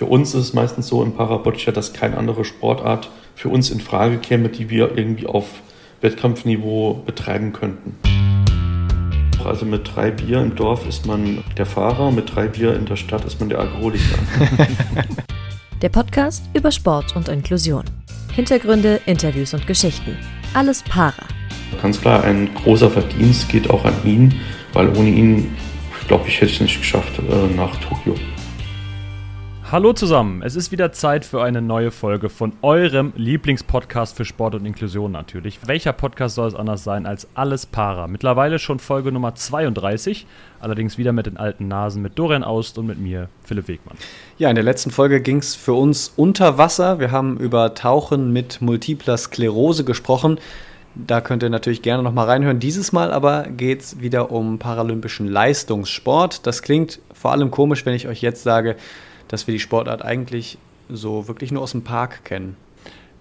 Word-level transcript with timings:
Für 0.00 0.06
uns 0.06 0.34
ist 0.34 0.44
es 0.44 0.54
meistens 0.54 0.88
so 0.88 1.02
im 1.02 1.12
Paraboccia, 1.12 1.74
dass 1.74 1.92
keine 1.92 2.16
andere 2.16 2.46
Sportart 2.46 3.10
für 3.34 3.50
uns 3.50 3.68
in 3.68 3.80
Frage 3.80 4.16
käme, 4.16 4.48
die 4.48 4.70
wir 4.70 4.96
irgendwie 4.96 5.26
auf 5.26 5.60
Wettkampfniveau 6.00 7.02
betreiben 7.04 7.52
könnten. 7.52 7.98
Also 9.44 9.66
mit 9.66 9.94
drei 9.94 10.10
Bier 10.10 10.40
im 10.40 10.56
Dorf 10.56 10.88
ist 10.88 11.04
man 11.04 11.44
der 11.58 11.66
Fahrer, 11.66 12.12
mit 12.12 12.34
drei 12.34 12.48
Bier 12.48 12.74
in 12.76 12.86
der 12.86 12.96
Stadt 12.96 13.26
ist 13.26 13.40
man 13.40 13.50
der 13.50 13.58
Alkoholiker. 13.58 14.18
Der 15.82 15.90
Podcast 15.90 16.44
über 16.54 16.72
Sport 16.72 17.14
und 17.14 17.28
Inklusion. 17.28 17.84
Hintergründe, 18.32 19.02
Interviews 19.04 19.52
und 19.52 19.66
Geschichten. 19.66 20.16
Alles 20.54 20.82
para. 20.82 21.26
Ganz 21.82 22.00
klar, 22.00 22.24
ein 22.24 22.48
großer 22.54 22.90
Verdienst 22.90 23.50
geht 23.50 23.68
auch 23.68 23.84
an 23.84 23.94
ihn, 24.06 24.34
weil 24.72 24.88
ohne 24.96 25.10
ihn, 25.10 25.54
glaube 26.08 26.26
ich, 26.28 26.36
hätte 26.36 26.46
ich 26.46 26.54
es 26.54 26.60
nicht 26.62 26.78
geschafft 26.78 27.18
äh, 27.18 27.54
nach 27.54 27.76
Tokio. 27.80 28.14
Hallo 29.72 29.92
zusammen, 29.92 30.42
es 30.42 30.56
ist 30.56 30.72
wieder 30.72 30.90
Zeit 30.90 31.24
für 31.24 31.44
eine 31.44 31.62
neue 31.62 31.92
Folge 31.92 32.28
von 32.28 32.54
eurem 32.60 33.12
Lieblingspodcast 33.14 34.16
für 34.16 34.24
Sport 34.24 34.56
und 34.56 34.66
Inklusion 34.66 35.12
natürlich. 35.12 35.60
Welcher 35.64 35.92
Podcast 35.92 36.34
soll 36.34 36.48
es 36.48 36.56
anders 36.56 36.82
sein 36.82 37.06
als 37.06 37.28
Alles 37.34 37.66
Para? 37.66 38.08
Mittlerweile 38.08 38.58
schon 38.58 38.80
Folge 38.80 39.12
Nummer 39.12 39.36
32, 39.36 40.26
allerdings 40.58 40.98
wieder 40.98 41.12
mit 41.12 41.26
den 41.26 41.36
alten 41.36 41.68
Nasen 41.68 42.02
mit 42.02 42.18
Dorian 42.18 42.42
Aust 42.42 42.78
und 42.78 42.86
mit 42.88 42.98
mir, 42.98 43.28
Philipp 43.44 43.68
Wegmann. 43.68 43.96
Ja, 44.38 44.48
in 44.48 44.56
der 44.56 44.64
letzten 44.64 44.90
Folge 44.90 45.20
ging 45.20 45.36
es 45.36 45.54
für 45.54 45.74
uns 45.74 46.12
unter 46.16 46.58
Wasser. 46.58 46.98
Wir 46.98 47.12
haben 47.12 47.38
über 47.38 47.72
Tauchen 47.76 48.32
mit 48.32 48.60
multipler 48.60 49.18
Sklerose 49.18 49.84
gesprochen. 49.84 50.40
Da 50.96 51.20
könnt 51.20 51.44
ihr 51.44 51.48
natürlich 51.48 51.82
gerne 51.82 52.02
nochmal 52.02 52.26
reinhören. 52.26 52.58
Dieses 52.58 52.90
Mal 52.90 53.12
aber 53.12 53.44
geht 53.44 53.82
es 53.82 54.00
wieder 54.00 54.32
um 54.32 54.58
paralympischen 54.58 55.28
Leistungssport. 55.28 56.44
Das 56.44 56.62
klingt 56.62 56.98
vor 57.14 57.30
allem 57.30 57.52
komisch, 57.52 57.86
wenn 57.86 57.94
ich 57.94 58.08
euch 58.08 58.20
jetzt 58.20 58.42
sage, 58.42 58.74
dass 59.30 59.46
wir 59.46 59.52
die 59.52 59.60
Sportart 59.60 60.04
eigentlich 60.04 60.58
so 60.88 61.28
wirklich 61.28 61.52
nur 61.52 61.62
aus 61.62 61.70
dem 61.70 61.82
Park 61.82 62.24
kennen. 62.24 62.56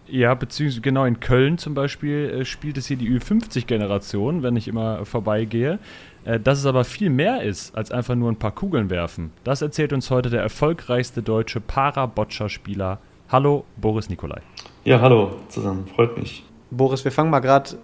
Ja, 0.07 0.33
beziehungsweise 0.33 0.81
genau 0.81 1.05
in 1.05 1.19
Köln 1.19 1.59
zum 1.59 1.75
Beispiel 1.75 2.39
äh, 2.41 2.45
spielt 2.45 2.77
es 2.79 2.87
hier 2.87 2.97
die 2.97 3.07
Ü50-Generation, 3.07 4.41
wenn 4.41 4.55
ich 4.55 4.67
immer 4.67 5.05
vorbeigehe. 5.05 5.77
Äh, 6.25 6.39
dass 6.39 6.57
es 6.57 6.65
aber 6.65 6.83
viel 6.83 7.11
mehr 7.11 7.43
ist, 7.43 7.75
als 7.77 7.91
einfach 7.91 8.15
nur 8.15 8.31
ein 8.31 8.37
paar 8.37 8.51
Kugeln 8.51 8.89
werfen. 8.89 9.31
Das 9.43 9.61
erzählt 9.61 9.93
uns 9.93 10.09
heute 10.09 10.31
der 10.31 10.41
erfolgreichste 10.41 11.21
deutsche 11.21 11.61
Para-Boccia-Spieler. 11.61 12.97
Hallo, 13.29 13.65
Boris 13.77 14.09
Nikolai. 14.09 14.41
Ja, 14.83 14.99
hallo 15.01 15.35
zusammen, 15.49 15.85
freut 15.85 16.17
mich. 16.17 16.43
Boris, 16.71 17.03
wir 17.05 17.11
fangen 17.11 17.29
mal 17.29 17.39
gerade 17.39 17.77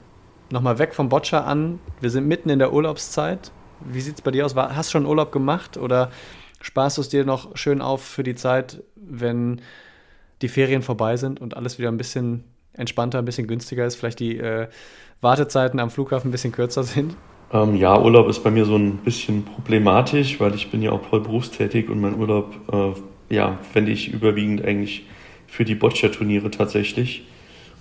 nochmal 0.50 0.80
weg 0.80 0.96
vom 0.96 1.10
Boccia 1.10 1.42
an. 1.44 1.80
Wir 2.02 2.10
sind 2.10 2.28
mitten 2.28 2.50
in 2.50 2.58
der 2.58 2.74
Urlaubszeit. 2.74 3.52
Wie 3.82 4.02
sieht 4.02 4.16
es 4.16 4.22
bei 4.22 4.32
dir 4.32 4.46
aus? 4.46 4.56
Hast 4.56 4.90
du 4.90 4.92
schon 4.94 5.06
Urlaub 5.06 5.32
gemacht 5.32 5.78
oder 5.78 6.10
sparst 6.62 6.98
du 6.98 7.02
es 7.02 7.10
dir 7.10 7.26
noch 7.26 7.56
schön 7.58 7.82
auf 7.82 8.04
für 8.04 8.24
die 8.24 8.36
Zeit, 8.36 8.84
wenn 8.96 9.62
die 10.42 10.48
Ferien 10.48 10.82
vorbei 10.82 11.18
sind 11.18 11.40
und 11.42 11.56
alles 11.56 11.80
wieder 11.80 11.90
ein 11.90 11.98
bisschen 11.98 12.44
entspannter, 12.74 13.20
ein 13.20 13.26
bisschen 13.26 13.48
günstiger 13.48 13.86
ist, 13.86 13.96
vielleicht 13.96 14.20
die 14.20 14.38
äh, 14.38 14.68
Wartezeiten 15.22 15.80
am 15.80 15.90
Flughafen 15.90 16.30
ein 16.30 16.32
bisschen 16.32 16.52
kürzer 16.52 16.84
sind? 16.84 17.16
Ähm, 17.54 17.76
ja, 17.76 18.00
Urlaub 18.00 18.28
ist 18.28 18.44
bei 18.44 18.52
mir 18.52 18.66
so 18.66 18.76
ein 18.76 18.98
bisschen 18.98 19.46
problematisch, 19.46 20.40
weil 20.40 20.56
ich 20.56 20.72
bin 20.72 20.82
ja 20.82 20.92
auch 20.92 21.04
voll 21.04 21.22
berufstätig 21.22 21.90
und 21.90 22.02
mein 22.02 22.16
Urlaub, 22.16 22.56
äh, 22.72 23.34
ja, 23.34 23.60
fände 23.72 23.92
ich 23.92 24.12
überwiegend 24.12 24.64
eigentlich 24.64 25.06
für 25.48 25.64
die 25.64 25.76
Boccia-Turniere 25.76 26.52
tatsächlich. 26.52 27.26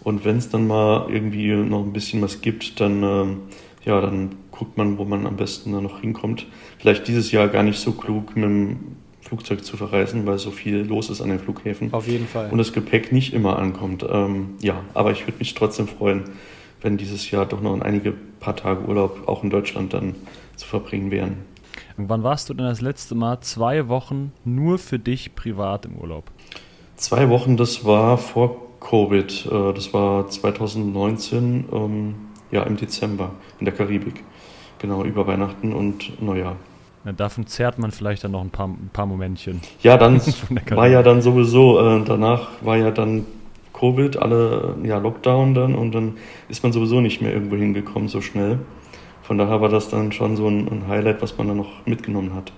Und 0.02 0.24
wenn 0.24 0.36
es 0.36 0.50
dann 0.50 0.66
mal 0.66 1.06
irgendwie 1.10 1.48
noch 1.48 1.82
ein 1.82 1.92
bisschen 1.92 2.20
was 2.22 2.42
gibt, 2.42 2.78
dann, 2.80 3.02
ähm, 3.02 3.42
ja, 3.84 4.00
dann 4.00 4.36
guckt 4.50 4.76
man, 4.76 4.98
wo 4.98 5.04
man 5.04 5.26
am 5.26 5.36
besten 5.36 5.72
dann 5.72 5.82
noch 5.82 6.00
hinkommt. 6.00 6.46
Vielleicht 6.78 7.08
dieses 7.08 7.32
Jahr 7.32 7.48
gar 7.48 7.62
nicht 7.62 7.78
so 7.78 7.92
klug 7.92 8.36
mit 8.36 8.44
dem 8.44 8.78
Flugzeug 9.20 9.64
zu 9.64 9.76
verreisen, 9.76 10.26
weil 10.26 10.38
so 10.38 10.50
viel 10.50 10.78
los 10.78 11.10
ist 11.10 11.20
an 11.20 11.30
den 11.30 11.38
Flughäfen. 11.38 11.92
Auf 11.92 12.06
jeden 12.06 12.26
Fall. 12.26 12.50
Und 12.50 12.58
das 12.58 12.72
Gepäck 12.72 13.12
nicht 13.12 13.32
immer 13.32 13.58
ankommt. 13.58 14.04
Ähm, 14.08 14.54
ja, 14.60 14.82
aber 14.92 15.12
ich 15.12 15.26
würde 15.26 15.38
mich 15.38 15.54
trotzdem 15.54 15.88
freuen, 15.88 16.24
wenn 16.82 16.98
dieses 16.98 17.30
Jahr 17.30 17.46
doch 17.46 17.60
noch 17.60 17.80
einige 17.80 18.12
paar 18.12 18.56
Tage 18.56 18.86
Urlaub 18.86 19.26
auch 19.26 19.42
in 19.42 19.50
Deutschland 19.50 19.94
dann 19.94 20.14
zu 20.56 20.66
verbringen 20.66 21.10
wären. 21.10 21.38
Und 21.96 22.08
wann 22.08 22.22
warst 22.22 22.50
du 22.50 22.54
denn 22.54 22.66
das 22.66 22.80
letzte 22.80 23.14
Mal 23.14 23.40
zwei 23.40 23.88
Wochen 23.88 24.32
nur 24.44 24.78
für 24.78 24.98
dich 24.98 25.34
privat 25.34 25.86
im 25.86 25.96
Urlaub? 25.96 26.24
Zwei 26.96 27.28
Wochen, 27.28 27.56
das 27.56 27.84
war 27.84 28.18
vor 28.18 28.56
Covid. 28.80 29.46
Äh, 29.46 29.72
das 29.72 29.94
war 29.94 30.28
2019, 30.28 31.64
ähm, 31.72 32.14
ja, 32.50 32.62
im 32.62 32.76
Dezember 32.76 33.30
in 33.58 33.64
der 33.64 33.74
Karibik. 33.74 34.22
Genau, 34.78 35.04
über 35.04 35.26
Weihnachten 35.26 35.72
und 35.72 36.20
Neujahr. 36.22 36.56
Ja, 37.04 37.12
davon 37.12 37.46
zerrt 37.46 37.78
man 37.78 37.90
vielleicht 37.90 38.24
dann 38.24 38.32
noch 38.32 38.40
ein 38.40 38.50
paar, 38.50 38.68
ein 38.68 38.90
paar 38.92 39.06
Momentchen. 39.06 39.60
Ja, 39.82 39.96
dann 39.96 40.20
war 40.70 40.88
ja 40.88 41.02
dann 41.02 41.20
sowieso, 41.22 41.78
äh, 41.78 42.02
danach 42.04 42.48
war 42.62 42.76
ja 42.76 42.90
dann 42.90 43.26
Covid, 43.72 44.16
alle 44.16 44.76
ja, 44.84 44.98
Lockdown 44.98 45.54
dann 45.54 45.74
und 45.74 45.92
dann 45.92 46.16
ist 46.48 46.62
man 46.62 46.72
sowieso 46.72 47.00
nicht 47.00 47.20
mehr 47.20 47.32
irgendwo 47.32 47.56
hingekommen 47.56 48.08
so 48.08 48.20
schnell. 48.20 48.58
Von 49.22 49.38
daher 49.38 49.60
war 49.60 49.68
das 49.68 49.88
dann 49.88 50.12
schon 50.12 50.36
so 50.36 50.48
ein, 50.48 50.68
ein 50.68 50.88
Highlight, 50.88 51.22
was 51.22 51.36
man 51.36 51.48
dann 51.48 51.56
noch 51.58 51.86
mitgenommen 51.86 52.34
hat. 52.34 52.52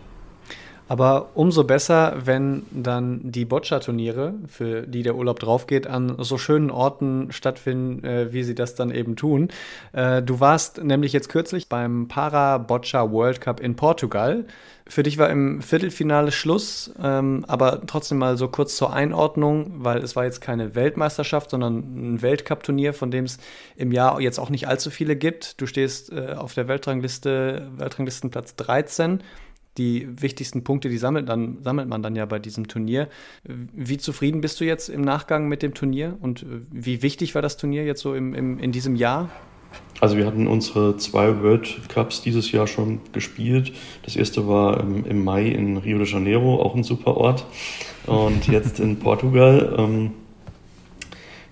Aber 0.89 1.31
umso 1.35 1.65
besser, 1.65 2.15
wenn 2.25 2.65
dann 2.71 3.21
die 3.25 3.45
Boccia-Turniere, 3.45 4.35
für 4.47 4.83
die 4.83 5.03
der 5.03 5.17
Urlaub 5.17 5.41
draufgeht, 5.41 5.87
an 5.87 6.17
so 6.19 6.39
schönen 6.39 6.71
Orten 6.71 7.33
stattfinden, 7.33 8.05
äh, 8.05 8.33
wie 8.33 8.45
sie 8.45 8.55
das 8.55 8.75
dann 8.77 8.93
eben 8.93 9.17
tun. 9.17 9.49
Äh, 9.93 10.23
du 10.23 10.39
warst 10.39 10.83
nämlich 10.83 11.13
jetzt 11.13 11.29
kürzlich 11.29 11.69
beim 11.69 12.07
Para-Boccia 12.07 13.11
World 13.11 13.41
Cup 13.41 13.61
in 13.61 13.75
Portugal. 13.75 14.45
Für 14.89 15.03
dich 15.03 15.19
war 15.19 15.29
im 15.31 15.63
Viertelfinale 15.63 16.31
Schluss, 16.31 16.93
ähm, 17.03 17.45
aber 17.49 17.85
trotzdem 17.89 18.19
mal 18.19 18.37
so 18.37 18.47
kurz 18.47 18.77
zur 18.77 18.93
Einordnung, 18.93 19.73
weil 19.79 19.99
es 19.99 20.15
war 20.15 20.25
jetzt 20.25 20.41
keine 20.41 20.77
Weltmeisterschaft, 20.77 21.51
sondern 21.51 21.79
ein 22.15 22.23
Weltcup-Turnier, 22.23 22.95
von 22.95 23.11
dem 23.11 23.25
es 23.25 23.39
im 23.75 23.91
Jahr 23.91 24.21
jetzt 24.21 24.39
auch 24.39 24.51
nicht 24.51 24.69
allzu 24.69 24.91
viele 24.91 25.17
gibt. 25.17 25.61
Du 25.61 25.67
stehst 25.67 26.13
äh, 26.13 26.35
auf 26.35 26.55
der 26.55 26.69
Weltrangliste, 26.69 27.69
Weltranglistenplatz 27.77 28.55
13 28.55 29.25
die 29.79 30.09
wichtigsten 30.21 30.65
Punkte, 30.65 30.89
die 30.89 30.99
sammelt, 30.99 31.29
dann, 31.29 31.59
sammelt 31.63 31.89
man 31.89 32.03
dann 32.03 32.17
ja 32.17 32.27
bei 32.27 32.39
diesem 32.39 32.69
Turnier. 32.69 33.09
Wie 33.45 33.99
zufrieden 33.99 34.41
bist 34.41 34.61
du 34.61 34.65
jetzt 34.65 34.89
im 34.89 35.03
Nachgang 35.03 35.49
mit 35.49 35.63
dem 35.63 35.75
Turnier 35.75 36.17
und 36.21 36.43
äh, 36.43 36.47
wie 36.71 37.03
wichtig 37.03 37.35
war 37.35 37.43
das 37.43 37.57
Turnier 37.57 37.85
jetzt 37.85 38.01
so 38.01 38.15
im, 38.15 38.35
im, 38.35 38.59
in 38.59 38.73
diesem 38.73 38.97
Jahr? 38.97 39.31
Also 40.01 40.17
wir 40.17 40.27
hatten 40.27 40.47
unsere 40.47 40.97
zwei 40.97 41.43
World 41.43 41.89
Cups 41.89 42.23
dieses 42.23 42.53
Jahr 42.53 42.67
schon 42.67 43.01
gespielt. 43.13 43.73
Das 44.03 44.17
erste 44.17 44.47
war 44.47 44.81
im, 44.81 45.25
Mai 45.25 45.49
in 45.49 45.79
Rio 45.79 45.99
de 45.99 46.07
Janeiro, 46.07 46.61
auch 46.61 46.75
ein 46.75 46.85
super 46.85 47.17
Ort. 47.17 47.47
Und 48.07 48.47
jetzt 48.49 48.79
in 48.79 48.99
Portugal. 48.99 49.75
Ähm, 49.79 50.11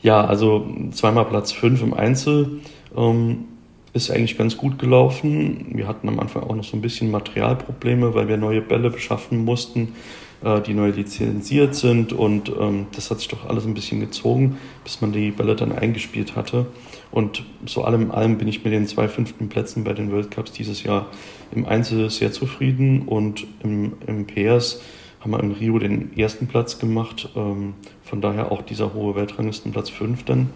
ja, 0.03 0.23
also 0.25 0.67
zweimal 0.93 1.25
Platz 1.25 1.53
5 1.53 1.83
im 1.83 1.95
Einzel. 1.95 2.61
Ähm, 2.95 3.47
ist 3.95 4.11
eigentlich 4.11 4.37
ganz 4.37 4.57
gut 4.57 4.79
gelaufen. 4.79 5.67
Wir 5.73 5.87
hatten 5.87 6.09
am 6.09 6.19
Anfang 6.19 6.43
auch 6.43 6.55
noch 6.55 6.65
so 6.65 6.77
ein 6.77 6.83
bisschen 6.83 7.11
Materialprobleme, 7.13 8.13
weil 8.15 8.29
wir 8.29 8.37
neue 8.37 8.61
Bälle 8.61 8.91
beschaffen 8.91 9.45
mussten, 9.45 9.95
äh, 10.43 10.61
die 10.61 10.75
neu 10.75 10.91
lizenziert 10.91 11.77
sind 11.77 12.13
und 12.13 12.53
ähm, 12.61 12.89
das 12.93 13.11
hat 13.11 13.21
sich 13.21 13.29
doch 13.29 13.49
alles 13.49 13.65
ein 13.65 13.75
bisschen 13.75 14.01
gezogen, 14.01 14.59
bis 14.83 15.01
man 15.01 15.13
die 15.13 15.31
Bälle 15.31 15.55
dann 15.55 15.71
eingespielt 15.71 16.35
hatte. 16.35 16.67
Und 17.13 17.45
so 17.67 17.85
allem 17.85 18.03
in 18.03 18.11
allem 18.11 18.37
bin 18.37 18.49
ich 18.49 18.65
mit 18.65 18.73
den 18.73 18.89
zwei 18.89 19.07
fünften 19.07 19.49
Plätzen 19.49 19.85
bei 19.85 19.93
den 19.93 20.11
World 20.11 20.33
Cups 20.33 20.51
dieses 20.51 20.83
Jahr 20.83 21.07
im 21.55 21.65
Einzel 21.65 22.11
sehr 22.11 22.33
zufrieden 22.33 23.03
und 23.03 23.47
im, 23.63 23.93
im 24.09 24.27
PS 24.27 24.81
haben 25.21 25.31
wir 25.31 25.41
in 25.41 25.53
Rio 25.53 25.79
den 25.79 26.19
ersten 26.19 26.49
Platz 26.49 26.81
gemacht. 26.81 27.29
Ähm, 27.37 27.75
von 28.03 28.21
daher 28.21 28.51
auch 28.51 28.63
dieser 28.63 28.93
hohe 28.93 29.15
Weltranglistenplatz 29.15 29.89
5 29.91 30.25
dann. 30.25 30.51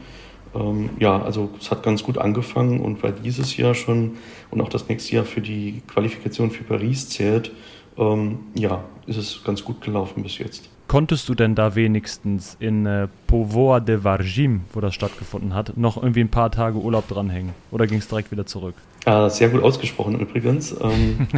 Ähm, 0.54 0.90
ja, 0.98 1.20
also 1.22 1.50
es 1.60 1.70
hat 1.70 1.82
ganz 1.82 2.02
gut 2.02 2.18
angefangen 2.18 2.80
und 2.80 3.02
weil 3.02 3.12
dieses 3.12 3.56
Jahr 3.56 3.74
schon 3.74 4.16
und 4.50 4.60
auch 4.60 4.68
das 4.68 4.88
nächste 4.88 5.16
Jahr 5.16 5.24
für 5.24 5.40
die 5.40 5.82
Qualifikation 5.86 6.50
für 6.50 6.64
Paris 6.64 7.08
zählt, 7.08 7.52
ähm, 7.96 8.40
ja, 8.54 8.84
ist 9.06 9.16
es 9.16 9.42
ganz 9.44 9.64
gut 9.64 9.80
gelaufen 9.80 10.22
bis 10.22 10.38
jetzt. 10.38 10.70
Konntest 10.88 11.28
du 11.28 11.34
denn 11.34 11.54
da 11.54 11.74
wenigstens 11.74 12.56
in 12.60 12.86
äh, 12.86 13.08
Povoa 13.26 13.78
de 13.78 14.04
Vargim, 14.04 14.62
wo 14.72 14.80
das 14.80 14.94
stattgefunden 14.94 15.52
hat, 15.52 15.76
noch 15.76 16.02
irgendwie 16.02 16.22
ein 16.22 16.30
paar 16.30 16.50
Tage 16.50 16.78
Urlaub 16.78 17.06
dranhängen? 17.08 17.52
Oder 17.70 17.86
ging 17.86 17.98
es 17.98 18.08
direkt 18.08 18.32
wieder 18.32 18.46
zurück? 18.46 18.74
Äh, 19.04 19.28
sehr 19.28 19.50
gut 19.50 19.62
ausgesprochen 19.62 20.18
übrigens. 20.18 20.74
Ähm, 20.80 21.28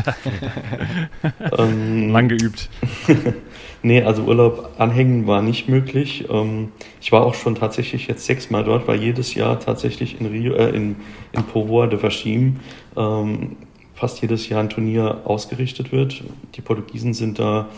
ähm, 1.58 2.12
Lang 2.12 2.28
geübt. 2.28 2.70
nee, 3.82 4.00
also 4.04 4.22
Urlaub 4.22 4.70
anhängen 4.78 5.26
war 5.26 5.42
nicht 5.42 5.68
möglich. 5.68 6.28
Ähm, 6.30 6.68
ich 7.00 7.10
war 7.10 7.26
auch 7.26 7.34
schon 7.34 7.56
tatsächlich 7.56 8.06
jetzt 8.06 8.26
sechsmal 8.26 8.62
dort, 8.62 8.86
weil 8.86 9.00
jedes 9.00 9.34
Jahr 9.34 9.58
tatsächlich 9.58 10.20
in 10.20 10.26
Rio, 10.26 10.54
äh, 10.54 10.70
in, 10.70 10.94
in 11.32 11.42
Povoa 11.42 11.88
de 11.88 12.00
Vargim 12.00 12.60
ähm, 12.96 13.56
fast 13.94 14.22
jedes 14.22 14.48
Jahr 14.48 14.60
ein 14.60 14.70
Turnier 14.70 15.22
ausgerichtet 15.24 15.90
wird. 15.90 16.22
Die 16.54 16.60
Portugiesen 16.60 17.14
sind 17.14 17.40
da 17.40 17.68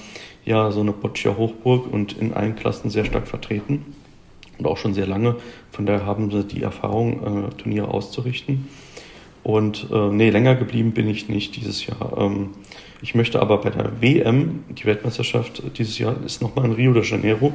ja 0.44 0.70
so 0.70 0.80
eine 0.80 0.92
Boccia 0.92 1.36
Hochburg 1.36 1.92
und 1.92 2.16
in 2.18 2.32
allen 2.32 2.56
Klassen 2.56 2.90
sehr 2.90 3.04
stark 3.04 3.26
vertreten 3.26 3.94
und 4.58 4.66
auch 4.66 4.76
schon 4.76 4.94
sehr 4.94 5.06
lange. 5.06 5.36
Von 5.70 5.86
daher 5.86 6.06
haben 6.06 6.30
sie 6.30 6.44
die 6.44 6.62
Erfahrung, 6.62 7.46
äh, 7.46 7.50
Turniere 7.56 7.88
auszurichten. 7.88 8.68
Und 9.42 9.88
äh, 9.92 10.08
nee, 10.10 10.30
länger 10.30 10.54
geblieben 10.54 10.92
bin 10.92 11.08
ich 11.08 11.28
nicht 11.28 11.56
dieses 11.56 11.84
Jahr. 11.86 12.16
Ähm, 12.16 12.50
ich 13.00 13.14
möchte 13.14 13.42
aber 13.42 13.58
bei 13.58 13.70
der 13.70 14.00
WM, 14.00 14.64
die 14.68 14.84
Weltmeisterschaft 14.84 15.62
dieses 15.76 15.98
Jahr 15.98 16.14
ist 16.24 16.40
nochmal 16.40 16.66
in 16.66 16.72
Rio 16.72 16.92
de 16.92 17.02
Janeiro 17.02 17.52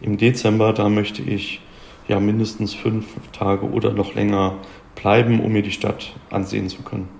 im 0.00 0.16
Dezember, 0.16 0.72
da 0.72 0.88
möchte 0.88 1.22
ich 1.22 1.60
ja 2.08 2.18
mindestens 2.18 2.74
fünf 2.74 3.06
Tage 3.32 3.66
oder 3.66 3.92
noch 3.92 4.14
länger 4.14 4.56
bleiben, 4.96 5.40
um 5.40 5.52
mir 5.52 5.62
die 5.62 5.70
Stadt 5.70 6.14
ansehen 6.30 6.68
zu 6.68 6.82
können. 6.82 7.17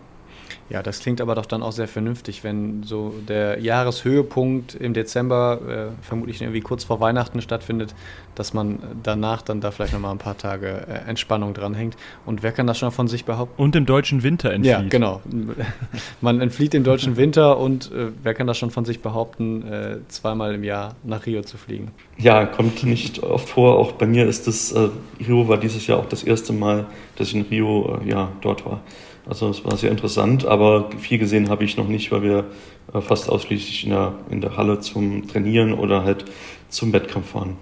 Ja, 0.70 0.82
das 0.82 1.00
klingt 1.00 1.20
aber 1.20 1.35
doch 1.35 1.47
dann 1.47 1.62
auch 1.62 1.73
sehr 1.73 1.88
vernünftig, 1.88 2.44
wenn 2.44 2.82
so 2.82 3.15
der 3.26 3.59
Jahreshöhepunkt 3.59 4.75
im 4.75 4.93
Dezember 4.93 5.61
äh, 5.97 6.05
vermutlich 6.05 6.43
irgendwie 6.43 6.61
kurz 6.61 6.85
vor 6.85 7.00
Weihnachten 7.00 7.41
stattfindet, 7.41 7.94
dass 8.35 8.53
man 8.53 8.79
danach 9.03 9.41
dann 9.41 9.62
da 9.62 9.70
vielleicht 9.70 9.94
nochmal 9.94 10.12
ein 10.12 10.19
paar 10.19 10.37
Tage 10.37 10.87
äh, 10.87 11.09
Entspannung 11.09 11.55
dranhängt. 11.55 11.97
Und 12.26 12.43
wer 12.43 12.53
kann 12.53 12.67
das 12.67 12.79
schon 12.79 12.91
von 12.91 13.09
sich 13.09 13.25
behaupten? 13.25 13.61
Und 13.61 13.76
im 13.76 13.87
deutschen 13.87 14.23
Winter 14.23 14.53
entflieht. 14.53 14.73
Ja, 14.73 14.88
genau. 14.88 15.23
man 16.20 16.41
entflieht 16.41 16.75
im 16.75 16.85
deutschen 16.85 17.17
Winter 17.17 17.59
und 17.59 17.91
äh, 17.91 18.09
wer 18.23 18.35
kann 18.35 18.47
das 18.47 18.59
schon 18.59 18.71
von 18.71 18.85
sich 18.85 19.00
behaupten, 19.00 19.67
äh, 19.67 19.97
zweimal 20.09 20.55
im 20.55 20.64
Jahr 20.64 20.97
nach 21.03 21.25
Rio 21.25 21.43
zu 21.43 21.56
fliegen? 21.56 21.93
Ja, 22.19 22.44
kommt 22.44 22.85
nicht 22.85 23.23
oft 23.23 23.49
vor. 23.49 23.79
Auch 23.79 23.93
bei 23.93 24.06
mir 24.06 24.26
ist 24.26 24.47
das, 24.47 24.73
äh, 24.73 24.91
Rio 25.26 25.49
war 25.49 25.56
dieses 25.56 25.87
Jahr 25.87 25.99
auch 25.99 26.09
das 26.09 26.25
erste 26.25 26.53
Mal, 26.53 26.87
dass 27.17 27.29
ich 27.29 27.35
in 27.35 27.43
Rio 27.43 28.00
äh, 28.03 28.11
ja, 28.11 28.32
dort 28.43 28.67
war. 28.67 28.81
Also 29.29 29.51
es 29.51 29.65
war 29.65 29.77
sehr 29.77 29.91
interessant, 29.91 30.47
aber 30.47 30.91
viel 30.99 31.19
gesehen 31.19 31.51
habe 31.51 31.65
ich 31.65 31.77
noch 31.77 31.89
nicht, 31.89 32.11
weil 32.11 32.23
wir 32.23 32.47
äh, 32.95 33.01
fast 33.01 33.29
ausschließlich 33.29 33.85
in 33.85 33.91
der, 33.91 34.15
in 34.31 34.41
der 34.41 34.57
Halle 34.57 34.81
zum 34.81 35.29
Trainieren 35.29 35.75
oder 35.75 36.03
halt 36.03 36.25
zum 36.71 36.93
Wettkampf 36.93 37.31
fahren. 37.31 37.57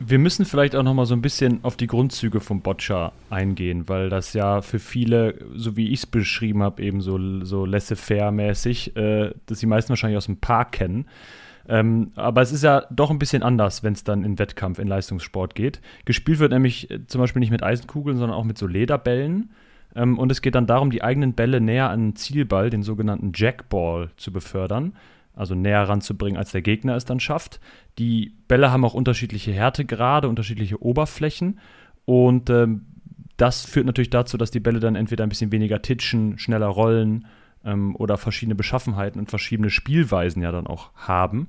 Wir 0.00 0.18
müssen 0.18 0.44
vielleicht 0.44 0.74
auch 0.74 0.82
noch 0.82 0.92
mal 0.92 1.06
so 1.06 1.14
ein 1.14 1.22
bisschen 1.22 1.60
auf 1.62 1.76
die 1.76 1.86
Grundzüge 1.86 2.40
vom 2.40 2.62
Boccia 2.62 3.12
eingehen, 3.30 3.88
weil 3.88 4.10
das 4.10 4.32
ja 4.32 4.60
für 4.60 4.80
viele, 4.80 5.38
so 5.54 5.76
wie 5.76 5.92
ich 5.92 6.00
es 6.00 6.06
beschrieben 6.06 6.62
habe, 6.64 6.82
eben 6.82 7.00
so, 7.00 7.18
so 7.44 7.64
laissez-faire-mäßig, 7.64 8.96
äh, 8.96 9.30
dass 9.46 9.60
die 9.60 9.66
meisten 9.66 9.90
wahrscheinlich 9.90 10.18
aus 10.18 10.26
dem 10.26 10.38
Park 10.38 10.72
kennen. 10.72 11.06
Ähm, 11.66 12.10
aber 12.16 12.42
es 12.42 12.52
ist 12.52 12.64
ja 12.64 12.84
doch 12.90 13.10
ein 13.10 13.18
bisschen 13.18 13.42
anders, 13.42 13.82
wenn 13.82 13.94
es 13.94 14.04
dann 14.04 14.24
in 14.24 14.38
Wettkampf, 14.38 14.78
in 14.78 14.88
Leistungssport 14.88 15.54
geht. 15.54 15.80
Gespielt 16.04 16.40
wird 16.40 16.52
nämlich 16.52 16.90
äh, 16.90 17.06
zum 17.06 17.20
Beispiel 17.20 17.40
nicht 17.40 17.52
mit 17.52 17.62
Eisenkugeln, 17.62 18.18
sondern 18.18 18.36
auch 18.36 18.44
mit 18.44 18.58
so 18.58 18.66
Lederbällen. 18.66 19.50
Ähm, 19.94 20.18
und 20.18 20.30
es 20.30 20.42
geht 20.42 20.54
dann 20.54 20.66
darum, 20.66 20.90
die 20.90 21.02
eigenen 21.02 21.34
Bälle 21.34 21.60
näher 21.60 21.90
an 21.90 22.00
den 22.00 22.16
Zielball, 22.16 22.70
den 22.70 22.82
sogenannten 22.82 23.32
Jackball, 23.34 24.10
zu 24.16 24.32
befördern. 24.32 24.94
Also 25.34 25.54
näher 25.54 25.82
ranzubringen, 25.88 26.38
als 26.38 26.52
der 26.52 26.62
Gegner 26.62 26.94
es 26.94 27.04
dann 27.04 27.18
schafft. 27.18 27.60
Die 27.98 28.34
Bälle 28.46 28.70
haben 28.70 28.84
auch 28.84 28.94
unterschiedliche 28.94 29.52
Härtegrade, 29.52 30.28
unterschiedliche 30.28 30.80
Oberflächen. 30.80 31.58
Und 32.04 32.50
ähm, 32.50 32.86
das 33.36 33.64
führt 33.64 33.86
natürlich 33.86 34.10
dazu, 34.10 34.36
dass 34.36 34.52
die 34.52 34.60
Bälle 34.60 34.78
dann 34.78 34.94
entweder 34.94 35.24
ein 35.24 35.28
bisschen 35.28 35.50
weniger 35.50 35.82
titschen, 35.82 36.38
schneller 36.38 36.68
rollen 36.68 37.26
ähm, 37.64 37.96
oder 37.96 38.16
verschiedene 38.16 38.54
Beschaffenheiten 38.54 39.20
und 39.20 39.30
verschiedene 39.30 39.70
Spielweisen 39.70 40.42
ja 40.42 40.52
dann 40.52 40.68
auch 40.68 40.92
haben. 40.94 41.48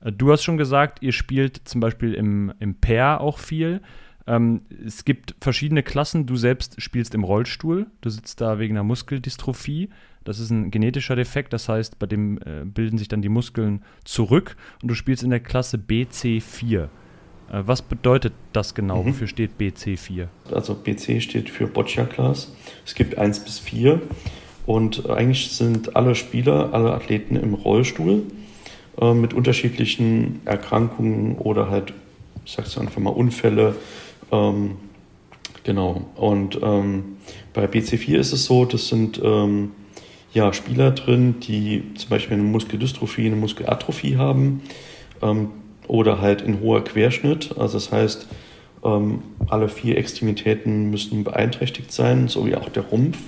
Äh, 0.00 0.12
du 0.12 0.32
hast 0.32 0.44
schon 0.44 0.56
gesagt, 0.56 1.02
ihr 1.02 1.12
spielt 1.12 1.56
zum 1.64 1.80
Beispiel 1.80 2.14
im, 2.14 2.52
im 2.60 2.76
Pair 2.76 3.20
auch 3.20 3.38
viel. 3.38 3.80
Ähm, 4.26 4.62
es 4.86 5.04
gibt 5.04 5.34
verschiedene 5.40 5.82
Klassen. 5.82 6.26
Du 6.26 6.36
selbst 6.36 6.80
spielst 6.80 7.14
im 7.14 7.24
Rollstuhl. 7.24 7.86
Du 8.00 8.10
sitzt 8.10 8.40
da 8.40 8.58
wegen 8.58 8.76
einer 8.76 8.84
Muskeldystrophie. 8.84 9.90
Das 10.24 10.38
ist 10.38 10.50
ein 10.50 10.70
genetischer 10.70 11.16
Defekt. 11.16 11.52
Das 11.52 11.68
heißt, 11.68 11.98
bei 11.98 12.06
dem 12.06 12.38
äh, 12.38 12.64
bilden 12.64 12.98
sich 12.98 13.08
dann 13.08 13.22
die 13.22 13.28
Muskeln 13.28 13.82
zurück. 14.04 14.56
Und 14.82 14.88
du 14.88 14.94
spielst 14.94 15.22
in 15.22 15.30
der 15.30 15.40
Klasse 15.40 15.78
BC4. 15.78 16.82
Äh, 16.82 16.88
was 17.50 17.82
bedeutet 17.82 18.32
das 18.52 18.74
genau? 18.74 19.02
Mhm. 19.02 19.08
Wofür 19.08 19.26
steht 19.26 19.52
BC4? 19.58 20.28
Also 20.52 20.74
BC 20.74 21.22
steht 21.22 21.50
für 21.50 21.66
Boccia 21.66 22.04
Class. 22.04 22.52
Es 22.84 22.94
gibt 22.94 23.18
1 23.18 23.40
bis 23.40 23.58
4. 23.58 24.00
Und 24.66 25.08
eigentlich 25.08 25.50
sind 25.52 25.96
alle 25.96 26.14
Spieler, 26.14 26.72
alle 26.72 26.92
Athleten 26.92 27.36
im 27.36 27.54
Rollstuhl 27.54 28.22
äh, 29.00 29.14
mit 29.14 29.34
unterschiedlichen 29.34 30.40
Erkrankungen 30.44 31.36
oder 31.38 31.70
halt, 31.70 31.92
ich 32.44 32.52
sag's 32.52 32.78
einfach 32.78 33.00
mal, 33.00 33.10
Unfälle, 33.10 33.74
ähm, 34.32 34.76
genau. 35.64 36.02
Und 36.16 36.58
ähm, 36.62 37.16
bei 37.52 37.66
BC4 37.66 38.16
ist 38.16 38.32
es 38.32 38.44
so, 38.44 38.64
das 38.64 38.88
sind 38.88 39.20
ähm, 39.22 39.72
ja, 40.32 40.52
Spieler 40.52 40.92
drin, 40.92 41.40
die 41.40 41.94
zum 41.94 42.10
Beispiel 42.10 42.34
eine 42.34 42.44
Muskeldystrophie, 42.44 43.26
eine 43.26 43.36
Muskelatrophie 43.36 44.16
haben 44.16 44.62
ähm, 45.22 45.50
oder 45.88 46.20
halt 46.20 46.42
in 46.42 46.60
hoher 46.60 46.84
Querschnitt. 46.84 47.56
Also 47.58 47.78
das 47.78 47.90
heißt, 47.90 48.28
ähm, 48.84 49.22
alle 49.48 49.68
vier 49.68 49.98
Extremitäten 49.98 50.90
müssen 50.90 51.24
beeinträchtigt 51.24 51.92
sein, 51.92 52.28
so 52.28 52.46
wie 52.46 52.54
auch 52.54 52.68
der 52.68 52.84
Rumpf. 52.84 53.18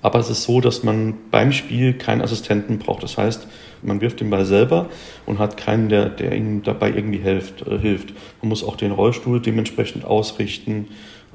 Aber 0.00 0.18
es 0.18 0.30
ist 0.30 0.44
so, 0.44 0.60
dass 0.60 0.82
man 0.82 1.14
beim 1.30 1.52
Spiel 1.52 1.94
keinen 1.94 2.22
Assistenten 2.22 2.78
braucht. 2.78 3.02
Das 3.02 3.18
heißt, 3.18 3.46
man 3.82 4.00
wirft 4.00 4.20
den 4.20 4.30
Ball 4.30 4.44
selber 4.44 4.88
und 5.26 5.38
hat 5.38 5.56
keinen, 5.56 5.88
der, 5.88 6.08
der 6.08 6.34
ihm 6.34 6.62
dabei 6.62 6.90
irgendwie 6.90 7.18
hilft, 7.18 7.66
äh, 7.66 7.78
hilft. 7.78 8.12
Man 8.40 8.48
muss 8.48 8.64
auch 8.64 8.76
den 8.76 8.92
Rollstuhl 8.92 9.40
dementsprechend 9.40 10.04
ausrichten. 10.04 10.88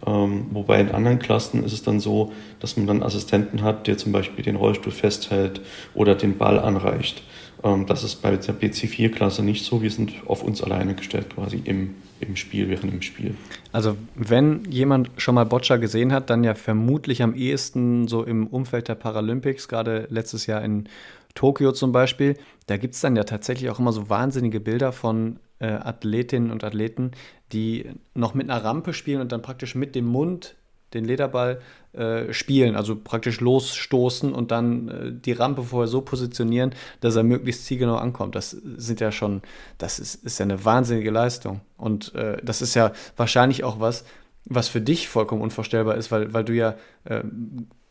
Ähm, 0.06 0.46
wobei 0.52 0.80
in 0.80 0.92
anderen 0.92 1.20
Klassen 1.20 1.64
ist 1.64 1.74
es 1.74 1.84
dann 1.84 2.00
so, 2.00 2.32
dass 2.60 2.78
man 2.78 2.86
dann 2.86 3.04
Assistenten 3.04 3.64
hat, 3.64 3.88
der 3.88 3.98
zum 3.98 4.12
Beispiel 4.12 4.44
den 4.44 4.56
Rollstuhl 4.56 4.92
festhält 4.92 5.62
oder 5.96 6.16
den 6.16 6.38
Ball 6.38 6.60
anreicht. 6.60 7.24
Ähm, 7.64 7.86
das 7.86 8.04
ist 8.04 8.22
bei 8.22 8.36
der 8.36 8.56
BC4-Klasse 8.56 9.44
nicht 9.44 9.66
so. 9.66 9.82
Wir 9.82 9.92
sind 9.92 10.14
auf 10.26 10.44
uns 10.44 10.62
alleine 10.62 10.94
gestellt 10.94 11.34
quasi 11.34 11.62
im, 11.64 11.96
im 12.20 12.36
Spiel, 12.36 12.70
während 12.70 12.94
im 12.94 13.02
Spiel. 13.02 13.36
Also 13.72 13.98
wenn 14.16 14.66
jemand 14.70 15.10
schon 15.18 15.36
mal 15.36 15.46
Boccia 15.46 15.78
gesehen 15.78 16.14
hat, 16.14 16.30
dann 16.30 16.44
ja 16.44 16.56
vermutlich 16.56 17.24
am 17.24 17.34
ehesten 17.34 18.08
so 18.08 18.24
im 18.24 18.48
Umfeld 18.48 18.88
der 18.88 18.96
Paralympics, 18.96 19.68
gerade 19.68 20.08
letztes 20.10 20.46
Jahr 20.46 20.64
in 20.64 20.88
Tokio 21.38 21.72
zum 21.72 21.92
Beispiel. 21.92 22.36
Da 22.66 22.78
gibt 22.78 22.96
es 22.96 23.02
dann 23.02 23.16
ja 23.16 23.24
tatsächlich 23.24 23.70
auch 23.70 23.80
immer 23.80 23.94
so 23.94 24.10
wahnsinnige 24.10 24.60
Bilder 24.60 24.92
von 24.92 25.40
äh, 25.60 25.68
Athletinnen 25.68 26.50
und 26.50 26.64
Athleten, 26.64 27.12
die 27.54 27.92
noch 28.16 28.34
mit 28.34 28.50
einer 28.50 28.64
Rampe 28.64 28.94
spielen 28.94 29.22
und 29.22 29.32
dann 29.32 29.44
praktisch 29.44 29.76
mit 29.76 29.94
dem 29.94 30.06
Mund 30.06 30.56
den 30.94 31.06
Lederball 31.06 31.62
äh, 31.94 32.34
spielen, 32.34 32.76
also 32.76 32.96
praktisch 32.96 33.40
losstoßen 33.40 34.34
und 34.34 34.52
dann 34.52 34.88
äh, 34.88 35.12
die 35.14 35.34
Rampe 35.34 35.62
vorher 35.62 35.88
so 35.88 36.02
positionieren, 36.02 36.74
dass 37.02 37.16
er 37.16 37.24
möglichst 37.24 37.66
zielgenau 37.66 37.98
ankommt. 37.98 38.36
Das 38.36 38.52
sind 38.52 39.00
ja 39.00 39.12
schon, 39.12 39.42
das 39.78 40.00
ist, 40.00 40.24
ist 40.24 40.40
ja 40.40 40.44
eine 40.44 40.66
wahnsinnige 40.66 41.12
Leistung. 41.12 41.62
Und 41.78 42.16
äh, 42.16 42.38
das 42.44 42.64
ist 42.64 42.74
ja 42.74 42.94
wahrscheinlich 43.16 43.64
auch 43.64 43.80
was, 43.80 44.06
was 44.46 44.70
für 44.70 44.82
dich 44.82 45.08
vollkommen 45.08 45.42
unvorstellbar 45.42 45.98
ist, 45.98 46.10
weil, 46.10 46.34
weil 46.34 46.46
du 46.46 46.54
ja 46.54 46.76
äh, 47.04 47.22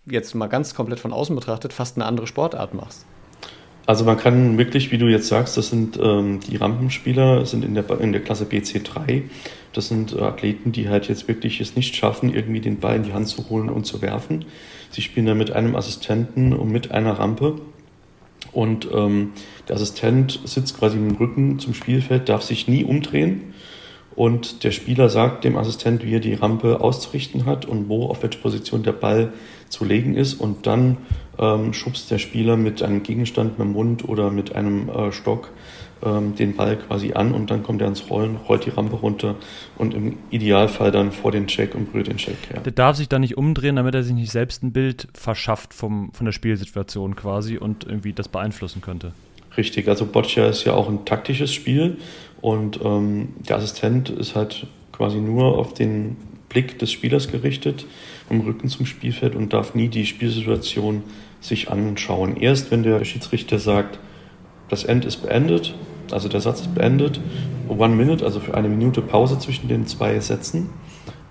jetzt 0.07 0.35
mal 0.35 0.49
ganz 0.49 0.75
komplett 0.75 0.99
von 0.99 1.13
außen 1.13 1.37
betrachtet 1.37 1.73
fast 1.73 1.97
eine 1.97 2.07
andere 2.07 2.27
Sportart 2.27 2.75
machst. 2.75 3.07
Also 3.87 4.05
man 4.05 4.17
kann 4.17 4.59
wirklich, 4.59 4.91
wie 4.91 4.99
du 4.99 5.07
jetzt 5.07 5.29
sagst, 5.29 5.57
das 5.57 5.71
sind 5.71 5.99
ähm, 6.03 6.41
die 6.41 6.57
Rampenspieler, 6.57 7.47
sind 7.47 7.65
in 7.65 7.75
der, 7.75 7.89
in 8.01 8.11
der 8.11 8.21
Klasse 8.21 8.45
BC3. 8.45 9.23
Das 9.73 9.87
sind 9.89 10.13
äh, 10.13 10.23
Athleten, 10.23 10.73
die 10.73 10.89
halt 10.89 11.09
jetzt 11.09 11.29
wirklich 11.29 11.61
es 11.61 11.77
nicht 11.77 11.95
schaffen, 11.95 12.35
irgendwie 12.35 12.61
den 12.61 12.81
Ball 12.81 12.97
in 12.97 13.05
die 13.05 13.13
Hand 13.13 13.29
zu 13.29 13.49
holen 13.49 13.69
und 13.69 13.87
zu 13.87 14.03
werfen. 14.03 14.45
Sie 14.91 15.03
spielen 15.03 15.27
dann 15.27 15.39
mit 15.39 15.53
einem 15.53 15.77
Assistenten 15.77 16.53
und 16.53 16.71
mit 16.71 16.91
einer 16.91 17.13
Rampe. 17.13 17.61
Und 18.53 18.89
ähm, 18.93 19.33
der 19.69 19.77
Assistent 19.77 20.41
sitzt 20.45 20.79
quasi 20.79 20.97
im 20.97 21.15
Rücken 21.15 21.61
zum 21.61 21.73
Spielfeld, 21.73 22.29
darf 22.29 22.43
sich 22.43 22.67
nie 22.67 22.85
umdrehen. 22.85 23.55
Und 24.17 24.65
der 24.65 24.71
Spieler 24.71 25.11
sagt 25.11 25.45
dem 25.45 25.57
Assistent, 25.57 26.03
wie 26.03 26.15
er 26.15 26.21
die 26.21 26.35
Rampe 26.35 26.81
auszurichten 26.81 27.45
hat 27.45 27.67
und 27.67 27.89
wo, 27.89 28.07
auf 28.07 28.23
welche 28.23 28.39
Position 28.39 28.83
der 28.83 28.93
Ball 28.93 29.33
zu 29.69 29.85
legen 29.85 30.15
ist. 30.15 30.35
Und 30.35 30.67
dann 30.67 30.97
ähm, 31.39 31.75
schubst 31.75 32.11
der 32.11 32.19
Spieler 32.19 32.57
mit 32.57 32.83
einem 32.83 33.03
Gegenstand, 33.03 33.59
mit 33.59 33.69
dem 33.69 33.73
Mund 33.75 34.09
oder 34.09 34.31
mit 34.31 34.57
einem 34.57 34.89
äh, 34.89 35.13
Stock 35.13 35.51
ähm, 36.03 36.35
den 36.35 36.57
Ball 36.57 36.77
quasi 36.77 37.13
an 37.15 37.33
und 37.33 37.51
dann 37.51 37.63
kommt 37.63 37.81
er 37.81 37.89
ins 37.89 38.11
Rollen, 38.11 38.37
rollt 38.37 38.67
die 38.67 38.71
Rampe 38.71 38.97
runter 38.97 39.37
und 39.77 39.95
im 39.95 40.19
Idealfall 40.31 40.91
dann 40.91 41.13
vor 41.13 41.33
den 41.33 41.47
Check 41.47 41.75
und 41.75 41.93
berührt 41.93 42.09
den 42.09 42.19
Check. 42.19 42.37
Ja. 42.55 42.61
Der 42.61 42.73
darf 42.73 42.97
sich 42.97 43.09
da 43.09 43.19
nicht 43.19 43.37
umdrehen, 43.37 43.77
damit 43.77 43.95
er 43.95 44.03
sich 44.03 44.15
nicht 44.15 44.31
selbst 44.31 44.63
ein 44.63 44.73
Bild 44.73 45.09
verschafft 45.15 45.73
vom, 45.73 46.13
von 46.13 46.27
der 46.27 46.33
Spielsituation 46.33 47.17
quasi 47.17 47.57
und 47.57 47.85
irgendwie 47.85 48.13
das 48.13 48.29
beeinflussen 48.29 48.83
könnte. 48.83 49.13
Richtig, 49.57 49.89
also 49.89 50.05
Boccia 50.05 50.47
ist 50.49 50.65
ja 50.65 50.75
auch 50.75 50.89
ein 50.89 51.07
taktisches 51.07 51.53
Spiel 51.55 51.97
und 52.41 52.81
ähm, 52.83 53.29
der 53.49 53.57
Assistent 53.57 54.11
ist 54.11 54.35
halt 54.35 54.67
quasi 54.93 55.19
nur 55.19 55.59
auf 55.59 55.75
den 55.75 56.17
Blick 56.49 56.79
des 56.79 56.93
Spielers 56.93 57.29
gerichtet, 57.29 57.87
im 58.31 58.41
Rücken 58.41 58.69
zum 58.69 58.87
Spielfeld 58.87 59.35
und 59.35 59.53
darf 59.53 59.75
nie 59.75 59.89
die 59.89 60.07
Spielsituation 60.07 61.03
sich 61.41 61.71
anschauen. 61.71 62.37
Erst 62.37 62.71
wenn 62.71 62.83
der 62.83 63.05
Schiedsrichter 63.05 63.59
sagt, 63.59 63.99
das 64.69 64.85
End 64.85 65.05
ist 65.05 65.19
beendet, 65.19 65.75
also 66.11 66.29
der 66.29 66.41
Satz 66.41 66.63
ist 66.63 66.75
beendet, 66.75 67.21
One 67.69 67.95
Minute, 67.97 68.25
also 68.25 68.41
für 68.41 68.55
eine 68.55 68.69
Minute 68.69 69.03
Pause 69.03 69.39
zwischen 69.39 69.69
den 69.69 69.87
zwei 69.87 70.19
Sätzen, 70.21 70.71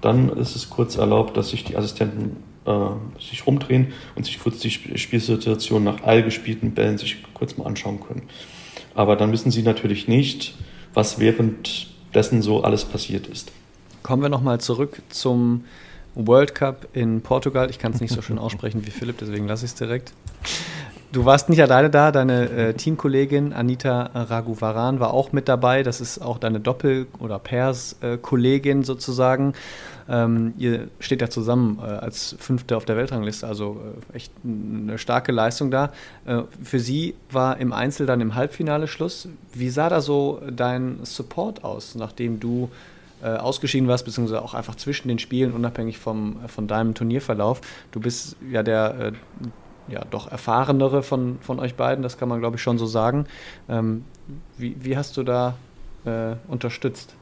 dann 0.01 0.29
ist 0.29 0.55
es 0.55 0.69
kurz 0.69 0.97
erlaubt, 0.97 1.37
dass 1.37 1.49
sich 1.49 1.63
die 1.63 1.75
Assistenten 1.77 2.37
äh, 2.65 3.19
sich 3.19 3.47
rumdrehen 3.47 3.93
und 4.15 4.25
sich 4.25 4.39
kurz 4.39 4.59
die 4.59 4.69
Spielsituation 4.69 5.83
nach 5.83 6.03
all 6.03 6.23
gespielten 6.23 6.73
Bällen 6.73 6.97
sich 6.97 7.23
kurz 7.33 7.57
mal 7.57 7.65
anschauen 7.65 7.99
können. 8.01 8.23
Aber 8.93 9.15
dann 9.15 9.31
wissen 9.31 9.51
sie 9.51 9.63
natürlich 9.63 10.07
nicht, 10.07 10.55
was 10.95 11.19
währenddessen 11.19 12.41
so 12.41 12.63
alles 12.63 12.85
passiert 12.85 13.27
ist. 13.27 13.51
Kommen 14.01 14.23
wir 14.23 14.29
nochmal 14.29 14.59
zurück 14.59 15.01
zum 15.09 15.65
World 16.15 16.55
Cup 16.55 16.87
in 16.93 17.21
Portugal. 17.21 17.69
Ich 17.69 17.77
kann 17.77 17.91
es 17.91 18.01
nicht 18.01 18.13
so 18.13 18.21
schön 18.21 18.39
aussprechen 18.39 18.85
wie 18.85 18.91
Philipp, 18.91 19.17
deswegen 19.19 19.47
lasse 19.47 19.65
ich 19.65 19.71
es 19.71 19.75
direkt. 19.75 20.13
Du 21.11 21.23
warst 21.23 21.49
nicht 21.49 21.61
alleine 21.61 21.89
da, 21.89 22.11
deine 22.11 22.49
äh, 22.49 22.73
Teamkollegin 22.73 23.53
Anita 23.53 24.09
Raghuvaran 24.13 24.99
war 24.99 25.13
auch 25.13 25.31
mit 25.31 25.47
dabei. 25.47 25.81
Das 25.81 26.01
ist 26.01 26.19
auch 26.19 26.37
deine 26.39 26.59
Doppel- 26.59 27.07
oder 27.19 27.39
Pairs-Kollegin 27.39 28.83
sozusagen. 28.83 29.53
Ähm, 30.09 30.53
ihr 30.57 30.89
steht 30.99 31.21
ja 31.21 31.29
zusammen 31.29 31.79
äh, 31.81 31.85
als 31.85 32.35
Fünfte 32.37 32.75
auf 32.75 32.85
der 32.85 32.97
Weltrangliste, 32.97 33.47
also 33.47 33.81
äh, 34.11 34.15
echt 34.17 34.31
eine 34.43 34.97
starke 34.97 35.31
Leistung 35.31 35.71
da. 35.71 35.91
Äh, 36.25 36.41
für 36.61 36.79
sie 36.79 37.15
war 37.31 37.57
im 37.57 37.71
Einzel 37.73 38.05
dann 38.05 38.21
im 38.21 38.35
Halbfinale 38.35 38.87
Schluss. 38.87 39.27
Wie 39.53 39.69
sah 39.69 39.89
da 39.89 40.01
so 40.01 40.41
dein 40.51 40.99
Support 41.03 41.63
aus, 41.63 41.95
nachdem 41.95 42.39
du 42.39 42.69
äh, 43.23 43.29
ausgeschieden 43.29 43.87
warst, 43.87 44.05
beziehungsweise 44.05 44.41
auch 44.41 44.53
einfach 44.53 44.75
zwischen 44.75 45.07
den 45.07 45.17
Spielen, 45.17 45.53
unabhängig 45.53 45.97
vom, 45.97 46.37
von 46.47 46.67
deinem 46.67 46.93
Turnierverlauf? 46.93 47.61
Du 47.91 47.99
bist 47.99 48.35
ja 48.51 48.61
der 48.61 48.95
äh, 48.99 49.11
ja, 49.87 50.03
doch 50.09 50.31
erfahrenere 50.31 51.03
von, 51.03 51.37
von 51.41 51.59
euch 51.59 51.75
beiden, 51.75 52.01
das 52.01 52.17
kann 52.17 52.29
man 52.29 52.39
glaube 52.39 52.57
ich 52.57 52.61
schon 52.61 52.77
so 52.77 52.85
sagen. 52.85 53.25
Ähm, 53.69 54.03
wie, 54.57 54.75
wie 54.79 54.97
hast 54.97 55.17
du 55.17 55.23
da 55.23 55.55
äh, 56.05 56.35
unterstützt? 56.47 57.15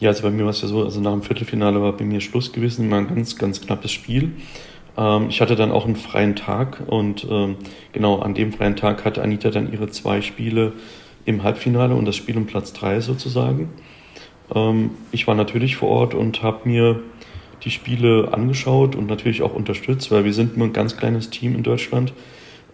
Ja, 0.00 0.10
also 0.10 0.22
bei 0.22 0.30
mir 0.30 0.44
war 0.44 0.50
es 0.50 0.60
ja 0.60 0.68
so, 0.68 0.82
also 0.82 1.00
nach 1.00 1.12
dem 1.12 1.22
Viertelfinale 1.22 1.80
war 1.80 1.92
bei 1.92 2.04
mir 2.04 2.20
Schluss 2.20 2.52
gewesen, 2.52 2.86
immer 2.86 2.96
ein 2.96 3.08
ganz, 3.08 3.36
ganz 3.36 3.60
knappes 3.60 3.92
Spiel. 3.92 4.32
Ähm, 4.96 5.28
ich 5.28 5.40
hatte 5.40 5.56
dann 5.56 5.70
auch 5.70 5.86
einen 5.86 5.96
freien 5.96 6.36
Tag 6.36 6.82
und 6.86 7.26
ähm, 7.30 7.56
genau 7.92 8.18
an 8.18 8.34
dem 8.34 8.52
freien 8.52 8.76
Tag 8.76 9.04
hatte 9.04 9.22
Anita 9.22 9.50
dann 9.50 9.72
ihre 9.72 9.88
zwei 9.90 10.20
Spiele 10.20 10.72
im 11.24 11.42
Halbfinale 11.42 11.94
und 11.94 12.04
das 12.04 12.16
Spiel 12.16 12.36
um 12.36 12.46
Platz 12.46 12.72
drei 12.72 13.00
sozusagen. 13.00 13.70
Ähm, 14.54 14.90
ich 15.12 15.26
war 15.26 15.34
natürlich 15.34 15.76
vor 15.76 15.88
Ort 15.88 16.14
und 16.14 16.42
habe 16.42 16.68
mir 16.68 17.00
die 17.64 17.70
Spiele 17.70 18.28
angeschaut 18.32 18.94
und 18.94 19.06
natürlich 19.06 19.42
auch 19.42 19.54
unterstützt, 19.54 20.10
weil 20.10 20.24
wir 20.24 20.34
sind 20.34 20.56
nur 20.56 20.68
ein 20.68 20.72
ganz 20.72 20.96
kleines 20.96 21.30
Team 21.30 21.54
in 21.54 21.62
Deutschland. 21.62 22.12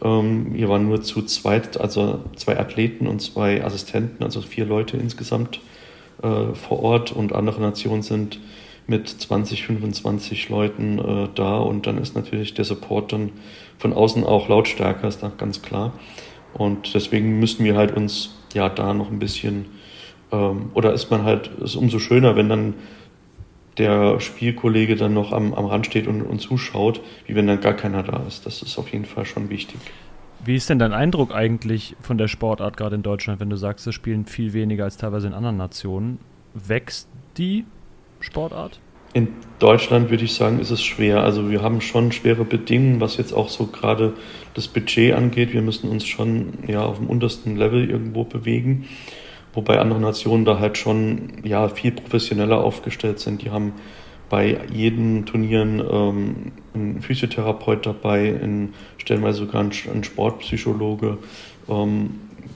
Ähm, 0.02 0.54
wir 0.54 0.68
waren 0.68 0.88
nur 0.88 1.02
zu 1.02 1.23
zweit, 1.23 1.80
also 1.80 2.25
zwei 2.37 2.59
Athleten 2.59 3.06
und 3.06 3.20
zwei 3.20 3.64
Assistenten, 3.64 4.25
also 4.25 4.40
vier 4.40 4.64
Leute 4.64 4.97
insgesamt 4.97 5.61
äh, 6.23 6.54
vor 6.54 6.82
Ort 6.82 7.12
und 7.12 7.32
andere 7.32 7.61
Nationen 7.61 8.02
sind 8.02 8.40
mit 8.87 9.09
20, 9.09 9.64
25 9.64 10.49
Leuten 10.49 10.99
äh, 10.99 11.28
da 11.35 11.59
und 11.59 11.87
dann 11.87 11.99
ist 11.99 12.16
natürlich 12.16 12.54
der 12.54 12.64
Support 12.64 13.12
dann 13.12 13.30
von 13.78 13.92
außen 13.92 14.25
auch 14.25 14.49
lautstärker, 14.49 15.06
ist 15.06 15.23
da 15.23 15.30
ganz 15.37 15.62
klar. 15.62 15.92
Und 16.52 16.94
deswegen 16.94 17.38
müssen 17.38 17.64
wir 17.64 17.76
halt 17.76 17.97
uns 17.97 18.35
ja 18.52 18.68
da 18.68 18.92
noch 18.92 19.11
ein 19.11 19.20
bisschen, 19.20 19.66
ähm, 20.32 20.70
oder 20.75 20.92
ist 20.92 21.11
man 21.11 21.23
halt, 21.23 21.50
ist 21.62 21.76
umso 21.76 22.00
schöner, 22.00 22.35
wenn 22.35 22.49
dann 22.49 22.75
der 23.78 24.20
Spielkollege 24.20 24.96
dann 24.96 25.14
noch 25.14 25.32
am, 25.32 25.54
am 25.54 25.66
Rand 25.66 25.86
steht 25.86 26.06
und, 26.06 26.22
und 26.22 26.40
zuschaut, 26.40 27.00
wie 27.26 27.34
wenn 27.34 27.46
dann 27.46 27.60
gar 27.60 27.74
keiner 27.74 28.02
da 28.02 28.22
ist. 28.26 28.46
Das 28.46 28.62
ist 28.62 28.78
auf 28.78 28.92
jeden 28.92 29.04
Fall 29.04 29.24
schon 29.24 29.50
wichtig. 29.50 29.78
Wie 30.44 30.56
ist 30.56 30.70
denn 30.70 30.78
dein 30.78 30.92
Eindruck 30.92 31.34
eigentlich 31.34 31.96
von 32.00 32.16
der 32.16 32.28
Sportart 32.28 32.76
gerade 32.76 32.96
in 32.96 33.02
Deutschland, 33.02 33.40
wenn 33.40 33.50
du 33.50 33.56
sagst, 33.56 33.86
es 33.86 33.94
spielen 33.94 34.24
viel 34.24 34.52
weniger 34.54 34.84
als 34.84 34.96
teilweise 34.96 35.26
in 35.26 35.34
anderen 35.34 35.58
Nationen? 35.58 36.18
Wächst 36.54 37.08
die 37.36 37.64
Sportart? 38.20 38.80
In 39.12 39.28
Deutschland 39.58 40.10
würde 40.10 40.24
ich 40.24 40.34
sagen, 40.34 40.60
ist 40.60 40.70
es 40.70 40.82
schwer. 40.82 41.22
Also 41.22 41.50
wir 41.50 41.62
haben 41.62 41.80
schon 41.80 42.12
schwere 42.12 42.44
Bedingungen, 42.44 43.00
was 43.00 43.16
jetzt 43.16 43.32
auch 43.32 43.48
so 43.48 43.66
gerade 43.66 44.14
das 44.54 44.68
Budget 44.68 45.14
angeht. 45.14 45.52
Wir 45.52 45.62
müssen 45.62 45.90
uns 45.90 46.06
schon 46.06 46.52
ja 46.68 46.84
auf 46.84 46.98
dem 46.98 47.08
untersten 47.08 47.56
Level 47.56 47.90
irgendwo 47.90 48.24
bewegen, 48.24 48.86
wobei 49.52 49.78
andere 49.78 50.00
Nationen 50.00 50.45
da 50.45 50.59
halt 50.59 50.78
schon 50.78 51.40
ja 51.42 51.69
viel 51.69 51.92
professioneller 51.92 52.62
aufgestellt 52.62 53.19
sind. 53.21 53.42
Die 53.42 53.50
haben 53.50 53.73
bei 54.28 54.61
jedem 54.73 55.26
Turnieren 55.26 55.83
ähm, 55.90 56.52
ein 56.75 57.02
Physiotherapeut 57.02 57.85
dabei, 57.85 58.28
in, 58.28 58.75
stellenweise 58.97 59.40
sogar 59.40 59.62
ein, 59.62 59.73
ein 59.92 60.04
Sportpsychologe. 60.04 61.19
Ähm, 61.69 62.11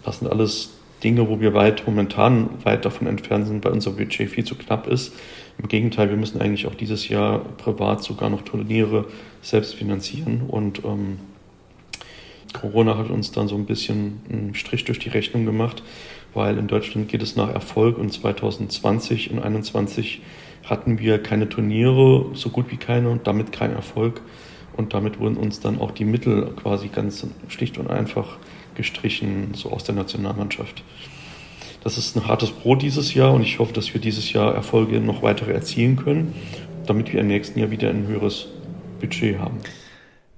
das 0.05 0.21
sind 0.21 0.29
alles 0.29 0.75
Dinge, 1.03 1.29
wo 1.29 1.41
wir 1.41 1.53
weit 1.53 1.87
momentan 1.87 2.49
weit 2.63 2.85
davon 2.85 3.07
entfernt 3.07 3.47
sind, 3.47 3.65
weil 3.65 3.73
unser 3.73 3.91
Budget 3.91 4.31
viel 4.31 4.45
zu 4.45 4.55
knapp 4.55 4.87
ist. 4.87 5.13
Im 5.59 5.69
Gegenteil, 5.69 6.09
wir 6.09 6.17
müssen 6.17 6.41
eigentlich 6.41 6.67
auch 6.67 6.75
dieses 6.75 7.09
Jahr 7.09 7.41
privat 7.59 8.03
sogar 8.03 8.31
noch 8.31 8.43
Turniere 8.43 9.07
selbst 9.43 9.75
finanzieren 9.75 10.43
und 10.49 10.85
ähm, 10.85 11.19
Corona 12.53 12.97
hat 12.97 13.11
uns 13.11 13.33
dann 13.33 13.49
so 13.49 13.57
ein 13.57 13.67
bisschen 13.67 14.21
einen 14.31 14.55
Strich 14.55 14.85
durch 14.85 14.99
die 14.99 15.09
Rechnung 15.09 15.45
gemacht, 15.45 15.83
weil 16.35 16.59
in 16.59 16.67
Deutschland 16.67 17.09
geht 17.09 17.23
es 17.23 17.37
nach 17.37 17.53
Erfolg 17.53 17.99
und 17.99 18.13
2020 18.13 19.31
und 19.31 19.37
2021 19.37 20.21
hatten 20.65 20.99
wir 20.99 21.23
keine 21.23 21.49
Turniere, 21.49 22.31
so 22.35 22.49
gut 22.49 22.71
wie 22.71 22.77
keine 22.77 23.11
und 23.11 23.27
damit 23.27 23.53
kein 23.53 23.73
Erfolg. 23.73 24.23
Und 24.77 24.93
damit 24.93 25.21
wurden 25.21 25.37
uns 25.37 25.61
dann 25.61 25.79
auch 25.79 25.93
die 25.93 26.05
Mittel 26.05 26.51
quasi 26.57 26.89
ganz 26.89 27.27
schlicht 27.49 27.79
und 27.79 27.91
einfach 27.91 28.39
gestrichen, 28.75 29.55
so 29.55 29.71
aus 29.71 29.85
der 29.85 29.95
Nationalmannschaft. 29.95 30.83
Das 31.85 31.99
ist 31.99 32.17
ein 32.17 32.27
hartes 32.27 32.51
Brot 32.51 32.83
dieses 32.83 33.15
Jahr 33.15 33.35
und 33.35 33.43
ich 33.43 33.59
hoffe, 33.59 33.73
dass 33.73 33.93
wir 33.93 34.01
dieses 34.01 34.33
Jahr 34.33 34.55
Erfolge 34.55 35.01
noch 35.01 35.23
weitere 35.23 35.53
erzielen 35.53 35.97
können, 35.97 36.35
damit 36.87 37.13
wir 37.13 37.21
im 37.21 37.29
nächsten 37.29 37.59
Jahr 37.59 37.71
wieder 37.71 37.91
ein 37.91 38.07
höheres 38.07 38.49
Budget 39.01 39.39
haben. 39.39 39.59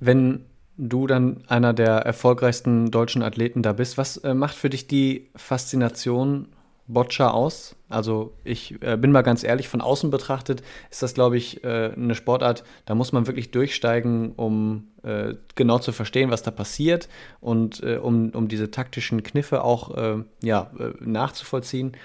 Wenn 0.00 0.41
du 0.78 1.06
dann 1.06 1.42
einer 1.49 1.73
der 1.73 1.99
erfolgreichsten 1.99 2.90
deutschen 2.90 3.23
Athleten 3.23 3.62
da 3.62 3.73
bist, 3.73 3.99
was 3.99 4.18
äh, 4.18 4.35
macht 4.35 4.54
für 4.54 4.71
dich 4.71 4.87
die 4.87 5.28
Faszination 5.37 6.49
Boccia 6.88 7.30
aus. 7.30 7.75
Also 7.88 8.35
ich 8.45 8.80
äh, 8.83 8.97
bin 8.97 9.11
mal 9.11 9.23
ganz 9.23 9.42
ehrlich, 9.42 9.68
von 9.68 9.80
außen 9.80 10.11
betrachtet 10.11 10.62
ist 10.90 11.02
das, 11.02 11.14
glaube 11.14 11.37
ich, 11.37 11.64
äh, 11.64 11.92
eine 11.95 12.14
Sportart, 12.14 12.64
da 12.85 12.95
muss 12.95 13.12
man 13.12 13.26
wirklich 13.26 13.50
durchsteigen, 13.50 14.33
um 14.37 14.88
äh, 15.02 15.35
genau 15.54 15.78
zu 15.78 15.92
verstehen, 15.92 16.30
was 16.30 16.42
da 16.42 16.50
passiert 16.50 17.09
und 17.40 17.83
äh, 17.83 17.97
um, 17.97 18.30
um 18.30 18.49
diese 18.49 18.71
taktischen 18.71 19.23
Kniffe 19.23 19.64
auch 19.64 19.97
äh, 19.97 20.25
ja, 20.42 20.71
äh, 20.78 20.92
nachzuvollziehen 21.00 21.97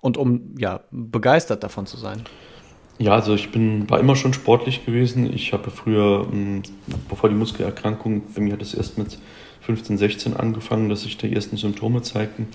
und 0.00 0.16
um 0.16 0.54
ja, 0.58 0.80
begeistert 0.90 1.62
davon 1.62 1.86
zu 1.86 1.96
sein. 1.96 2.24
Ja, 2.98 3.12
also 3.12 3.34
ich 3.34 3.50
bin, 3.50 3.88
war 3.90 3.98
immer 3.98 4.16
schon 4.16 4.32
sportlich 4.32 4.84
gewesen. 4.86 5.32
Ich 5.32 5.52
habe 5.52 5.70
früher, 5.70 6.26
hm, 6.30 6.62
bevor 7.08 7.28
die 7.28 7.34
Muskelerkrankung, 7.34 8.22
bei 8.34 8.40
mir 8.40 8.52
hat 8.52 8.62
es 8.62 8.74
erst 8.74 8.98
mit 8.98 9.18
15, 9.62 9.98
16 9.98 10.36
angefangen, 10.36 10.88
dass 10.88 11.02
sich 11.02 11.16
die 11.16 11.34
ersten 11.34 11.56
Symptome 11.56 12.02
zeigten 12.02 12.48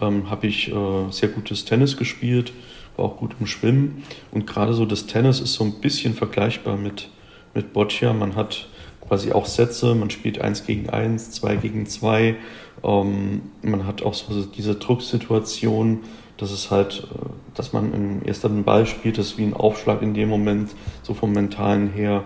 ähm, 0.00 0.30
habe 0.30 0.46
ich 0.46 0.72
äh, 0.72 1.10
sehr 1.10 1.28
gutes 1.28 1.64
Tennis 1.64 1.96
gespielt, 1.96 2.52
war 2.96 3.06
auch 3.06 3.16
gut 3.16 3.34
im 3.40 3.46
Schwimmen. 3.46 4.04
Und 4.30 4.46
gerade 4.46 4.74
so 4.74 4.84
das 4.84 5.06
Tennis 5.06 5.40
ist 5.40 5.54
so 5.54 5.64
ein 5.64 5.80
bisschen 5.80 6.14
vergleichbar 6.14 6.76
mit, 6.76 7.08
mit 7.54 7.72
Boccia. 7.72 8.12
Man 8.12 8.36
hat 8.36 8.68
quasi 9.06 9.32
auch 9.32 9.46
Sätze, 9.46 9.94
man 9.94 10.10
spielt 10.10 10.40
eins 10.40 10.66
gegen 10.66 10.90
eins, 10.90 11.30
zwei 11.30 11.56
gegen 11.56 11.86
zwei. 11.86 12.36
Ähm, 12.82 13.42
man 13.62 13.86
hat 13.86 14.02
auch 14.02 14.14
so 14.14 14.44
diese 14.44 14.74
Drucksituation, 14.74 16.00
dass 16.38 16.50
es 16.50 16.70
halt, 16.70 17.06
äh, 17.12 17.28
dass 17.54 17.72
man 17.72 17.92
im 17.92 18.22
ersten 18.22 18.64
Ball 18.64 18.86
spielt, 18.86 19.18
das 19.18 19.26
ist 19.26 19.38
wie 19.38 19.44
ein 19.44 19.54
Aufschlag 19.54 20.02
in 20.02 20.14
dem 20.14 20.28
Moment, 20.28 20.70
so 21.02 21.14
vom 21.14 21.32
Mentalen 21.32 21.90
her. 21.90 22.24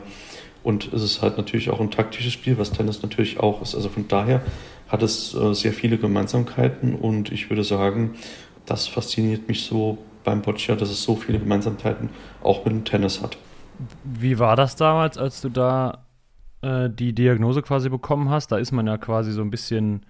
Und 0.63 0.93
es 0.93 1.03
ist 1.03 1.23
halt 1.23 1.37
natürlich 1.37 1.71
auch 1.71 1.81
ein 1.81 1.91
taktisches 1.91 2.33
Spiel, 2.33 2.57
was 2.57 2.71
Tennis 2.71 3.03
natürlich 3.03 3.41
auch 3.41 3.61
ist. 3.63 3.75
Also 3.75 3.89
von 3.89 4.07
daher 4.07 4.43
hat 4.89 5.03
es 5.03 5.35
äh, 5.35 5.55
sehr 5.55 5.73
viele 5.73 5.99
Gemeinsamkeiten 5.99 6.95
und 6.95 7.33
ich 7.33 7.51
würde 7.51 7.65
sagen, 7.65 8.15
das 8.67 8.87
fasziniert 8.87 9.49
mich 9.49 9.65
so 9.65 9.99
beim 10.25 10.43
Boccia, 10.43 10.77
dass 10.77 10.91
es 10.91 11.03
so 11.03 11.17
viele 11.17 11.39
Gemeinsamkeiten 11.39 12.11
auch 12.43 12.65
mit 12.65 12.75
dem 12.75 12.85
Tennis 12.85 13.23
hat. 13.23 13.37
Wie 14.05 14.39
war 14.39 14.55
das 14.55 14.77
damals, 14.77 15.19
als 15.19 15.41
du 15.41 15.49
da 15.49 16.05
äh, 16.61 16.89
die 16.91 17.13
Diagnose 17.15 17.63
quasi 17.63 17.89
bekommen 17.89 18.31
hast? 18.31 18.53
Da 18.53 18.59
ist 18.59 18.71
man 18.71 18.87
ja 18.87 18.99
quasi 18.99 19.33
so 19.33 19.43
ein 19.43 19.51
bisschen, 19.51 20.07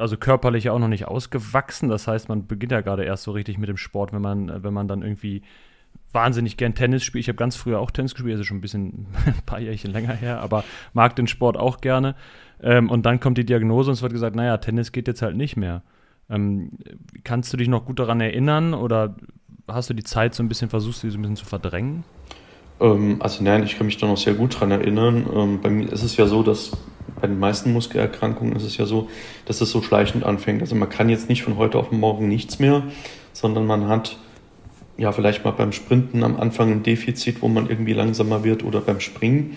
also 0.00 0.16
körperlich 0.16 0.70
auch 0.70 0.78
noch 0.78 0.88
nicht 0.88 1.06
ausgewachsen. 1.06 1.88
Das 1.88 2.06
heißt, 2.06 2.28
man 2.28 2.46
beginnt 2.46 2.72
ja 2.72 2.80
gerade 2.80 3.04
erst 3.04 3.24
so 3.24 3.32
richtig 3.32 3.58
mit 3.58 3.68
dem 3.68 3.76
Sport, 3.76 4.12
wenn 4.12 4.22
man, 4.22 4.62
wenn 4.62 4.74
man 4.74 4.88
dann 4.88 5.02
irgendwie 5.02 5.42
wahnsinnig 6.12 6.56
gern 6.56 6.74
Tennis 6.74 7.04
spielt. 7.04 7.22
Ich 7.22 7.28
habe 7.28 7.36
ganz 7.36 7.56
früher 7.56 7.78
auch 7.78 7.90
Tennis 7.90 8.14
gespielt, 8.14 8.34
also 8.34 8.44
schon 8.44 8.58
ein 8.58 8.60
bisschen 8.60 9.06
ein 9.26 9.34
paar 9.46 9.60
Jährchen 9.60 9.92
länger 9.92 10.14
her, 10.14 10.40
aber 10.40 10.64
mag 10.92 11.14
den 11.16 11.26
Sport 11.26 11.56
auch 11.56 11.80
gerne. 11.80 12.16
Ähm, 12.62 12.90
und 12.90 13.06
dann 13.06 13.20
kommt 13.20 13.38
die 13.38 13.46
Diagnose 13.46 13.90
und 13.90 13.94
es 13.94 14.02
wird 14.02 14.12
gesagt, 14.12 14.36
naja, 14.36 14.56
Tennis 14.58 14.92
geht 14.92 15.08
jetzt 15.08 15.22
halt 15.22 15.36
nicht 15.36 15.56
mehr. 15.56 15.82
Ähm, 16.28 16.72
kannst 17.24 17.52
du 17.52 17.56
dich 17.56 17.68
noch 17.68 17.84
gut 17.84 17.98
daran 17.98 18.20
erinnern 18.20 18.74
oder 18.74 19.16
hast 19.66 19.90
du 19.90 19.94
die 19.94 20.04
Zeit 20.04 20.34
so 20.34 20.42
ein 20.42 20.48
bisschen 20.48 20.70
versucht, 20.70 20.96
sie 20.96 21.10
so 21.10 21.18
ein 21.18 21.22
bisschen 21.22 21.36
zu 21.36 21.46
verdrängen? 21.46 22.04
Ähm, 22.80 23.16
also 23.20 23.42
nein, 23.42 23.62
ich 23.62 23.76
kann 23.76 23.86
mich 23.86 23.98
da 23.98 24.06
noch 24.06 24.16
sehr 24.16 24.34
gut 24.34 24.54
daran 24.54 24.70
erinnern. 24.70 25.26
Ähm, 25.32 25.60
bei 25.60 25.70
mir 25.70 25.92
ist 25.92 26.02
es 26.02 26.16
ja 26.16 26.26
so, 26.26 26.42
dass 26.42 26.72
bei 27.20 27.26
den 27.26 27.38
meisten 27.38 27.72
Muskelerkrankungen 27.72 28.56
ist 28.56 28.64
es 28.64 28.76
ja 28.76 28.86
so, 28.86 29.08
dass 29.46 29.60
es 29.60 29.70
so 29.70 29.82
schleichend 29.82 30.24
anfängt. 30.24 30.60
Also 30.60 30.74
man 30.74 30.88
kann 30.88 31.08
jetzt 31.08 31.28
nicht 31.28 31.42
von 31.42 31.56
heute 31.56 31.78
auf 31.78 31.92
morgen 31.92 32.28
nichts 32.28 32.58
mehr, 32.58 32.82
sondern 33.32 33.66
man 33.66 33.88
hat 33.88 34.16
ja 34.96 35.12
vielleicht 35.12 35.44
mal 35.44 35.52
beim 35.52 35.72
Sprinten 35.72 36.22
am 36.24 36.38
Anfang 36.38 36.70
ein 36.70 36.82
Defizit, 36.82 37.42
wo 37.42 37.48
man 37.48 37.68
irgendwie 37.68 37.94
langsamer 37.94 38.44
wird 38.44 38.64
oder 38.64 38.80
beim 38.80 39.00
Springen. 39.00 39.56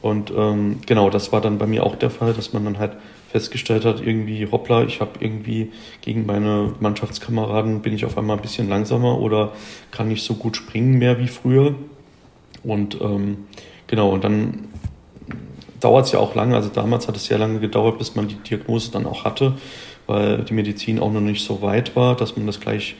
Und 0.00 0.32
ähm, 0.36 0.78
genau, 0.86 1.10
das 1.10 1.32
war 1.32 1.40
dann 1.40 1.58
bei 1.58 1.66
mir 1.66 1.84
auch 1.84 1.96
der 1.96 2.10
Fall, 2.10 2.32
dass 2.32 2.52
man 2.52 2.64
dann 2.64 2.78
halt 2.78 2.92
festgestellt 3.30 3.84
hat, 3.84 4.00
irgendwie, 4.00 4.46
hoppla, 4.50 4.84
ich 4.84 5.00
habe 5.00 5.10
irgendwie 5.20 5.72
gegen 6.00 6.24
meine 6.24 6.72
Mannschaftskameraden 6.80 7.82
bin 7.82 7.92
ich 7.92 8.04
auf 8.04 8.16
einmal 8.16 8.36
ein 8.36 8.42
bisschen 8.42 8.68
langsamer 8.68 9.18
oder 9.18 9.52
kann 9.90 10.08
nicht 10.08 10.24
so 10.24 10.34
gut 10.34 10.56
springen 10.56 10.98
mehr 10.98 11.18
wie 11.18 11.28
früher. 11.28 11.74
Und 12.62 13.00
ähm, 13.00 13.46
genau, 13.86 14.10
und 14.10 14.24
dann 14.24 14.68
dauert 15.80 16.06
es 16.06 16.12
ja 16.12 16.18
auch 16.18 16.34
lange. 16.34 16.54
Also 16.54 16.68
damals 16.68 17.08
hat 17.08 17.16
es 17.16 17.26
sehr 17.26 17.38
lange 17.38 17.60
gedauert, 17.60 17.98
bis 17.98 18.14
man 18.14 18.28
die 18.28 18.36
Diagnose 18.36 18.90
dann 18.90 19.06
auch 19.06 19.24
hatte, 19.24 19.54
weil 20.06 20.44
die 20.44 20.54
Medizin 20.54 20.98
auch 21.00 21.12
noch 21.12 21.20
nicht 21.20 21.44
so 21.44 21.62
weit 21.62 21.96
war, 21.96 22.16
dass 22.16 22.36
man 22.36 22.46
das 22.46 22.60
gleich 22.60 22.96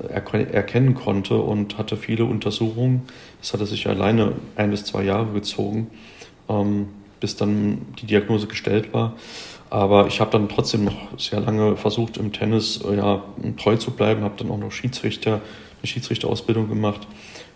äh, 0.00 0.42
erkennen 0.52 0.94
konnte 0.94 1.36
und 1.36 1.78
hatte 1.78 1.96
viele 1.96 2.24
Untersuchungen. 2.24 3.02
Das 3.40 3.52
hatte 3.52 3.66
sich 3.66 3.86
alleine 3.88 4.32
ein 4.56 4.70
bis 4.70 4.84
zwei 4.84 5.02
Jahre 5.02 5.32
gezogen, 5.32 5.90
ähm, 6.48 6.88
bis 7.20 7.36
dann 7.36 7.82
die 8.00 8.06
Diagnose 8.06 8.46
gestellt 8.46 8.92
war. 8.92 9.14
Aber 9.70 10.06
ich 10.06 10.20
habe 10.20 10.30
dann 10.30 10.50
trotzdem 10.50 10.84
noch 10.84 11.18
sehr 11.18 11.40
lange 11.40 11.76
versucht, 11.76 12.18
im 12.18 12.32
Tennis 12.32 12.80
äh, 12.84 12.96
ja, 12.96 13.22
treu 13.56 13.76
zu 13.76 13.90
bleiben, 13.90 14.22
habe 14.22 14.34
dann 14.36 14.50
auch 14.50 14.58
noch 14.58 14.70
Schiedsrichter, 14.70 15.40
eine 15.80 15.86
Schiedsrichterausbildung 15.86 16.68
gemacht. 16.68 17.06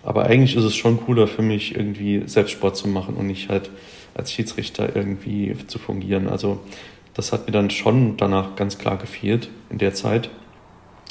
Aber 0.03 0.25
eigentlich 0.25 0.57
ist 0.57 0.65
es 0.65 0.75
schon 0.75 1.05
cooler 1.05 1.27
für 1.27 1.43
mich, 1.43 1.75
irgendwie 1.75 2.23
Selbstsport 2.27 2.77
zu 2.77 2.89
machen 2.89 3.17
und 3.17 3.27
nicht 3.27 3.49
halt 3.49 3.71
als 4.17 4.33
Schiedsrichter 4.33 4.97
irgendwie 4.97 5.55
zu 5.67 5.79
fungieren. 5.79 6.29
Also 6.29 6.61
das 7.15 7.33
hat 7.33 7.47
mir 7.47 7.53
dann 7.53 7.71
schon 7.71 8.17
danach 8.17 8.57
ganz 8.57 8.79
klar 8.79 8.97
gefehlt 8.97 9.49
in 9.71 9.79
der 9.79 9.95
Zeit. 9.95 10.31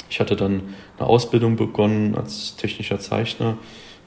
Ich 0.08 0.20
hatte 0.20 0.36
dann 0.36 0.74
eine 0.98 1.08
Ausbildung 1.08 1.56
begonnen 1.56 2.14
als 2.14 2.56
technischer 2.56 3.00
Zeichner. 3.00 3.58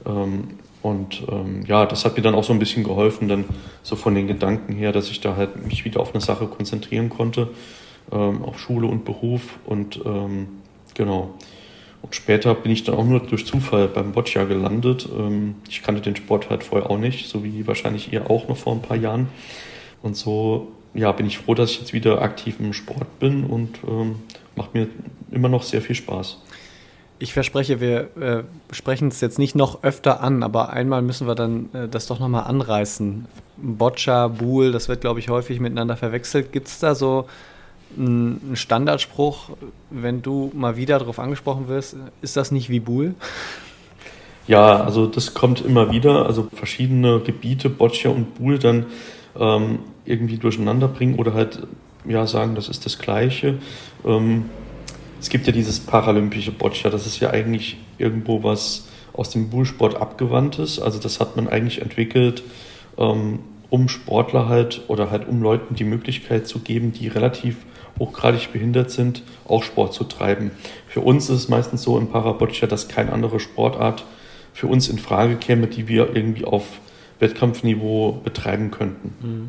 Ähm, 0.06 0.58
und 0.82 1.22
ähm, 1.30 1.64
ja, 1.66 1.84
das 1.84 2.04
hat 2.04 2.16
mir 2.16 2.22
dann 2.22 2.34
auch 2.34 2.44
so 2.44 2.54
ein 2.54 2.58
bisschen 2.58 2.84
geholfen, 2.84 3.28
dann 3.28 3.44
so 3.82 3.96
von 3.96 4.14
den 4.14 4.26
Gedanken 4.26 4.72
her, 4.72 4.92
dass 4.92 5.10
ich 5.10 5.20
da 5.20 5.36
halt 5.36 5.66
mich 5.66 5.84
wieder 5.84 6.00
auf 6.00 6.14
eine 6.14 6.22
Sache 6.22 6.46
konzentrieren 6.46 7.10
konnte, 7.10 7.48
ähm, 8.10 8.42
auf 8.42 8.58
Schule 8.58 8.86
und 8.86 9.04
Beruf. 9.04 9.58
Und 9.66 10.00
ähm, 10.06 10.48
genau. 10.94 11.34
Und 12.02 12.14
später 12.14 12.54
bin 12.54 12.72
ich 12.72 12.84
dann 12.84 12.94
auch 12.94 13.04
nur 13.04 13.20
durch 13.20 13.46
Zufall 13.46 13.88
beim 13.88 14.12
Boccia 14.12 14.44
gelandet. 14.44 15.08
Ähm, 15.16 15.56
ich 15.68 15.82
kannte 15.82 16.00
den 16.00 16.16
Sport 16.16 16.50
halt 16.50 16.64
vorher 16.64 16.90
auch 16.90 16.98
nicht, 16.98 17.28
so 17.28 17.44
wie 17.44 17.66
wahrscheinlich 17.66 18.12
ihr 18.12 18.30
auch 18.30 18.48
noch 18.48 18.56
vor 18.56 18.74
ein 18.74 18.82
paar 18.82 18.96
Jahren. 18.96 19.28
Und 20.02 20.16
so 20.16 20.68
ja, 20.94 21.12
bin 21.12 21.26
ich 21.26 21.38
froh, 21.38 21.54
dass 21.54 21.70
ich 21.70 21.80
jetzt 21.80 21.92
wieder 21.92 22.22
aktiv 22.22 22.56
im 22.58 22.72
Sport 22.72 23.18
bin 23.18 23.44
und 23.44 23.78
ähm, 23.86 24.16
macht 24.56 24.74
mir 24.74 24.88
immer 25.30 25.48
noch 25.48 25.62
sehr 25.62 25.82
viel 25.82 25.94
Spaß. 25.94 26.38
Ich 27.18 27.34
verspreche, 27.34 27.80
wir 27.80 28.16
äh, 28.16 28.44
sprechen 28.72 29.08
es 29.08 29.20
jetzt 29.20 29.38
nicht 29.38 29.54
noch 29.54 29.82
öfter 29.84 30.22
an, 30.22 30.42
aber 30.42 30.70
einmal 30.70 31.02
müssen 31.02 31.26
wir 31.26 31.34
dann 31.34 31.68
äh, 31.74 31.86
das 31.86 32.06
doch 32.06 32.18
nochmal 32.18 32.44
anreißen. 32.44 33.26
Boccia, 33.58 34.28
Buhl, 34.28 34.72
das 34.72 34.88
wird, 34.88 35.02
glaube 35.02 35.20
ich, 35.20 35.28
häufig 35.28 35.60
miteinander 35.60 35.96
verwechselt. 35.96 36.50
Gibt 36.50 36.68
es 36.68 36.78
da 36.78 36.94
so 36.94 37.26
einen 37.96 38.52
Standardspruch, 38.54 39.50
wenn 39.90 40.22
du 40.22 40.50
mal 40.54 40.76
wieder 40.76 40.98
darauf 40.98 41.18
angesprochen 41.18 41.68
wirst, 41.68 41.96
ist 42.22 42.36
das 42.36 42.50
nicht 42.50 42.70
wie 42.70 42.80
Buhl? 42.80 43.14
Ja, 44.46 44.82
also 44.82 45.06
das 45.06 45.34
kommt 45.34 45.64
immer 45.64 45.92
wieder. 45.92 46.26
Also 46.26 46.48
verschiedene 46.52 47.20
Gebiete, 47.20 47.70
Boccia 47.70 48.10
und 48.10 48.34
Buhl, 48.34 48.58
dann 48.58 48.86
ähm, 49.38 49.80
irgendwie 50.04 50.38
durcheinander 50.38 50.88
bringen 50.88 51.18
oder 51.18 51.34
halt 51.34 51.66
ja 52.04 52.26
sagen, 52.26 52.54
das 52.54 52.68
ist 52.68 52.86
das 52.86 52.98
Gleiche. 52.98 53.58
Ähm, 54.04 54.46
es 55.20 55.28
gibt 55.28 55.46
ja 55.46 55.52
dieses 55.52 55.80
paralympische 55.80 56.50
Boccia, 56.50 56.90
das 56.90 57.06
ist 57.06 57.20
ja 57.20 57.30
eigentlich 57.30 57.76
irgendwo 57.98 58.42
was 58.42 58.88
aus 59.12 59.30
dem 59.30 59.50
Bullsport 59.50 59.96
abgewandtes. 59.96 60.80
Also 60.80 60.98
das 60.98 61.20
hat 61.20 61.36
man 61.36 61.46
eigentlich 61.46 61.82
entwickelt, 61.82 62.42
ähm, 62.96 63.40
um 63.70 63.88
Sportler 63.88 64.48
halt 64.48 64.82
oder 64.88 65.10
halt 65.10 65.28
um 65.28 65.42
Leuten 65.42 65.74
die 65.74 65.84
Möglichkeit 65.84 66.46
zu 66.46 66.58
geben, 66.58 66.92
die 66.92 67.08
relativ 67.08 67.56
hochgradig 67.98 68.52
behindert 68.52 68.90
sind, 68.90 69.22
auch 69.46 69.62
Sport 69.62 69.94
zu 69.94 70.04
treiben. 70.04 70.50
Für 70.88 71.00
uns 71.00 71.30
ist 71.30 71.36
es 71.36 71.48
meistens 71.48 71.82
so 71.82 71.98
im 71.98 72.08
Paraboccia, 72.08 72.66
dass 72.66 72.88
keine 72.88 73.12
andere 73.12 73.40
Sportart 73.40 74.04
für 74.52 74.66
uns 74.66 74.88
in 74.88 74.98
Frage 74.98 75.36
käme, 75.36 75.68
die 75.68 75.86
wir 75.86 76.14
irgendwie 76.14 76.44
auf 76.44 76.64
Wettkampfniveau 77.20 78.20
betreiben 78.24 78.70
könnten. 78.70 79.14
Mhm. 79.22 79.48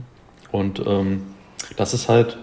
Und 0.51 0.83
ähm, 0.85 1.23
das 1.77 1.93
ist 1.93 2.09
halt 2.09 2.37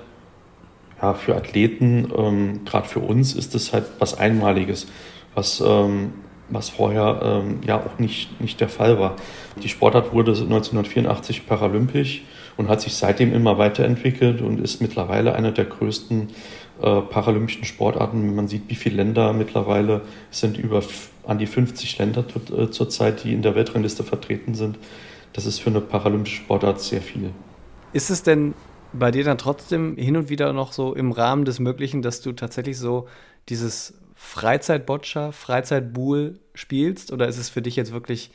ja, 1.01 1.15
für 1.15 1.37
Athleten, 1.37 2.11
ähm, 2.17 2.65
gerade 2.65 2.89
für 2.89 3.01
uns, 3.01 3.35
ist 3.35 3.55
das 3.55 3.73
halt 3.73 3.85
was 3.99 4.19
Einmaliges, 4.19 4.89
was, 5.35 5.63
ähm, 5.65 6.13
was 6.51 6.71
vorher 6.71 7.21
ähm, 7.23 7.61
ja 7.67 7.79
auch 7.79 7.99
nicht, 7.99 8.41
nicht 8.41 8.61
der 8.61 8.69
Fall 8.69 8.99
war. 8.99 9.17
Die 9.63 9.69
Sportart 9.69 10.13
wurde 10.13 10.33
1984 10.33 11.47
paralympisch 11.47 12.23
und 12.57 12.69
hat 12.69 12.81
sich 12.81 12.95
seitdem 12.95 13.33
immer 13.35 13.59
weiterentwickelt 13.59 14.41
und 14.41 14.61
ist 14.61 14.81
mittlerweile 14.81 15.35
einer 15.35 15.53
der 15.53 15.67
größten 15.67 16.29
äh, 16.81 17.01
paralympischen 17.03 17.65
Sportarten. 17.65 18.35
Man 18.35 18.49
sieht, 18.49 18.69
wie 18.69 18.75
viele 18.75 18.97
Länder 18.97 19.33
mittlerweile 19.33 20.03
sind, 20.31 20.59
über 20.59 20.83
an 21.27 21.39
die 21.39 21.47
50 21.47 21.99
Länder 21.99 22.25
äh, 22.57 22.71
zurzeit, 22.71 23.25
die 23.25 23.33
in 23.33 23.43
der 23.43 23.55
Weltrangliste 23.55 24.03
vertreten 24.03 24.55
sind. 24.55 24.79
Das 25.33 25.45
ist 25.45 25.59
für 25.59 25.71
eine 25.71 25.81
paralympische 25.81 26.37
Sportart 26.37 26.81
sehr 26.81 27.03
viel. 27.03 27.31
Ist 27.93 28.11
es 28.11 28.23
denn 28.23 28.55
bei 28.93 29.11
dir 29.11 29.25
dann 29.25 29.39
trotzdem 29.39 29.97
hin 29.97 30.17
und 30.17 30.31
wieder 30.31 30.53
noch 30.53 30.73
so 30.73 30.95
im 30.95 31.13
Rahmen 31.13 31.45
des 31.45 31.59
Möglichen, 31.59 32.03
dass 32.03 32.21
du 32.23 32.33
tatsächlich 32.33 32.79
so 32.79 33.07
dieses 33.49 33.95
Freizeit-Boccia, 34.19 35.31
Freizeit-Buhl 35.31 36.41
spielst? 36.53 37.13
Oder 37.13 37.29
ist 37.29 37.39
es 37.39 37.49
für 37.49 37.63
dich 37.63 37.77
jetzt 37.77 37.93
wirklich 37.93 38.33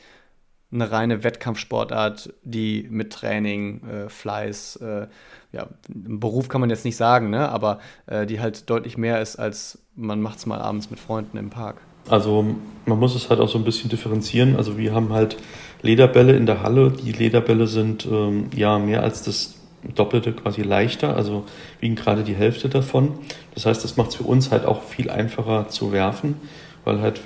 eine 0.72 0.90
reine 0.90 1.22
Wettkampfsportart, 1.22 2.32
die 2.42 2.88
mit 2.90 3.12
Training, 3.12 3.86
äh, 3.86 4.08
Fleiß, 4.08 4.76
äh, 4.76 5.06
ja, 5.52 5.68
Beruf 5.88 6.48
kann 6.48 6.60
man 6.62 6.70
jetzt 6.70 6.84
nicht 6.84 6.96
sagen, 6.96 7.30
ne? 7.30 7.48
aber 7.48 7.78
äh, 8.06 8.26
die 8.26 8.40
halt 8.40 8.68
deutlich 8.68 8.96
mehr 8.96 9.20
ist, 9.20 9.36
als 9.36 9.78
man 9.94 10.20
macht 10.20 10.38
es 10.38 10.46
mal 10.46 10.60
abends 10.60 10.90
mit 10.90 10.98
Freunden 10.98 11.36
im 11.36 11.50
Park? 11.50 11.76
Also 12.08 12.56
man 12.86 12.98
muss 12.98 13.14
es 13.14 13.30
halt 13.30 13.40
auch 13.40 13.48
so 13.48 13.58
ein 13.58 13.64
bisschen 13.64 13.88
differenzieren. 13.88 14.56
Also 14.56 14.76
wir 14.76 14.94
haben 14.94 15.12
halt 15.12 15.36
Lederbälle 15.82 16.34
in 16.36 16.46
der 16.46 16.62
Halle. 16.62 16.90
Die 16.90 17.12
Lederbälle 17.12 17.66
sind 17.66 18.06
ähm, 18.06 18.50
ja 18.54 18.78
mehr 18.78 19.02
als 19.02 19.22
das 19.22 19.53
Doppelte 19.94 20.32
quasi 20.32 20.62
leichter, 20.62 21.16
also 21.16 21.44
wiegen 21.80 21.94
gerade 21.94 22.22
die 22.22 22.34
Hälfte 22.34 22.68
davon. 22.68 23.12
Das 23.54 23.66
heißt, 23.66 23.84
das 23.84 23.96
macht 23.96 24.10
es 24.10 24.16
für 24.16 24.24
uns 24.24 24.50
halt 24.50 24.64
auch 24.64 24.82
viel 24.82 25.10
einfacher 25.10 25.68
zu 25.68 25.92
werfen, 25.92 26.36
weil 26.84 27.00
halt 27.00 27.20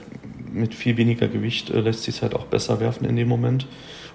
mit 0.52 0.74
viel 0.74 0.96
weniger 0.96 1.28
Gewicht 1.28 1.70
äh, 1.70 1.80
lässt 1.80 2.04
sich 2.04 2.16
es 2.16 2.22
halt 2.22 2.34
auch 2.34 2.46
besser 2.46 2.80
werfen 2.80 3.04
in 3.04 3.16
dem 3.16 3.28
Moment. 3.28 3.66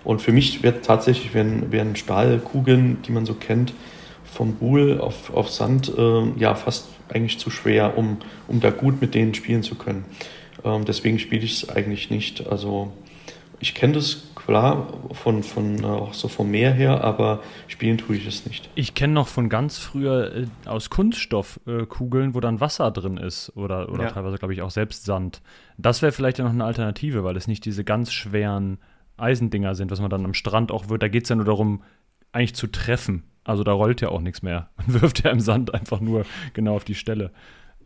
Und 0.03 0.21
für 0.21 0.31
mich 0.31 0.63
wird 0.63 0.85
tatsächlich, 0.85 1.33
werden, 1.33 1.71
werden 1.71 1.95
Stahlkugeln, 1.95 3.01
die 3.07 3.11
man 3.11 3.25
so 3.25 3.33
kennt, 3.33 3.73
vom 4.25 4.55
Buhl 4.55 4.99
auf, 4.99 5.33
auf 5.33 5.49
Sand, 5.49 5.91
äh, 5.95 6.23
ja, 6.37 6.55
fast 6.55 6.87
eigentlich 7.09 7.37
zu 7.39 7.49
schwer, 7.49 7.97
um, 7.97 8.17
um 8.47 8.59
da 8.59 8.71
gut 8.71 8.99
mit 8.99 9.13
denen 9.13 9.33
spielen 9.33 9.63
zu 9.63 9.75
können. 9.75 10.05
Ähm, 10.65 10.85
deswegen 10.85 11.19
spiele 11.19 11.43
ich 11.43 11.63
es 11.63 11.69
eigentlich 11.69 12.09
nicht. 12.09 12.47
Also 12.47 12.91
ich 13.59 13.75
kenne 13.75 13.93
das 13.93 14.32
klar 14.45 14.87
von, 15.11 15.43
von 15.43 15.83
auch 15.85 16.13
so 16.13 16.27
vom 16.27 16.51
Meer 16.51 16.71
her, 16.71 17.03
aber 17.03 17.41
spielen 17.67 17.97
tue 17.97 18.15
ich 18.17 18.27
es 18.27 18.45
nicht. 18.45 18.69
Ich 18.75 18.93
kenne 18.93 19.13
noch 19.13 19.27
von 19.27 19.49
ganz 19.49 19.77
früher 19.77 20.35
äh, 20.35 20.47
aus 20.65 20.89
Kunststoff 20.89 21.59
äh, 21.65 21.85
wo 21.87 22.39
dann 22.39 22.59
Wasser 22.59 22.91
drin 22.91 23.17
ist 23.17 23.55
oder, 23.55 23.89
oder 23.89 24.03
ja. 24.03 24.11
teilweise, 24.11 24.37
glaube 24.37 24.53
ich, 24.53 24.61
auch 24.61 24.71
selbst 24.71 25.05
Sand. 25.05 25.41
Das 25.77 26.01
wäre 26.01 26.11
vielleicht 26.11 26.37
ja 26.37 26.45
noch 26.45 26.51
eine 26.51 26.65
Alternative, 26.65 27.23
weil 27.23 27.37
es 27.37 27.47
nicht 27.47 27.65
diese 27.65 27.83
ganz 27.83 28.11
schweren 28.11 28.79
Eisendinger 29.17 29.75
sind, 29.75 29.91
was 29.91 30.01
man 30.01 30.09
dann 30.09 30.25
am 30.25 30.33
Strand 30.33 30.71
auch 30.71 30.89
wird. 30.89 31.03
Da 31.03 31.07
geht 31.07 31.23
es 31.23 31.29
ja 31.29 31.35
nur 31.35 31.45
darum, 31.45 31.83
eigentlich 32.31 32.55
zu 32.55 32.67
treffen. 32.67 33.23
Also 33.43 33.63
da 33.63 33.73
rollt 33.73 34.01
ja 34.01 34.09
auch 34.09 34.21
nichts 34.21 34.41
mehr. 34.41 34.69
Man 34.77 35.01
wirft 35.01 35.23
ja 35.23 35.31
im 35.31 35.39
Sand 35.39 35.73
einfach 35.73 35.99
nur 35.99 36.25
genau 36.53 36.75
auf 36.75 36.85
die 36.85 36.95
Stelle. 36.95 37.31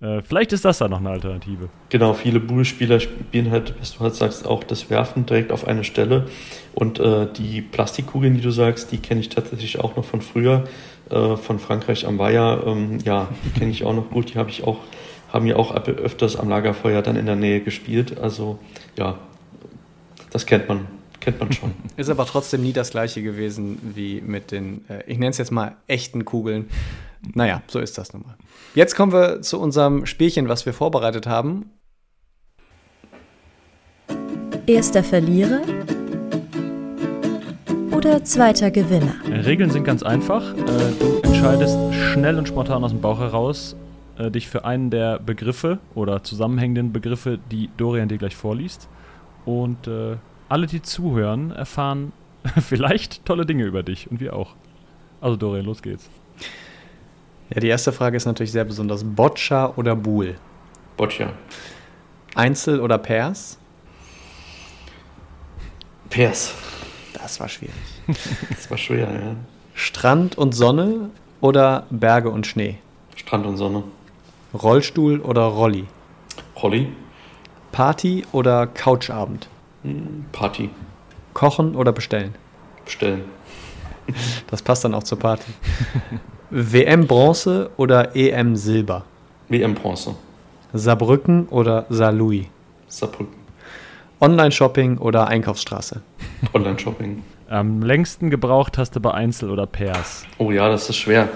Äh, 0.02 0.22
vielleicht 0.22 0.54
ist 0.54 0.66
das 0.66 0.78
da 0.78 0.88
noch 0.88 1.00
eine 1.00 1.10
Alternative. 1.10 1.70
Genau, 1.90 2.14
viele 2.14 2.40
Bullspieler 2.40 3.00
spielen 3.00 3.52
halt, 3.52 3.74
was 3.80 3.96
du 3.96 4.02
halt 4.02 4.16
sagst, 4.16 4.46
auch 4.46 4.64
das 4.64 4.90
Werfen 4.90 5.26
direkt 5.26 5.52
auf 5.52 5.68
eine 5.68 5.84
Stelle. 5.84 6.28
Und 6.74 7.00
äh, 7.00 7.28
die 7.34 7.62
Plastikkugeln, 7.62 8.36
die 8.36 8.42
du 8.42 8.52
sagst, 8.52 8.92
die 8.92 8.98
kenne 8.98 9.22
ich 9.22 9.30
tatsächlich 9.30 9.80
auch 9.80 9.96
noch 9.96 10.06
von 10.06 10.22
früher, 10.22 10.66
äh, 11.10 11.36
von 11.36 11.60
Frankreich 11.60 12.06
am 12.06 12.20
Weiher. 12.20 12.64
Ähm, 12.66 13.00
ja, 13.04 13.30
die 13.46 13.60
kenne 13.60 13.72
ich 13.72 13.84
auch 13.84 13.94
noch 13.94 14.10
gut. 14.10 14.34
Die 14.34 14.38
habe 14.38 14.50
ich 14.50 14.64
auch, 14.64 14.78
haben 15.34 15.48
ja 15.48 15.56
auch 15.56 15.74
öfters 15.76 16.36
am 16.36 16.50
Lagerfeuer 16.50 17.02
dann 17.02 17.16
in 17.16 17.26
der 17.26 17.36
Nähe 17.36 17.62
gespielt. 17.62 18.20
Also 18.20 18.60
ja, 18.98 19.18
das 20.32 20.46
kennt 20.46 20.68
man 20.68 20.88
kennt 21.28 21.40
man 21.42 21.52
schon. 21.52 21.74
Ist 21.98 22.10
aber 22.10 22.26
trotzdem 22.26 22.62
nie 22.62 22.72
das 22.72 22.92
gleiche 22.92 23.22
gewesen 23.22 23.80
wie 23.96 24.22
mit 24.22 24.52
den, 24.52 24.86
äh, 24.90 25.04
ich 25.08 25.18
nenne 25.18 25.32
es 25.32 25.38
jetzt 25.38 25.52
mal 25.52 25.76
echten 25.88 26.24
Kugeln. 26.24 26.70
Naja, 27.34 27.62
so 27.68 27.80
ist 27.80 27.98
das 27.98 28.14
nun 28.14 28.24
mal. 28.24 28.36
Jetzt 28.76 28.96
kommen 28.96 29.12
wir 29.12 29.42
zu 29.42 29.60
unserem 29.60 30.06
Spielchen, 30.06 30.50
was 30.50 30.66
wir 30.66 30.74
vorbereitet 30.74 31.28
haben. 31.28 31.72
Erster 34.66 35.04
Verlierer 35.04 35.62
oder 37.96 38.24
zweiter 38.24 38.70
Gewinner? 38.70 39.16
Regeln 39.28 39.72
sind 39.72 39.84
ganz 39.84 40.04
einfach. 40.04 40.54
Äh, 40.54 40.94
du 41.00 41.22
entscheidest 41.24 41.78
schnell 41.94 42.38
und 42.38 42.48
spontan 42.48 42.84
aus 42.84 42.92
dem 42.92 43.02
Bauch 43.02 43.20
heraus 43.20 43.76
äh, 44.18 44.30
dich 44.32 44.48
für 44.48 44.66
einen 44.66 44.90
der 44.90 45.20
Begriffe 45.20 45.80
oder 45.96 46.24
zusammenhängenden 46.24 46.92
Begriffe, 46.92 47.40
die 47.52 47.70
Dorian 47.78 48.10
dir 48.10 48.18
gleich 48.18 48.36
vorliest. 48.36 48.90
Und 49.46 49.88
äh, 49.88 50.18
alle, 50.50 50.68
die 50.68 50.82
zuhören, 50.82 51.52
erfahren 51.52 52.12
vielleicht 52.62 53.26
tolle 53.26 53.46
Dinge 53.46 53.66
über 53.66 53.84
dich 53.84 54.10
und 54.12 54.20
wir 54.20 54.36
auch. 54.36 54.56
Also 55.22 55.36
Dorian, 55.36 55.66
los 55.66 55.82
geht's. 55.82 56.10
Ja, 57.50 57.62
die 57.62 57.68
erste 57.68 57.92
Frage 57.94 58.18
ist 58.18 58.26
natürlich 58.26 58.52
sehr 58.52 58.66
besonders. 58.66 59.04
Boccia 59.04 59.74
oder 59.76 59.96
Buhl? 59.96 60.36
Boccia. 60.98 61.32
Einzel 62.36 62.82
oder 62.82 62.98
Pairs? 62.98 63.58
Pers. 66.10 66.54
Das 67.14 67.40
war 67.40 67.50
schwierig. 67.50 67.76
Das 68.50 68.70
war 68.70 68.78
schwer, 68.78 69.12
ja. 69.12 69.36
Strand 69.74 70.38
und 70.38 70.54
Sonne 70.54 71.10
oder 71.42 71.86
Berge 71.90 72.30
und 72.30 72.48
Schnee? 72.48 72.80
Strand 73.16 73.46
und 73.46 73.58
Sonne. 73.58 73.84
Rollstuhl 74.54 75.20
oder 75.20 75.42
Rolli? 75.44 75.88
Rolli. 76.62 76.92
Party 77.72 78.26
oder 78.32 78.68
Couchabend? 78.68 79.48
Hm, 79.84 80.26
Party. 80.32 80.70
Kochen 81.34 81.76
oder 81.76 81.92
bestellen? 81.92 82.36
Bestellen. 82.86 83.26
Das 84.50 84.62
passt 84.62 84.84
dann 84.86 84.94
auch 84.94 85.04
zur 85.04 85.20
Party. 85.20 85.52
WM 86.50 87.08
Bronze 87.08 87.70
oder 87.76 88.16
EM 88.16 88.56
Silber? 88.56 89.04
WM 89.50 89.74
Bronze. 89.74 90.16
Saarbrücken 90.72 91.46
oder 91.50 91.86
Saarlouis? 91.90 92.46
Saarbrücken. 92.88 93.36
Online-Shopping 94.22 94.98
oder 94.98 95.28
Einkaufsstraße? 95.28 96.02
Online-Shopping. 96.54 97.22
Am 97.50 97.82
längsten 97.82 98.30
gebraucht 98.30 98.78
hast 98.78 98.96
du 98.96 99.02
bei 99.02 99.12
Einzel 99.14 99.50
oder 99.50 99.66
Pairs? 99.66 100.26
Oh 100.38 100.52
ja, 100.52 100.70
das 100.70 100.90
ist 100.90 100.96
schwer. 100.96 101.28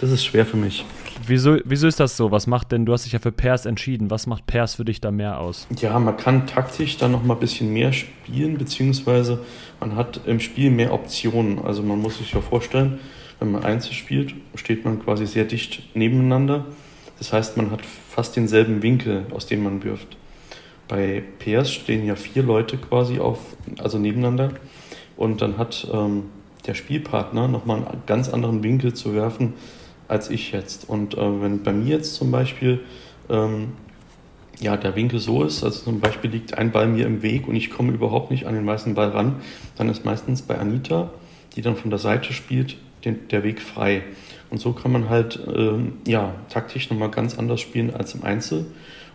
Das 0.00 0.10
ist 0.10 0.24
schwer 0.24 0.44
für 0.44 0.56
mich. 0.56 0.84
Wieso, 1.24 1.58
wieso 1.64 1.86
ist 1.86 2.00
das 2.00 2.16
so? 2.16 2.32
Was 2.32 2.48
macht 2.48 2.72
denn, 2.72 2.84
du 2.84 2.92
hast 2.92 3.04
dich 3.04 3.12
ja 3.12 3.20
für 3.20 3.30
Pairs 3.30 3.64
entschieden. 3.64 4.10
Was 4.10 4.26
macht 4.26 4.44
Pairs 4.48 4.74
für 4.74 4.84
dich 4.84 5.00
da 5.00 5.12
mehr 5.12 5.38
aus? 5.38 5.68
Ja, 5.78 5.96
man 6.00 6.16
kann 6.16 6.48
taktisch 6.48 6.96
dann 6.98 7.12
noch 7.12 7.22
mal 7.22 7.34
ein 7.34 7.40
bisschen 7.40 7.72
mehr 7.72 7.92
spielen, 7.92 8.58
beziehungsweise 8.58 9.38
man 9.78 9.94
hat 9.94 10.20
im 10.26 10.40
Spiel 10.40 10.72
mehr 10.72 10.92
Optionen. 10.92 11.64
Also 11.64 11.84
man 11.84 12.00
muss 12.00 12.18
sich 12.18 12.32
ja 12.32 12.40
vorstellen, 12.40 12.98
wenn 13.38 13.52
man 13.52 13.64
Einzel 13.64 13.92
spielt, 13.92 14.34
steht 14.54 14.84
man 14.84 15.02
quasi 15.02 15.26
sehr 15.26 15.44
dicht 15.44 15.94
nebeneinander. 15.94 16.66
Das 17.18 17.32
heißt, 17.32 17.56
man 17.56 17.70
hat 17.70 17.80
fast 17.84 18.36
denselben 18.36 18.82
Winkel, 18.82 19.26
aus 19.30 19.46
dem 19.46 19.62
man 19.62 19.82
wirft. 19.84 20.16
Bei 20.88 21.22
Pairs 21.38 21.72
stehen 21.72 22.06
ja 22.06 22.14
vier 22.14 22.42
Leute 22.42 22.76
quasi 22.76 23.18
auf, 23.18 23.56
also 23.78 23.98
nebeneinander. 23.98 24.52
Und 25.16 25.42
dann 25.42 25.58
hat 25.58 25.86
ähm, 25.92 26.24
der 26.66 26.74
Spielpartner 26.74 27.48
nochmal 27.48 27.78
einen 27.78 28.02
ganz 28.06 28.28
anderen 28.28 28.62
Winkel 28.62 28.94
zu 28.94 29.14
werfen 29.14 29.54
als 30.08 30.30
ich 30.30 30.52
jetzt. 30.52 30.88
Und 30.88 31.14
äh, 31.14 31.42
wenn 31.42 31.62
bei 31.62 31.72
mir 31.72 31.96
jetzt 31.96 32.14
zum 32.14 32.30
Beispiel 32.30 32.80
ähm, 33.28 33.72
ja, 34.60 34.76
der 34.76 34.94
Winkel 34.96 35.18
so 35.18 35.44
ist, 35.44 35.64
also 35.64 35.84
zum 35.84 36.00
Beispiel 36.00 36.30
liegt 36.30 36.56
ein 36.56 36.70
Ball 36.70 36.86
mir 36.86 37.06
im 37.06 37.22
Weg 37.22 37.48
und 37.48 37.56
ich 37.56 37.70
komme 37.70 37.92
überhaupt 37.92 38.30
nicht 38.30 38.46
an 38.46 38.54
den 38.54 38.66
weißen 38.66 38.94
Ball 38.94 39.10
ran, 39.10 39.36
dann 39.76 39.88
ist 39.88 40.04
meistens 40.04 40.42
bei 40.42 40.58
Anita, 40.58 41.10
die 41.54 41.62
dann 41.62 41.76
von 41.76 41.90
der 41.90 41.98
Seite 41.98 42.32
spielt, 42.32 42.76
den, 43.06 43.28
der 43.28 43.42
Weg 43.42 43.62
frei. 43.62 44.02
Und 44.50 44.58
so 44.58 44.72
kann 44.72 44.92
man 44.92 45.08
halt 45.08 45.40
ähm, 45.46 45.94
ja, 46.06 46.34
taktisch 46.50 46.90
nochmal 46.90 47.10
ganz 47.10 47.38
anders 47.38 47.60
spielen 47.60 47.94
als 47.94 48.14
im 48.14 48.24
Einzel. 48.24 48.66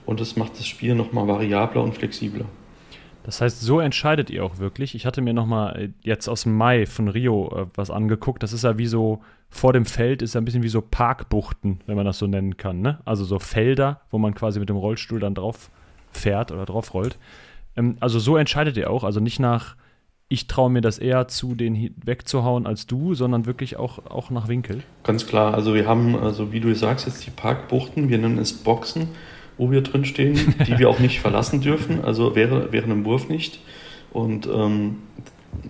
Und 0.05 0.19
das 0.19 0.35
macht 0.35 0.57
das 0.57 0.65
Spiel 0.65 0.95
nochmal 0.95 1.27
variabler 1.27 1.83
und 1.83 1.93
flexibler. 1.93 2.45
Das 3.23 3.39
heißt, 3.39 3.61
so 3.61 3.79
entscheidet 3.79 4.29
ihr 4.29 4.43
auch 4.43 4.57
wirklich. 4.57 4.95
Ich 4.95 5.05
hatte 5.05 5.21
mir 5.21 5.33
nochmal 5.33 5.79
äh, 5.79 5.89
jetzt 6.01 6.27
aus 6.27 6.43
dem 6.43 6.57
Mai 6.57 6.85
von 6.85 7.07
Rio 7.07 7.49
äh, 7.55 7.65
was 7.75 7.91
angeguckt. 7.91 8.41
Das 8.41 8.51
ist 8.51 8.63
ja 8.63 8.77
wie 8.77 8.87
so, 8.87 9.21
vor 9.49 9.73
dem 9.73 9.85
Feld 9.85 10.21
ist 10.21 10.33
ja 10.33 10.41
ein 10.41 10.45
bisschen 10.45 10.63
wie 10.63 10.69
so 10.69 10.81
Parkbuchten, 10.81 11.81
wenn 11.85 11.95
man 11.95 12.05
das 12.05 12.17
so 12.17 12.25
nennen 12.25 12.57
kann. 12.57 12.81
Ne? 12.81 12.99
Also 13.05 13.23
so 13.23 13.37
Felder, 13.37 14.01
wo 14.09 14.17
man 14.17 14.33
quasi 14.33 14.59
mit 14.59 14.69
dem 14.69 14.77
Rollstuhl 14.77 15.19
dann 15.19 15.35
drauf 15.35 15.69
fährt 16.11 16.51
oder 16.51 16.65
drauf 16.65 16.93
rollt. 16.93 17.19
Ähm, 17.77 17.97
also 17.99 18.17
so 18.19 18.37
entscheidet 18.37 18.75
ihr 18.77 18.89
auch. 18.89 19.03
Also 19.03 19.19
nicht 19.19 19.39
nach, 19.39 19.75
ich 20.31 20.47
traue 20.47 20.69
mir 20.69 20.81
das 20.81 20.97
eher 20.97 21.27
zu, 21.27 21.55
den 21.55 21.93
wegzuhauen 22.03 22.65
als 22.65 22.87
du, 22.87 23.13
sondern 23.13 23.45
wirklich 23.45 23.77
auch, 23.77 24.05
auch 24.09 24.29
nach 24.29 24.47
Winkel. 24.47 24.83
Ganz 25.03 25.27
klar. 25.27 25.53
Also 25.53 25.73
wir 25.73 25.87
haben, 25.87 26.15
also 26.15 26.51
wie 26.53 26.59
du 26.59 26.73
sagst, 26.73 27.05
jetzt 27.05 27.25
die 27.25 27.31
Parkbuchten. 27.31 28.09
Wir 28.09 28.17
nennen 28.17 28.37
es 28.37 28.53
Boxen 28.53 29.09
wo 29.61 29.69
wir 29.69 29.81
drin 29.81 30.05
stehen, 30.05 30.55
die 30.67 30.79
wir 30.79 30.89
auch 30.89 30.97
nicht 30.97 31.19
verlassen 31.19 31.61
dürfen, 31.61 32.03
also 32.03 32.35
wäre, 32.35 32.69
während 32.71 32.91
dem 32.91 33.05
Wurf 33.05 33.29
nicht. 33.29 33.59
Und 34.11 34.47
ähm, 34.47 34.97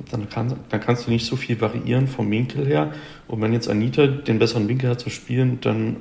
dann, 0.09 0.29
kann, 0.29 0.55
dann 0.69 0.79
kannst 0.79 1.07
du 1.07 1.11
nicht 1.11 1.25
so 1.25 1.35
viel 1.35 1.59
variieren 1.59 2.07
vom 2.07 2.31
Winkel 2.31 2.65
her. 2.65 2.93
Und 3.27 3.41
wenn 3.41 3.51
jetzt 3.51 3.69
Anita 3.69 4.07
den 4.07 4.39
besseren 4.39 4.69
Winkel 4.69 4.89
hat 4.89 5.01
zu 5.01 5.09
spielen, 5.09 5.59
dann 5.59 5.97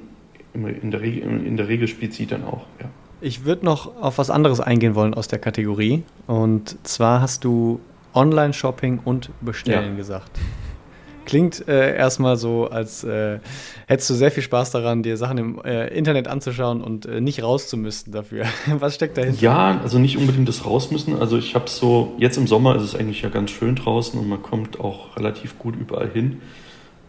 in 0.54 0.92
der, 0.92 1.00
Regel, 1.00 1.44
in 1.44 1.56
der 1.56 1.66
Regel 1.66 1.88
spielt 1.88 2.14
sie 2.14 2.26
dann 2.26 2.44
auch, 2.44 2.66
ja. 2.80 2.88
Ich 3.22 3.44
würde 3.44 3.66
noch 3.66 4.00
auf 4.00 4.18
was 4.18 4.30
anderes 4.30 4.60
eingehen 4.60 4.94
wollen 4.94 5.12
aus 5.12 5.28
der 5.28 5.38
Kategorie. 5.38 6.04
Und 6.26 6.78
zwar 6.86 7.20
hast 7.20 7.44
du 7.44 7.80
Online-Shopping 8.14 9.00
und 9.04 9.30
Bestellen 9.40 9.92
ja. 9.92 9.96
gesagt. 9.96 10.38
Klingt 11.26 11.68
äh, 11.68 11.94
erstmal 11.96 12.36
so, 12.36 12.68
als 12.68 13.04
äh, 13.04 13.38
hättest 13.86 14.10
du 14.10 14.14
sehr 14.14 14.32
viel 14.32 14.42
Spaß 14.42 14.72
daran, 14.72 15.04
dir 15.04 15.16
Sachen 15.16 15.38
im 15.38 15.62
äh, 15.62 15.86
Internet 15.88 16.26
anzuschauen 16.26 16.82
und 16.82 17.06
äh, 17.06 17.20
nicht 17.20 17.42
rauszumüssen 17.42 18.12
dafür. 18.12 18.46
Was 18.66 18.96
steckt 18.96 19.16
dahinter? 19.16 19.40
Ja, 19.40 19.80
also 19.80 20.00
nicht 20.00 20.16
unbedingt 20.16 20.48
das 20.48 20.66
rausmüssen. 20.66 21.20
Also 21.20 21.38
ich 21.38 21.54
habe 21.54 21.70
so, 21.70 22.14
jetzt 22.18 22.36
im 22.36 22.48
Sommer 22.48 22.74
ist 22.74 22.82
es 22.82 22.96
eigentlich 22.96 23.22
ja 23.22 23.28
ganz 23.28 23.52
schön 23.52 23.76
draußen 23.76 24.18
und 24.18 24.28
man 24.28 24.42
kommt 24.42 24.80
auch 24.80 25.16
relativ 25.16 25.56
gut 25.58 25.76
überall 25.76 26.10
hin. 26.10 26.40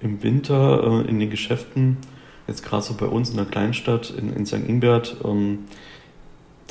Im 0.02 0.22
Winter 0.22 1.04
äh, 1.04 1.10
in 1.10 1.20
den 1.20 1.32
Geschäften, 1.32 1.98
jetzt 2.48 2.64
gerade 2.64 2.84
so 2.84 2.94
bei 2.94 3.08
uns 3.08 3.32
in 3.32 3.38
der 3.38 3.46
Kleinstadt 3.46 4.14
in, 4.16 4.34
in 4.36 4.46
St. 4.46 4.68
Ingbert, 4.68 5.16
ähm, 5.24 5.66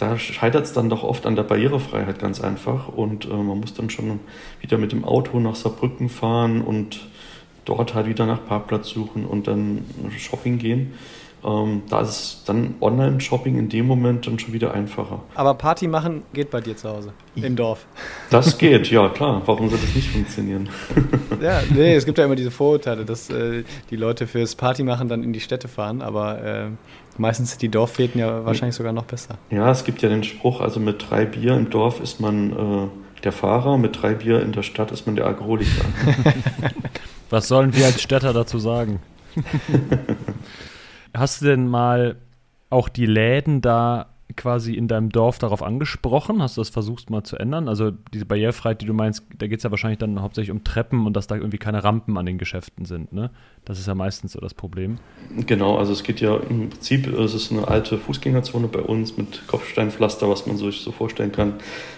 da 0.00 0.18
scheitert 0.18 0.64
es 0.64 0.72
dann 0.72 0.88
doch 0.88 1.02
oft 1.02 1.26
an 1.26 1.36
der 1.36 1.42
Barrierefreiheit 1.42 2.18
ganz 2.18 2.40
einfach 2.40 2.88
und 2.88 3.26
äh, 3.26 3.28
man 3.28 3.60
muss 3.60 3.74
dann 3.74 3.90
schon 3.90 4.20
wieder 4.60 4.78
mit 4.78 4.92
dem 4.92 5.04
Auto 5.04 5.38
nach 5.40 5.54
Saarbrücken 5.54 6.08
fahren 6.08 6.62
und 6.62 7.00
dort 7.64 7.94
halt 7.94 8.06
wieder 8.06 8.24
nach 8.24 8.44
Parkplatz 8.46 8.88
suchen 8.88 9.26
und 9.26 9.46
dann 9.46 9.84
Shopping 10.16 10.58
gehen. 10.58 10.94
Ähm, 11.44 11.82
da 11.88 12.02
ist 12.02 12.42
dann 12.46 12.74
Online-Shopping 12.80 13.58
in 13.58 13.68
dem 13.68 13.86
Moment 13.86 14.26
dann 14.26 14.38
schon 14.38 14.52
wieder 14.52 14.74
einfacher. 14.74 15.22
Aber 15.34 15.54
Party 15.54 15.88
machen 15.88 16.22
geht 16.32 16.50
bei 16.50 16.60
dir 16.60 16.76
zu 16.76 16.88
Hause, 16.88 17.12
im 17.36 17.56
Dorf. 17.56 17.86
Das 18.30 18.58
geht, 18.58 18.90
ja 18.90 19.08
klar. 19.08 19.42
Warum 19.46 19.68
soll 19.70 19.78
das 19.78 19.94
nicht 19.94 20.10
funktionieren? 20.10 20.68
ja, 21.40 21.62
nee, 21.70 21.94
es 21.94 22.04
gibt 22.04 22.18
ja 22.18 22.24
immer 22.24 22.36
diese 22.36 22.50
Vorurteile, 22.50 23.04
dass 23.04 23.30
äh, 23.30 23.64
die 23.90 23.96
Leute 23.96 24.26
fürs 24.26 24.54
Party 24.54 24.82
machen 24.82 25.08
dann 25.08 25.22
in 25.22 25.32
die 25.32 25.40
Städte 25.40 25.68
fahren, 25.68 26.02
aber 26.02 26.42
äh, 26.42 26.66
meistens 27.16 27.50
sind 27.50 27.62
die 27.62 27.68
Dorffäden 27.70 28.20
ja 28.20 28.44
wahrscheinlich 28.44 28.76
sogar 28.76 28.92
noch 28.92 29.04
besser. 29.04 29.38
Ja, 29.50 29.70
es 29.70 29.84
gibt 29.84 30.02
ja 30.02 30.08
den 30.08 30.24
Spruch, 30.24 30.60
also 30.60 30.80
mit 30.80 31.06
drei 31.08 31.24
Bier 31.24 31.54
im 31.54 31.70
Dorf 31.70 32.00
ist 32.00 32.20
man 32.20 32.52
äh, 32.52 33.22
der 33.22 33.32
Fahrer, 33.32 33.78
mit 33.78 34.00
drei 34.00 34.14
Bier 34.14 34.42
in 34.42 34.52
der 34.52 34.62
Stadt 34.62 34.92
ist 34.92 35.06
man 35.06 35.16
der 35.16 35.26
Alkoholiker. 35.26 35.84
Was 37.30 37.48
sollen 37.48 37.74
wir 37.74 37.86
als 37.86 38.02
Städter 38.02 38.32
dazu 38.32 38.58
sagen? 38.58 39.00
Hast 41.14 41.42
du 41.42 41.46
denn 41.46 41.68
mal 41.68 42.16
auch 42.70 42.88
die 42.88 43.06
Läden 43.06 43.60
da 43.60 44.06
quasi 44.36 44.74
in 44.74 44.88
deinem 44.88 45.10
Dorf 45.10 45.38
darauf 45.38 45.62
angesprochen? 45.62 46.42
Hast 46.42 46.56
du 46.56 46.60
das 46.60 46.70
versucht 46.70 47.10
mal 47.10 47.22
zu 47.22 47.36
ändern? 47.36 47.68
Also 47.68 47.90
diese 48.12 48.26
Barrierefreiheit, 48.26 48.80
die 48.80 48.86
du 48.86 48.94
meinst, 48.94 49.24
da 49.36 49.46
geht 49.46 49.58
es 49.58 49.64
ja 49.64 49.70
wahrscheinlich 49.70 49.98
dann 49.98 50.20
hauptsächlich 50.20 50.50
um 50.50 50.64
Treppen 50.64 51.06
und 51.06 51.14
dass 51.14 51.26
da 51.26 51.36
irgendwie 51.36 51.58
keine 51.58 51.84
Rampen 51.84 52.16
an 52.16 52.26
den 52.26 52.38
Geschäften 52.38 52.84
sind. 52.84 53.12
Ne? 53.12 53.30
Das 53.64 53.78
ist 53.78 53.86
ja 53.86 53.94
meistens 53.94 54.32
so 54.32 54.40
das 54.40 54.54
Problem. 54.54 54.98
Genau, 55.46 55.76
also 55.76 55.92
es 55.92 56.02
geht 56.02 56.20
ja 56.20 56.36
im 56.36 56.70
Prinzip, 56.70 57.06
es 57.06 57.34
ist 57.34 57.52
eine 57.52 57.68
alte 57.68 57.98
Fußgängerzone 57.98 58.68
bei 58.68 58.80
uns 58.80 59.16
mit 59.16 59.46
Kopfsteinpflaster, 59.46 60.28
was 60.28 60.46
man 60.46 60.56
sich 60.56 60.80
so 60.80 60.92
vorstellen 60.92 61.32
kann. 61.32 61.54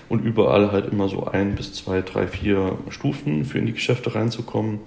Und 0.09 0.21
überall 0.25 0.73
halt 0.73 0.93
immer 0.93 1.09
so 1.09 1.27
ein 1.27 1.55
bis 1.55 1.73
zwei, 1.73 2.03
drei, 2.03 2.27
vier 2.27 2.79
Stufen 2.91 3.45
für 3.45 3.59
in 3.59 3.67
die 3.67 3.73
Geschäfte 3.73 4.15
reinzukommen. 4.15 4.81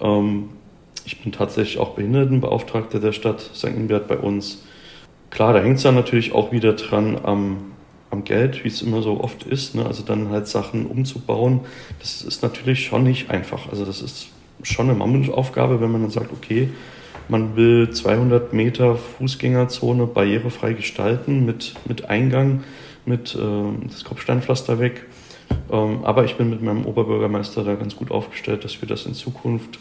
Ähm, 0.00 0.50
ich 1.04 1.20
bin 1.22 1.32
tatsächlich 1.32 1.78
auch 1.78 1.90
Behindertenbeauftragter 1.90 2.98
der 2.98 3.12
Stadt 3.12 3.40
St. 3.40 3.64
Ingbert 3.64 4.08
bei 4.08 4.16
uns. 4.16 4.64
Klar, 5.30 5.52
da 5.52 5.60
hängt 5.60 5.76
es 5.76 5.82
dann 5.82 5.94
natürlich 5.94 6.32
auch 6.32 6.52
wieder 6.52 6.74
dran 6.74 7.18
am, 7.22 7.72
am 8.10 8.24
Geld, 8.24 8.64
wie 8.64 8.68
es 8.68 8.82
immer 8.82 9.02
so 9.02 9.20
oft 9.20 9.44
ist. 9.44 9.74
Ne? 9.74 9.84
Also 9.84 10.02
dann 10.02 10.30
halt 10.30 10.48
Sachen 10.48 10.86
umzubauen, 10.86 11.60
das 12.00 12.22
ist 12.22 12.42
natürlich 12.42 12.84
schon 12.86 13.04
nicht 13.04 13.30
einfach. 13.30 13.68
Also 13.68 13.84
das 13.84 14.00
ist 14.00 14.28
schon 14.62 14.88
eine 14.88 14.98
Mammutaufgabe, 14.98 15.80
wenn 15.80 15.90
man 15.90 16.02
dann 16.02 16.10
sagt, 16.10 16.32
okay, 16.32 16.70
man 17.28 17.56
will 17.56 17.90
200 17.90 18.52
Meter 18.52 18.96
Fußgängerzone 18.96 20.06
barrierefrei 20.06 20.74
gestalten 20.74 21.44
mit, 21.44 21.74
mit 21.86 22.08
Eingang, 22.10 22.64
mit 23.06 23.34
äh, 23.34 23.88
das 23.88 24.04
Kopfsteinpflaster 24.04 24.78
weg. 24.78 25.06
Ähm, 25.70 26.04
aber 26.04 26.24
ich 26.24 26.36
bin 26.36 26.50
mit 26.50 26.62
meinem 26.62 26.86
Oberbürgermeister 26.86 27.64
da 27.64 27.74
ganz 27.74 27.96
gut 27.96 28.10
aufgestellt, 28.10 28.64
dass 28.64 28.80
wir 28.80 28.88
das 28.88 29.06
in 29.06 29.14
Zukunft 29.14 29.78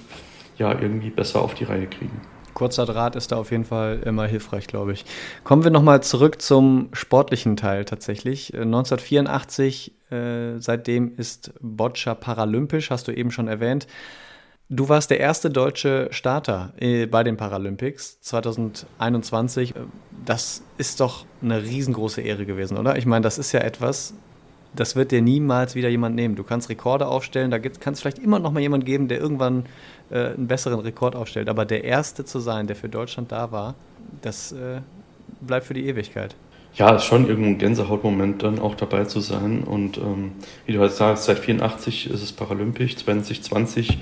ja 0.58 0.72
irgendwie 0.80 1.10
besser 1.10 1.42
auf 1.42 1.54
die 1.54 1.64
Reihe 1.64 1.88
kriegen. 1.88 2.22
Kurzer 2.54 2.86
Draht 2.86 3.16
ist 3.16 3.32
da 3.32 3.38
auf 3.38 3.52
jeden 3.52 3.66
Fall 3.66 4.02
immer 4.06 4.26
hilfreich, 4.28 4.68
glaube 4.68 4.94
ich. 4.94 5.06
Kommen 5.44 5.64
wir 5.64 5.72
nochmal 5.72 6.04
zurück 6.04 6.42
zum 6.42 6.90
sportlichen 6.94 7.56
Teil 7.56 7.86
tatsächlich. 7.86 8.54
1984, 8.54 9.94
äh, 10.12 10.56
äh, 10.56 10.60
seitdem 10.60 11.16
ist 11.18 11.54
Boccia 11.62 12.16
paralympisch, 12.16 12.92
hast 12.92 13.08
du 13.08 13.12
eben 13.12 13.32
schon 13.32 13.48
erwähnt. 13.48 13.88
Du 14.70 14.90
warst 14.90 15.10
der 15.12 15.20
erste 15.20 15.50
deutsche 15.50 16.08
Starter 16.12 16.74
äh, 16.78 17.06
bei 17.06 17.24
den 17.24 17.38
Paralympics 17.38 18.22
2021. 18.22 19.74
Das 20.26 20.64
ist 20.78 21.00
doch 21.00 21.26
eine 21.42 21.62
riesengroße 21.62 22.22
Ehre 22.22 22.46
gewesen, 22.46 22.78
oder? 22.78 22.98
Ich 22.98 23.06
meine, 23.06 23.24
das 23.24 23.38
ist 23.38 23.52
ja 23.52 23.60
etwas, 23.60 24.14
das 24.76 24.96
wird 24.96 25.12
dir 25.12 25.22
niemals 25.22 25.76
wieder 25.76 25.90
jemand 25.90 26.16
nehmen. 26.16 26.36
Du 26.36 26.44
kannst 26.44 26.70
Rekorde 26.70 27.08
aufstellen, 27.08 27.52
da 27.52 27.60
kann 27.60 27.94
es 27.94 28.02
vielleicht 28.02 28.20
immer 28.20 28.40
noch 28.40 28.52
mal 28.52 28.60
jemand 28.60 28.86
geben, 28.86 29.08
der 29.08 29.20
irgendwann 29.20 29.66
äh, 30.10 30.34
einen 30.34 30.48
besseren 30.48 30.80
Rekord 30.80 31.16
aufstellt. 31.16 31.50
Aber 31.50 31.66
der 31.66 31.84
Erste 31.84 32.26
zu 32.26 32.40
sein, 32.40 32.68
der 32.68 32.76
für 32.76 32.90
Deutschland 32.90 33.32
da 33.32 33.52
war, 33.52 33.76
das 34.22 34.52
äh, 34.52 34.82
bleibt 35.42 35.66
für 35.66 35.74
die 35.74 35.86
Ewigkeit. 35.88 36.36
ja, 36.76 36.96
ist 36.96 37.06
schon 37.06 37.28
irgendwo 37.28 37.50
ein 37.50 37.58
Gänsehautmoment, 37.58 38.42
dann 38.42 38.60
auch 38.60 38.76
dabei 38.76 39.06
zu 39.06 39.20
sein. 39.20 39.64
Und 39.64 39.98
ähm, 39.98 40.32
wie 40.66 40.74
du 40.74 40.80
halt 40.80 40.94
sagst, 40.94 41.26
seit 41.26 41.40
84 41.40 42.10
ist 42.10 42.24
es 42.24 42.32
Paralympisch, 42.32 42.98
2020 42.98 44.00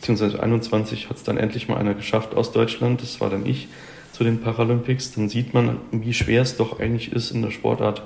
bzw. 0.00 0.30
2021 0.30 1.10
hat 1.10 1.18
es 1.18 1.22
dann 1.22 1.36
endlich 1.36 1.68
mal 1.68 1.76
einer 1.76 1.94
geschafft 1.94 2.34
aus 2.34 2.52
Deutschland. 2.52 3.02
Das 3.02 3.20
war 3.20 3.30
dann 3.30 3.46
ich 3.46 3.68
zu 4.12 4.24
den 4.24 4.40
Paralympics. 4.40 5.14
Dann 5.14 5.28
sieht 5.28 5.52
man, 5.52 5.78
wie 5.90 6.14
schwer 6.14 6.42
es 6.42 6.56
doch 6.56 6.80
eigentlich 6.80 7.12
ist, 7.12 7.30
in 7.30 7.42
der 7.42 7.50
Sportart 7.50 8.02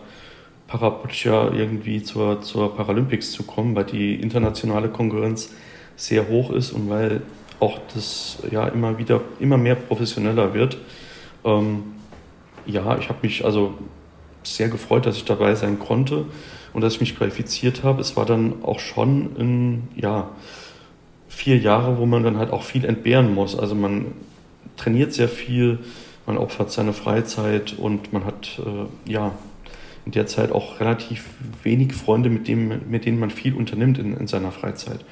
Paraboccia 0.68 1.52
irgendwie 1.52 2.02
zur, 2.02 2.42
zur 2.42 2.76
Paralympics 2.76 3.32
zu 3.32 3.42
kommen, 3.42 3.74
weil 3.74 3.84
die 3.84 4.14
internationale 4.14 4.88
Konkurrenz 4.88 5.50
sehr 5.96 6.28
hoch 6.28 6.50
ist 6.50 6.70
und 6.72 6.88
weil 6.88 7.22
auch 7.58 7.80
das 7.92 8.38
ja 8.50 8.68
immer 8.68 8.98
wieder 8.98 9.20
immer 9.40 9.56
mehr 9.56 9.74
professioneller 9.74 10.54
wird. 10.54 10.78
Ähm, 11.44 11.82
ja, 12.66 12.96
ich 12.98 13.08
habe 13.08 13.18
mich 13.22 13.44
also 13.44 13.74
sehr 14.44 14.68
gefreut, 14.68 15.06
dass 15.06 15.16
ich 15.16 15.24
dabei 15.24 15.54
sein 15.54 15.78
konnte 15.78 16.26
und 16.72 16.82
dass 16.82 16.94
ich 16.94 17.00
mich 17.00 17.16
qualifiziert 17.16 17.82
habe. 17.82 18.00
Es 18.00 18.16
war 18.16 18.26
dann 18.26 18.62
auch 18.62 18.78
schon 18.78 19.36
in, 19.36 19.88
ja, 19.96 20.30
vier 21.28 21.58
Jahre, 21.58 21.98
wo 21.98 22.06
man 22.06 22.22
dann 22.22 22.36
halt 22.36 22.52
auch 22.52 22.62
viel 22.62 22.84
entbehren 22.84 23.34
muss. 23.34 23.58
Also 23.58 23.74
man 23.74 24.06
trainiert 24.76 25.12
sehr 25.12 25.28
viel, 25.28 25.78
man 26.26 26.36
opfert 26.36 26.70
seine 26.70 26.92
Freizeit 26.92 27.74
und 27.78 28.12
man 28.12 28.24
hat 28.24 28.60
äh, 28.64 29.10
ja 29.10 29.32
in 30.08 30.12
der 30.12 30.26
Zeit 30.26 30.52
auch 30.52 30.80
relativ 30.80 31.26
wenig 31.62 31.92
Freunde, 31.92 32.30
mit, 32.30 32.48
dem, 32.48 32.90
mit 32.90 33.04
denen 33.04 33.18
man 33.18 33.28
viel 33.28 33.52
unternimmt 33.52 33.98
in, 33.98 34.16
in 34.16 34.26
seiner 34.26 34.52
Freizeit. 34.52 35.04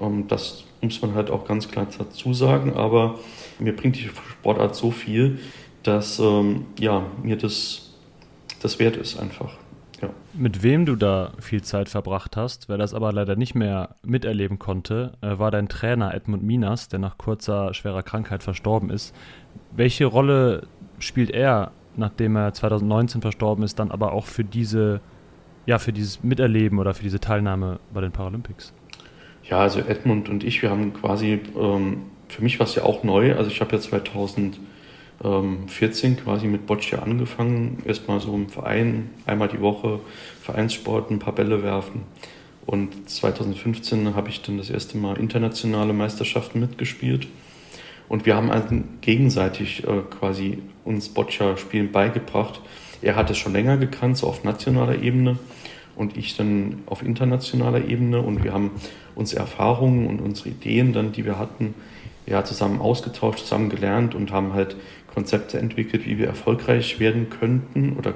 Ähm, 0.00 0.28
das 0.28 0.62
muss 0.80 1.02
man 1.02 1.14
halt 1.14 1.28
auch 1.28 1.44
ganz 1.44 1.68
klar 1.68 1.88
dazu 1.98 2.32
sagen, 2.34 2.72
aber 2.72 3.18
mir 3.58 3.74
bringt 3.74 3.96
die 3.96 4.08
Sportart 4.08 4.76
so 4.76 4.92
viel, 4.92 5.40
dass 5.82 6.20
ähm, 6.20 6.66
ja, 6.78 7.04
mir 7.24 7.36
das 7.36 7.94
das 8.60 8.78
wert 8.78 8.96
ist 8.96 9.18
einfach. 9.18 9.58
Ja. 10.00 10.10
Mit 10.34 10.62
wem 10.62 10.86
du 10.86 10.94
da 10.94 11.32
viel 11.40 11.62
Zeit 11.62 11.88
verbracht 11.88 12.36
hast, 12.36 12.68
wer 12.68 12.78
das 12.78 12.94
aber 12.94 13.12
leider 13.12 13.34
nicht 13.34 13.56
mehr 13.56 13.96
miterleben 14.02 14.60
konnte, 14.60 15.14
äh, 15.20 15.36
war 15.38 15.50
dein 15.50 15.68
Trainer 15.68 16.14
Edmund 16.14 16.44
Minas, 16.44 16.86
der 16.86 17.00
nach 17.00 17.18
kurzer 17.18 17.74
schwerer 17.74 18.04
Krankheit 18.04 18.44
verstorben 18.44 18.88
ist. 18.88 19.16
Welche 19.72 20.06
Rolle 20.06 20.68
spielt 21.00 21.30
er, 21.30 21.72
nachdem 21.96 22.36
er 22.36 22.52
2019 22.52 23.20
verstorben 23.20 23.64
ist, 23.64 23.78
dann 23.78 23.90
aber 23.90 24.12
auch 24.12 24.26
für 24.26 24.44
diese, 24.44 25.00
ja, 25.66 25.78
für 25.78 25.92
dieses 25.92 26.22
Miterleben 26.22 26.78
oder 26.78 26.94
für 26.94 27.02
diese 27.02 27.20
Teilnahme 27.20 27.78
bei 27.92 28.00
den 28.00 28.12
Paralympics? 28.12 28.72
Ja, 29.44 29.58
also 29.58 29.80
Edmund 29.80 30.28
und 30.28 30.42
ich, 30.44 30.62
wir 30.62 30.70
haben 30.70 30.94
quasi, 30.94 31.40
ähm, 31.58 32.02
für 32.28 32.42
mich 32.42 32.58
war 32.58 32.66
es 32.66 32.74
ja 32.74 32.84
auch 32.84 33.04
neu. 33.04 33.36
Also 33.36 33.50
ich 33.50 33.60
habe 33.60 33.76
ja 33.76 33.80
2000 33.80 34.58
14 35.66 36.10
ähm, 36.10 36.16
quasi 36.18 36.46
mit 36.46 36.66
Boccia 36.66 36.98
angefangen. 36.98 37.82
Erstmal 37.84 38.20
so 38.20 38.34
im 38.34 38.48
Verein, 38.48 39.10
einmal 39.26 39.48
die 39.48 39.60
Woche 39.60 40.00
Vereinssport, 40.42 41.10
ein 41.10 41.18
paar 41.18 41.34
Bälle 41.34 41.62
werfen. 41.62 42.02
Und 42.66 43.08
2015 43.08 44.14
habe 44.14 44.28
ich 44.28 44.42
dann 44.42 44.58
das 44.58 44.70
erste 44.70 44.98
Mal 44.98 45.18
internationale 45.18 45.92
Meisterschaften 45.92 46.60
mitgespielt. 46.60 47.28
Und 48.08 48.26
wir 48.26 48.36
haben 48.36 48.50
also 48.50 48.82
gegenseitig 49.00 49.84
äh, 49.84 50.02
quasi 50.10 50.62
uns 50.84 51.08
Boccia-Spielen 51.08 51.92
beigebracht. 51.92 52.60
Er 53.02 53.16
hat 53.16 53.30
es 53.30 53.38
schon 53.38 53.52
länger 53.52 53.76
gekannt, 53.76 54.18
so 54.18 54.26
auf 54.26 54.44
nationaler 54.44 55.02
Ebene 55.02 55.38
und 55.96 56.16
ich 56.16 56.36
dann 56.36 56.82
auf 56.86 57.02
internationaler 57.02 57.86
Ebene. 57.86 58.20
Und 58.20 58.44
wir 58.44 58.52
haben 58.52 58.72
unsere 59.14 59.40
Erfahrungen 59.40 60.06
und 60.06 60.20
unsere 60.20 60.50
Ideen 60.50 60.92
dann, 60.92 61.12
die 61.12 61.24
wir 61.24 61.38
hatten, 61.38 61.74
ja, 62.26 62.44
zusammen 62.44 62.80
ausgetauscht, 62.80 63.40
zusammen 63.40 63.68
gelernt 63.68 64.14
und 64.14 64.32
haben 64.32 64.54
halt 64.54 64.76
Konzepte 65.12 65.58
entwickelt, 65.58 66.06
wie 66.06 66.18
wir 66.18 66.26
erfolgreich 66.26 66.98
werden 66.98 67.30
könnten 67.30 67.96
oder 67.98 68.14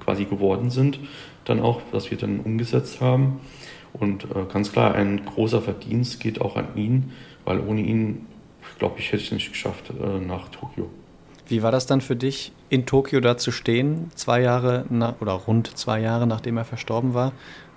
quasi 0.00 0.24
geworden 0.24 0.70
sind, 0.70 0.98
dann 1.44 1.60
auch, 1.60 1.80
was 1.90 2.10
wir 2.10 2.18
dann 2.18 2.40
umgesetzt 2.40 3.00
haben. 3.00 3.40
Und 3.92 4.24
äh, 4.24 4.44
ganz 4.50 4.72
klar, 4.72 4.94
ein 4.94 5.24
großer 5.24 5.60
Verdienst 5.60 6.20
geht 6.20 6.40
auch 6.40 6.56
an 6.56 6.68
ihn, 6.76 7.12
weil 7.44 7.60
ohne 7.60 7.82
ihn, 7.82 8.26
glaube 8.82 8.98
ich, 8.98 9.12
hätte 9.12 9.18
ich 9.18 9.26
es 9.26 9.32
nicht 9.32 9.52
geschafft 9.52 9.90
äh, 9.90 10.18
nach 10.18 10.48
Tokio. 10.48 10.90
Wie 11.46 11.62
war 11.62 11.70
das 11.70 11.86
dann 11.86 12.00
für 12.00 12.16
dich, 12.16 12.50
in 12.68 12.84
Tokio 12.84 13.20
da 13.20 13.36
zu 13.36 13.52
stehen, 13.52 14.10
zwei 14.16 14.40
Jahre 14.40 14.86
nach, 14.90 15.20
oder 15.20 15.34
rund 15.34 15.76
zwei 15.78 16.00
Jahre 16.00 16.26
nachdem 16.26 16.56
er 16.56 16.64
verstorben 16.64 17.14
war? 17.14 17.30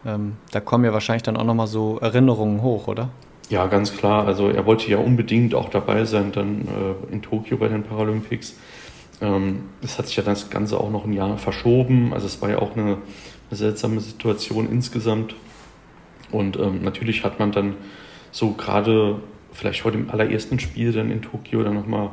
Ähm, 0.03 0.37
da 0.49 0.61
kommen 0.61 0.83
ja 0.83 0.93
wahrscheinlich 0.93 1.21
dann 1.21 1.37
auch 1.37 1.43
nochmal 1.43 1.67
so 1.67 1.99
Erinnerungen 1.99 2.63
hoch, 2.63 2.87
oder? 2.87 3.09
Ja, 3.49 3.67
ganz 3.67 3.95
klar. 3.95 4.25
Also 4.25 4.49
er 4.49 4.65
wollte 4.65 4.89
ja 4.89 4.97
unbedingt 4.97 5.53
auch 5.53 5.69
dabei 5.69 6.05
sein, 6.05 6.31
dann 6.31 6.61
äh, 6.61 7.13
in 7.13 7.21
Tokio 7.21 7.57
bei 7.57 7.67
den 7.67 7.83
Paralympics. 7.83 8.55
Ähm, 9.21 9.65
es 9.83 9.99
hat 9.99 10.07
sich 10.07 10.15
ja 10.15 10.23
das 10.23 10.49
Ganze 10.49 10.79
auch 10.79 10.89
noch 10.89 11.05
ein 11.05 11.13
Jahr 11.13 11.37
verschoben. 11.37 12.15
Also 12.15 12.25
es 12.25 12.41
war 12.41 12.49
ja 12.49 12.57
auch 12.57 12.75
eine, 12.75 12.97
eine 13.51 13.57
seltsame 13.57 13.99
Situation 13.99 14.67
insgesamt. 14.71 15.35
Und 16.31 16.57
ähm, 16.57 16.81
natürlich 16.81 17.23
hat 17.23 17.37
man 17.37 17.51
dann 17.51 17.75
so 18.31 18.53
gerade 18.53 19.19
vielleicht 19.55 19.81
vor 19.81 19.91
dem 19.91 20.09
allerersten 20.09 20.59
Spiel 20.59 20.91
dann 20.91 21.09
in 21.11 21.21
Tokio 21.21 21.63
dann 21.63 21.73
nochmal, 21.73 22.11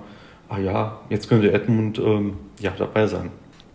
ah 0.49 0.59
ja, 0.59 1.01
jetzt 1.11 1.29
könnte 1.29 1.53
Edmund 1.53 1.99
ähm, 1.99 2.35
ja 2.61 2.73
dabei 2.77 3.07
sein. 3.07 3.31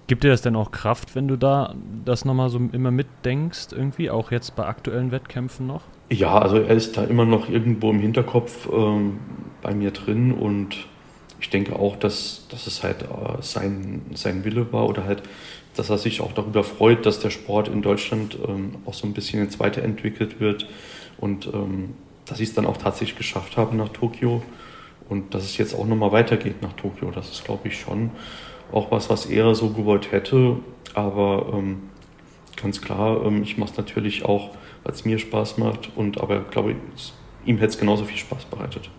Gibt 0.07 0.23
dir 0.23 0.29
das 0.29 0.41
denn 0.41 0.55
auch 0.55 0.71
Kraft, 0.71 1.15
wenn 1.15 1.27
du 1.27 1.35
da 1.35 1.75
das 2.05 2.23
nochmal 2.23 2.49
so 2.49 2.61
immer 2.71 2.91
mitdenkst, 2.91 3.73
irgendwie, 3.73 4.09
auch 4.09 4.31
jetzt 4.31 4.55
bei 4.55 4.65
aktuellen 4.65 5.11
Wettkämpfen 5.11 5.67
noch? 5.67 5.81
Ja, 6.09 6.39
also 6.39 6.57
er 6.57 6.75
ist 6.75 6.95
da 6.95 7.03
immer 7.03 7.25
noch 7.25 7.49
irgendwo 7.49 7.91
im 7.91 7.99
Hinterkopf 7.99 8.69
ähm, 8.71 9.19
bei 9.61 9.73
mir 9.73 9.91
drin 9.91 10.31
und 10.31 10.87
ich 11.41 11.49
denke 11.49 11.75
auch, 11.75 11.97
dass, 11.97 12.47
dass 12.49 12.67
es 12.67 12.83
halt 12.83 13.03
äh, 13.03 13.41
sein, 13.41 14.01
sein 14.13 14.45
Wille 14.45 14.71
war 14.71 14.87
oder 14.87 15.03
halt, 15.03 15.23
dass 15.75 15.89
er 15.89 15.97
sich 15.97 16.21
auch 16.21 16.31
darüber 16.31 16.63
freut, 16.63 17.05
dass 17.05 17.19
der 17.19 17.29
Sport 17.29 17.67
in 17.67 17.81
Deutschland 17.81 18.37
ähm, 18.47 18.75
auch 18.85 18.93
so 18.93 19.05
ein 19.05 19.13
bisschen 19.13 19.41
ins 19.43 19.59
Weiterentwickelt 19.59 20.39
wird 20.39 20.67
und 21.17 21.47
ähm, 21.47 21.95
dass 22.29 22.39
ich 22.39 22.49
es 22.49 22.55
dann 22.55 22.65
auch 22.65 22.77
tatsächlich 22.77 23.17
geschafft 23.17 23.57
habe 23.57 23.75
nach 23.75 23.89
Tokio 23.89 24.41
und 25.09 25.33
dass 25.33 25.43
es 25.43 25.57
jetzt 25.57 25.73
auch 25.73 25.85
nochmal 25.85 26.11
weitergeht 26.11 26.61
nach 26.61 26.73
Tokio. 26.73 27.11
Das 27.11 27.29
ist, 27.31 27.45
glaube 27.45 27.67
ich, 27.67 27.79
schon 27.79 28.11
auch 28.71 28.91
was, 28.91 29.09
was 29.09 29.25
er 29.25 29.55
so 29.55 29.69
gewollt 29.69 30.11
hätte. 30.11 30.57
Aber 30.93 31.53
ähm, 31.53 31.89
ganz 32.61 32.81
klar, 32.81 33.25
ähm, 33.25 33.43
ich 33.43 33.57
mache 33.57 33.71
es 33.71 33.77
natürlich 33.77 34.25
auch, 34.25 34.51
weil 34.83 34.93
es 34.93 35.05
mir 35.05 35.19
Spaß 35.19 35.57
macht. 35.57 35.91
Und 35.95 36.19
aber 36.19 36.41
glaube 36.41 36.71
ich, 36.71 37.13
ihm 37.45 37.57
hätte 37.57 37.69
es 37.69 37.77
genauso 37.77 38.05
viel 38.05 38.17
Spaß 38.17 38.45
bereitet. 38.45 38.89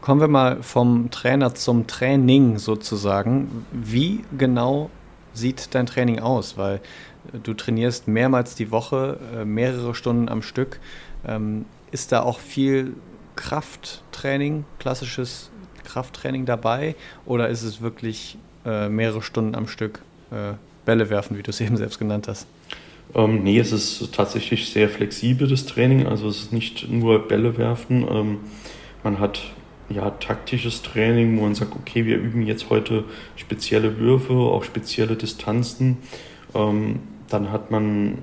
Kommen 0.00 0.20
wir 0.20 0.28
mal 0.28 0.62
vom 0.62 1.10
Trainer 1.10 1.54
zum 1.54 1.86
Training 1.86 2.58
sozusagen. 2.58 3.66
Wie 3.72 4.24
genau 4.36 4.90
sieht 5.32 5.74
dein 5.74 5.86
Training 5.86 6.20
aus? 6.20 6.58
Weil 6.58 6.80
du 7.42 7.54
trainierst 7.54 8.08
mehrmals 8.08 8.54
die 8.54 8.70
Woche, 8.70 9.18
äh, 9.34 9.44
mehrere 9.44 9.94
Stunden 9.94 10.28
am 10.28 10.42
Stück. 10.42 10.80
Ähm, 11.26 11.64
ist 11.92 12.10
da 12.10 12.22
auch 12.22 12.40
viel 12.40 12.94
Krafttraining, 13.36 14.64
klassisches 14.78 15.50
Krafttraining 15.84 16.46
dabei? 16.46 16.96
Oder 17.24 17.48
ist 17.48 17.62
es 17.62 17.80
wirklich 17.80 18.36
äh, 18.64 18.88
mehrere 18.88 19.22
Stunden 19.22 19.54
am 19.54 19.68
Stück 19.68 20.00
äh, 20.30 20.54
Bälle 20.84 21.10
werfen, 21.10 21.38
wie 21.38 21.42
du 21.42 21.50
es 21.50 21.60
eben 21.60 21.76
selbst 21.76 21.98
genannt 21.98 22.28
hast? 22.28 22.46
Ähm, 23.14 23.42
nee, 23.42 23.58
es 23.58 23.72
ist 23.72 24.14
tatsächlich 24.14 24.70
sehr 24.70 24.88
flexibel, 24.88 25.46
das 25.46 25.66
Training. 25.66 26.06
Also 26.06 26.28
es 26.28 26.42
ist 26.42 26.52
nicht 26.52 26.88
nur 26.90 27.28
Bälle 27.28 27.58
werfen. 27.58 28.06
Ähm, 28.10 28.38
man 29.02 29.18
hat 29.18 29.42
ja 29.88 30.10
taktisches 30.10 30.82
Training, 30.82 31.36
wo 31.38 31.42
man 31.42 31.54
sagt, 31.54 31.74
okay, 31.76 32.06
wir 32.06 32.16
üben 32.16 32.46
jetzt 32.46 32.70
heute 32.70 33.04
spezielle 33.36 33.98
Würfe, 33.98 34.32
auch 34.32 34.64
spezielle 34.64 35.16
Distanzen. 35.16 35.98
Ähm, 36.54 37.00
dann 37.28 37.50
hat 37.50 37.70
man 37.70 38.18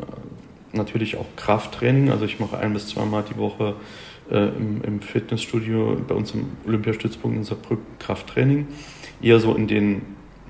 natürlich 0.74 1.18
auch 1.18 1.26
Krafttraining. 1.36 2.12
Also 2.12 2.26
ich 2.26 2.40
mache 2.40 2.58
ein 2.58 2.74
bis 2.74 2.90
zweimal 2.90 3.24
die 3.30 3.38
Woche 3.38 3.76
äh, 4.30 4.50
im, 4.50 4.82
im, 4.84 5.02
Fitnessstudio 5.02 5.98
bei 6.08 6.16
uns 6.16 6.34
im 6.34 6.52
Olympiastützpunkt 6.68 7.38
in 7.38 7.44
Saarbrücken 7.44 7.86
Krafttraining. 8.00 8.68
Eher 9.22 9.40
so 9.40 9.54
in 9.56 9.68
den 9.68 10.02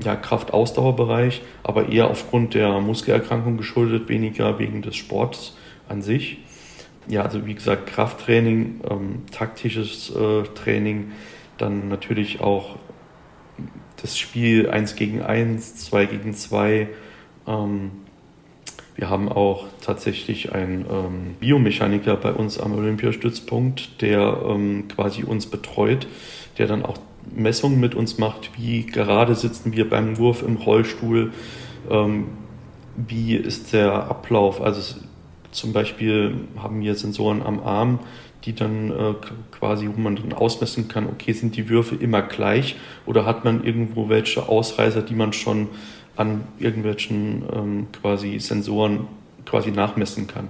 ja, 0.03 0.15
Kraftausdauerbereich, 0.15 1.41
aber 1.63 1.89
eher 1.89 2.09
aufgrund 2.09 2.53
der 2.53 2.79
Muskelerkrankung 2.79 3.57
geschuldet, 3.57 4.09
weniger 4.09 4.59
wegen 4.59 4.81
des 4.81 4.95
Sports 4.95 5.57
an 5.87 6.01
sich. 6.01 6.39
Ja, 7.07 7.23
also 7.23 7.45
wie 7.45 7.55
gesagt, 7.55 7.87
Krafttraining, 7.87 8.81
ähm, 8.89 9.23
taktisches 9.31 10.15
äh, 10.15 10.43
Training, 10.55 11.11
dann 11.57 11.89
natürlich 11.89 12.39
auch 12.39 12.77
das 14.01 14.17
Spiel 14.17 14.69
1 14.69 14.95
gegen 14.95 15.21
1, 15.21 15.75
2 15.75 16.05
gegen 16.05 16.33
2. 16.33 16.87
Ähm, 17.47 17.91
wir 18.99 19.09
haben 19.09 19.29
auch 19.29 19.67
tatsächlich 19.79 20.51
einen 20.51 20.81
ähm, 20.81 21.35
Biomechaniker 21.39 22.17
bei 22.17 22.33
uns 22.33 22.59
am 22.59 22.73
Olympiastützpunkt, 22.73 24.01
der 24.01 24.41
ähm, 24.45 24.89
quasi 24.89 25.23
uns 25.23 25.45
betreut, 25.45 26.05
der 26.57 26.67
dann 26.67 26.83
auch 26.83 26.97
Messungen 27.33 27.79
mit 27.79 27.95
uns 27.95 28.17
macht, 28.17 28.51
wie 28.57 28.85
gerade 28.85 29.35
sitzen 29.35 29.71
wir 29.71 29.89
beim 29.89 30.17
Wurf 30.17 30.43
im 30.43 30.57
Rollstuhl, 30.57 31.31
ähm, 31.89 32.25
wie 32.97 33.35
ist 33.35 33.71
der 33.71 33.93
Ablauf. 34.09 34.59
Also 34.59 34.97
zum 35.51 35.71
Beispiel 35.71 36.35
haben 36.57 36.81
wir 36.81 36.95
Sensoren 36.95 37.41
am 37.41 37.61
Arm, 37.61 37.99
die 38.43 38.53
dann 38.53 38.91
äh, 38.91 39.13
quasi, 39.51 39.89
wo 39.95 40.01
man 40.01 40.17
dann 40.17 40.33
ausmessen 40.33 40.89
kann, 40.89 41.07
okay, 41.07 41.31
sind 41.31 41.55
die 41.55 41.69
Würfe 41.69 41.95
immer 41.95 42.21
gleich 42.21 42.75
oder 43.05 43.25
hat 43.25 43.45
man 43.45 43.63
irgendwo 43.63 44.09
welche 44.09 44.49
Ausreißer, 44.49 45.03
die 45.03 45.15
man 45.15 45.31
schon 45.31 45.69
an 46.19 46.43
irgendwelchen 46.59 47.43
ähm, 47.53 47.87
quasi 48.01 48.39
Sensoren 48.39 49.07
quasi 49.45 49.71
nachmessen 49.71 50.27
kann. 50.27 50.49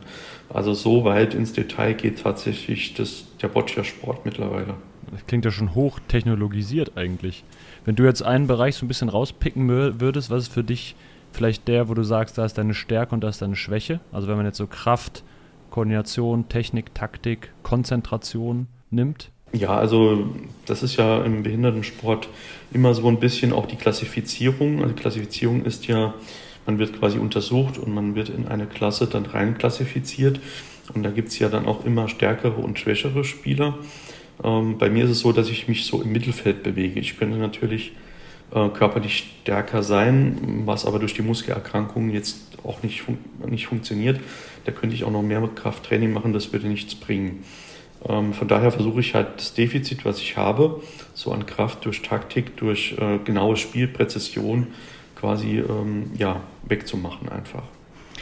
Also 0.50 0.74
so 0.74 1.04
weit 1.04 1.36
ins 1.36 1.54
Detail 1.54 1.94
geht 1.94 2.24
tatsächlich 2.24 2.96
das, 2.96 3.26
der 3.40 3.50
Boccia-Sport 3.50 4.26
mittlerweile. 4.26 4.74
Das 5.12 5.26
klingt 5.28 5.46
ja 5.46 5.52
schon 5.52 5.76
hoch 5.76 6.00
technologisiert 6.08 6.98
eigentlich. 6.98 7.44
Wenn 7.86 7.96
du 7.96 8.04
jetzt 8.04 8.24
einen 8.24 8.48
Bereich 8.48 8.76
so 8.76 8.86
ein 8.86 8.88
bisschen 8.88 9.10
rauspicken 9.10 9.70
würdest, 9.70 10.32
was 10.32 10.44
ist 10.44 10.54
für 10.54 10.64
dich 10.64 10.96
vielleicht 11.32 11.68
der, 11.68 11.88
wo 11.88 11.94
du 11.94 12.04
sagst, 12.04 12.40
da 12.40 12.46
ist 12.46 12.58
deine 12.58 12.74
Stärke 12.74 13.14
und 13.14 13.22
da 13.22 13.30
ist 13.30 13.44
deine 13.44 13.56
Schwäche? 13.56 14.00
Also 14.12 14.28
wenn 14.28 14.38
man 14.38 14.48
jetzt 14.48 14.58
so 14.58 14.66
Kraft, 14.66 15.24
Koordination, 15.70 16.50
Technik, 16.50 16.96
Taktik, 16.96 17.54
Konzentration 17.62 18.66
nimmt? 18.90 19.30
Ja, 19.52 19.78
also 19.78 20.30
das 20.66 20.84
ist 20.84 20.98
ja 20.98 21.24
im 21.24 21.44
Behindertensport 21.44 22.30
immer 22.72 22.94
so 22.94 23.08
ein 23.08 23.20
bisschen 23.20 23.52
auch 23.52 23.66
die 23.66 23.76
Klassifizierung. 23.76 24.82
Also 24.82 24.94
die 24.94 25.02
Klassifizierung 25.02 25.66
ist 25.66 25.88
ja, 25.88 26.14
man 26.66 26.78
wird 26.78 27.00
quasi 27.00 27.18
untersucht 27.18 27.78
und 27.80 27.94
man 27.94 28.16
wird 28.16 28.30
in 28.30 28.48
eine 28.48 28.68
Klasse 28.68 29.08
dann 29.08 29.26
rein 29.26 29.58
klassifiziert. 29.58 30.40
Und 30.94 31.04
da 31.04 31.10
gibt 31.10 31.30
es 31.30 31.40
ja 31.40 31.50
dann 31.50 31.66
auch 31.66 31.86
immer 31.86 32.08
stärkere 32.10 32.62
und 32.62 32.78
schwächere 32.78 33.24
Spieler. 33.24 33.78
Ähm, 34.44 34.78
bei 34.78 34.90
mir 34.90 35.06
ist 35.06 35.12
es 35.12 35.20
so, 35.20 35.32
dass 35.32 35.50
ich 35.50 35.68
mich 35.68 35.86
so 35.86 36.02
im 36.02 36.12
Mittelfeld 36.12 36.64
bewege. 36.64 37.00
Ich 37.00 37.18
könnte 37.18 37.38
natürlich 37.38 37.94
äh, 38.52 38.70
körperlich 38.70 39.36
stärker 39.42 39.84
sein, 39.84 40.64
was 40.66 40.86
aber 40.86 41.00
durch 41.00 41.14
die 41.14 41.22
Muskelerkrankungen 41.22 42.12
jetzt 42.12 42.58
auch 42.64 42.84
nicht, 42.84 43.02
fun 43.02 43.18
nicht 43.48 43.68
funktioniert. 43.68 44.20
Da 44.66 44.72
könnte 44.72 44.96
ich 44.96 45.04
auch 45.04 45.12
noch 45.12 45.22
mehr 45.22 45.48
Krafttraining 45.54 46.14
machen, 46.14 46.34
das 46.34 46.52
würde 46.54 46.68
nichts 46.68 46.96
bringen. 46.96 47.44
Ähm, 48.08 48.34
von 48.34 48.48
daher 48.48 48.72
versuche 48.72 49.00
ich 49.00 49.14
halt 49.14 49.28
das 49.38 49.54
Defizit, 49.54 50.06
was 50.06 50.20
ich 50.20 50.38
habe, 50.38 50.82
so 51.14 51.32
an 51.32 51.46
Kraft 51.46 51.86
durch 51.86 52.02
Taktik, 52.02 52.56
durch 52.58 52.96
äh, 53.00 53.20
genaue 53.24 53.58
Spielpräzision 53.58 54.68
quasi 55.16 55.60
ähm, 55.60 56.12
ja, 56.18 56.42
wegzumachen 56.64 57.30
einfach. 57.30 57.64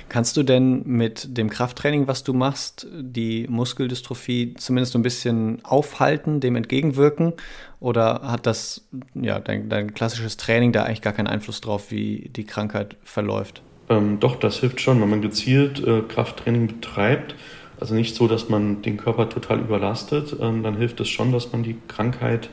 Kannst 0.10 0.38
du 0.38 0.44
denn 0.44 0.84
mit 0.86 1.38
dem 1.38 1.50
Krafttraining, 1.50 2.08
was 2.08 2.24
du 2.24 2.34
machst, 2.34 2.88
die 2.94 3.46
Muskeldystrophie 3.50 4.54
zumindest 4.58 4.94
so 4.94 5.00
ein 5.00 5.04
bisschen 5.04 5.60
aufhalten, 5.64 6.40
dem 6.40 6.56
entgegenwirken? 6.56 7.34
Oder 7.80 8.22
hat 8.24 8.46
das, 8.46 8.88
ja, 9.14 9.40
dein, 9.40 9.68
dein 9.70 9.94
klassisches 9.94 10.38
Training 10.38 10.72
da 10.72 10.84
eigentlich 10.84 11.02
gar 11.02 11.14
keinen 11.14 11.28
Einfluss 11.28 11.60
drauf, 11.60 11.92
wie 11.92 12.30
die 12.34 12.46
Krankheit 12.46 12.96
verläuft? 13.04 13.62
Ähm, 13.90 14.20
doch, 14.20 14.38
das 14.38 14.60
hilft 14.60 14.80
schon, 14.80 15.02
wenn 15.02 15.10
man 15.10 15.22
gezielt 15.22 15.86
äh, 15.86 16.02
Krafttraining 16.02 16.68
betreibt. 16.68 17.36
Also 17.80 17.94
nicht 17.94 18.16
so, 18.16 18.28
dass 18.28 18.50
man 18.50 18.82
den 18.82 18.98
Körper 18.98 19.30
total 19.30 19.60
überlastet, 19.60 20.36
ähm, 20.42 20.64
dann 20.64 20.78
hilft 20.78 21.00
es 21.00 21.10
schon, 21.10 21.32
dass 21.32 21.52
man 21.52 21.64
die 21.64 21.78
Krankheit 21.88 22.50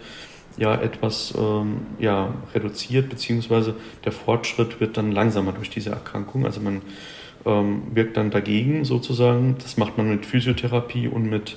ja 0.57 0.75
etwas 0.75 1.35
ähm, 1.37 1.87
ja, 1.99 2.35
reduziert, 2.55 3.09
beziehungsweise 3.09 3.75
der 4.05 4.13
Fortschritt 4.13 4.81
wird 4.81 4.97
dann 4.97 5.13
langsamer 5.13 5.53
durch 5.53 5.71
diese 5.71 5.91
Erkrankung. 5.91 6.45
Also 6.45 6.61
man 6.61 6.83
ähm, 7.47 7.83
wirkt 7.93 8.17
dann 8.17 8.31
dagegen 8.31 8.85
sozusagen. 8.85 9.57
Das 9.63 9.77
macht 9.77 9.97
man 9.99 10.09
mit 10.09 10.27
Physiotherapie 10.27 11.09
und 11.09 11.29
mit 11.29 11.57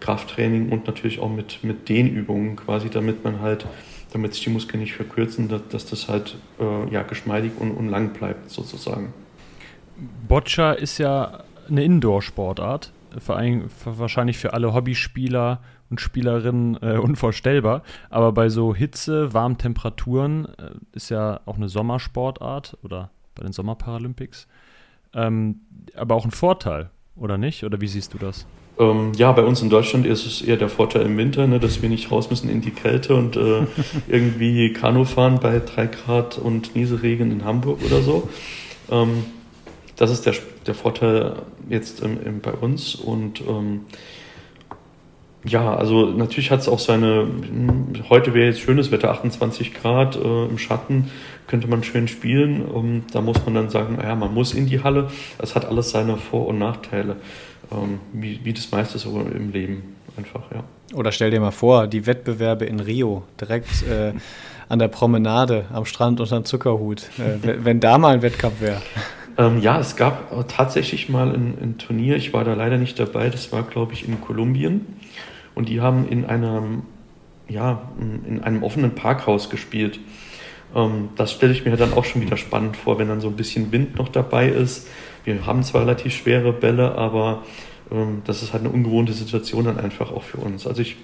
Krafttraining 0.00 0.70
und 0.70 0.86
natürlich 0.86 1.20
auch 1.20 1.30
mit, 1.30 1.64
mit 1.64 1.88
Dehnübungen 1.88 2.56
quasi, 2.56 2.90
damit 2.90 3.24
man 3.24 3.40
halt, 3.40 3.66
damit 4.12 4.34
sich 4.34 4.44
die 4.44 4.50
Muskeln 4.50 4.80
nicht 4.80 4.94
verkürzen, 4.94 5.48
dass, 5.48 5.62
dass 5.70 5.86
das 5.86 6.08
halt 6.08 6.36
äh, 6.60 6.92
ja, 6.92 7.02
geschmeidig 7.02 7.52
und, 7.58 7.70
und 7.70 7.88
lang 7.88 8.12
bleibt 8.12 8.50
sozusagen. 8.50 9.14
Boccia 10.28 10.72
ist 10.72 10.98
ja 10.98 11.44
eine 11.68 11.84
Indoor-Sportart, 11.84 12.92
wahrscheinlich 13.84 14.38
für 14.38 14.52
alle 14.52 14.74
Hobbyspieler 14.74 15.60
und 15.90 16.00
Spielerinnen 16.00 16.76
äh, 16.82 16.98
unvorstellbar. 16.98 17.82
Aber 18.10 18.32
bei 18.32 18.48
so 18.48 18.74
Hitze, 18.74 19.32
warmen 19.32 19.58
Temperaturen 19.58 20.46
äh, 20.58 20.70
ist 20.92 21.10
ja 21.10 21.40
auch 21.46 21.56
eine 21.56 21.68
Sommersportart 21.68 22.78
oder 22.82 23.10
bei 23.34 23.42
den 23.42 23.52
Sommerparalympics 23.52 24.46
ähm, 25.14 25.60
aber 25.94 26.14
auch 26.14 26.24
ein 26.24 26.30
Vorteil, 26.30 26.90
oder 27.16 27.38
nicht? 27.38 27.64
Oder 27.64 27.80
wie 27.80 27.86
siehst 27.86 28.14
du 28.14 28.18
das? 28.18 28.46
Ähm, 28.78 29.12
ja, 29.16 29.30
bei 29.30 29.44
uns 29.44 29.62
in 29.62 29.70
Deutschland 29.70 30.04
ist 30.04 30.26
es 30.26 30.42
eher 30.42 30.56
der 30.56 30.68
Vorteil 30.68 31.02
im 31.02 31.16
Winter, 31.16 31.46
ne, 31.46 31.60
dass 31.60 31.80
wir 31.80 31.88
nicht 31.88 32.10
raus 32.10 32.28
müssen 32.30 32.50
in 32.50 32.60
die 32.60 32.72
Kälte 32.72 33.14
und 33.14 33.36
äh, 33.36 33.66
irgendwie 34.08 34.72
Kanu 34.72 35.04
fahren 35.04 35.38
bei 35.40 35.60
3 35.60 35.86
Grad 35.86 36.38
und 36.38 36.74
Nieselregen 36.74 37.30
in 37.30 37.44
Hamburg 37.44 37.80
oder 37.84 38.02
so. 38.02 38.28
Ähm, 38.90 39.24
das 39.96 40.10
ist 40.10 40.26
der, 40.26 40.34
der 40.66 40.74
Vorteil 40.74 41.34
jetzt 41.68 42.00
im, 42.00 42.40
bei 42.40 42.52
uns 42.52 42.94
und 42.94 43.40
ähm, 43.40 43.82
ja, 45.46 45.74
also 45.74 46.06
natürlich 46.06 46.50
hat 46.50 46.60
es 46.60 46.68
auch 46.68 46.78
seine, 46.78 47.28
heute 48.08 48.32
wäre 48.32 48.46
jetzt 48.46 48.60
schönes 48.60 48.90
Wetter, 48.90 49.10
28 49.10 49.74
Grad 49.74 50.16
äh, 50.16 50.46
im 50.46 50.56
Schatten, 50.58 51.10
könnte 51.46 51.68
man 51.68 51.84
schön 51.84 52.08
spielen. 52.08 52.62
Um, 52.64 53.04
da 53.12 53.20
muss 53.20 53.44
man 53.44 53.54
dann 53.54 53.68
sagen, 53.68 53.98
ja, 54.02 54.14
man 54.14 54.32
muss 54.32 54.54
in 54.54 54.66
die 54.66 54.82
Halle. 54.82 55.08
Es 55.38 55.54
hat 55.54 55.66
alles 55.66 55.90
seine 55.90 56.16
Vor- 56.16 56.46
und 56.46 56.58
Nachteile, 56.58 57.16
ähm, 57.70 58.00
wie, 58.14 58.40
wie 58.42 58.54
das 58.54 58.70
meiste 58.70 58.98
so 58.98 59.20
im 59.20 59.52
Leben 59.52 59.96
einfach, 60.16 60.50
ja. 60.50 60.64
Oder 60.94 61.12
stell 61.12 61.30
dir 61.30 61.40
mal 61.40 61.50
vor, 61.50 61.88
die 61.88 62.06
Wettbewerbe 62.06 62.64
in 62.64 62.80
Rio, 62.80 63.24
direkt 63.38 63.82
äh, 63.82 64.12
an 64.68 64.78
der 64.78 64.88
Promenade, 64.88 65.66
am 65.72 65.84
Strand 65.84 66.20
unter 66.20 66.36
dem 66.36 66.44
Zuckerhut, 66.44 67.10
äh, 67.18 67.64
wenn 67.64 67.80
da 67.80 67.98
mal 67.98 68.14
ein 68.14 68.22
Wettkampf 68.22 68.60
wäre. 68.60 68.80
Ähm, 69.36 69.60
ja, 69.60 69.80
es 69.80 69.96
gab 69.96 70.48
tatsächlich 70.48 71.08
mal 71.08 71.34
ein, 71.34 71.58
ein, 71.60 71.78
Turnier, 71.78 72.16
ich 72.16 72.32
war 72.32 72.44
da 72.44 72.54
leider 72.54 72.78
nicht 72.78 72.98
dabei, 72.98 73.30
das 73.30 73.50
war, 73.52 73.62
glaube 73.64 73.92
ich, 73.92 74.06
in 74.06 74.20
Kolumbien. 74.20 74.86
Und 75.54 75.68
die 75.68 75.80
haben 75.80 76.08
in 76.08 76.24
einem, 76.24 76.82
ja, 77.48 77.82
in 77.98 78.42
einem 78.42 78.62
offenen 78.62 78.94
Parkhaus 78.94 79.50
gespielt. 79.50 80.00
Ähm, 80.74 81.10
das 81.16 81.32
stelle 81.32 81.52
ich 81.52 81.64
mir 81.64 81.76
dann 81.76 81.92
auch 81.92 82.04
schon 82.04 82.22
wieder 82.22 82.36
spannend 82.36 82.76
vor, 82.76 82.98
wenn 82.98 83.08
dann 83.08 83.20
so 83.20 83.28
ein 83.28 83.36
bisschen 83.36 83.72
Wind 83.72 83.96
noch 83.96 84.08
dabei 84.08 84.48
ist. 84.48 84.88
Wir 85.24 85.46
haben 85.46 85.62
zwar 85.62 85.82
relativ 85.82 86.14
schwere 86.14 86.52
Bälle, 86.52 86.94
aber 86.96 87.42
ähm, 87.90 88.22
das 88.24 88.42
ist 88.42 88.52
halt 88.52 88.64
eine 88.64 88.72
ungewohnte 88.72 89.12
Situation 89.12 89.64
dann 89.64 89.78
einfach 89.78 90.12
auch 90.12 90.22
für 90.22 90.38
uns. 90.38 90.66
Also 90.66 90.82
ich 90.82 90.96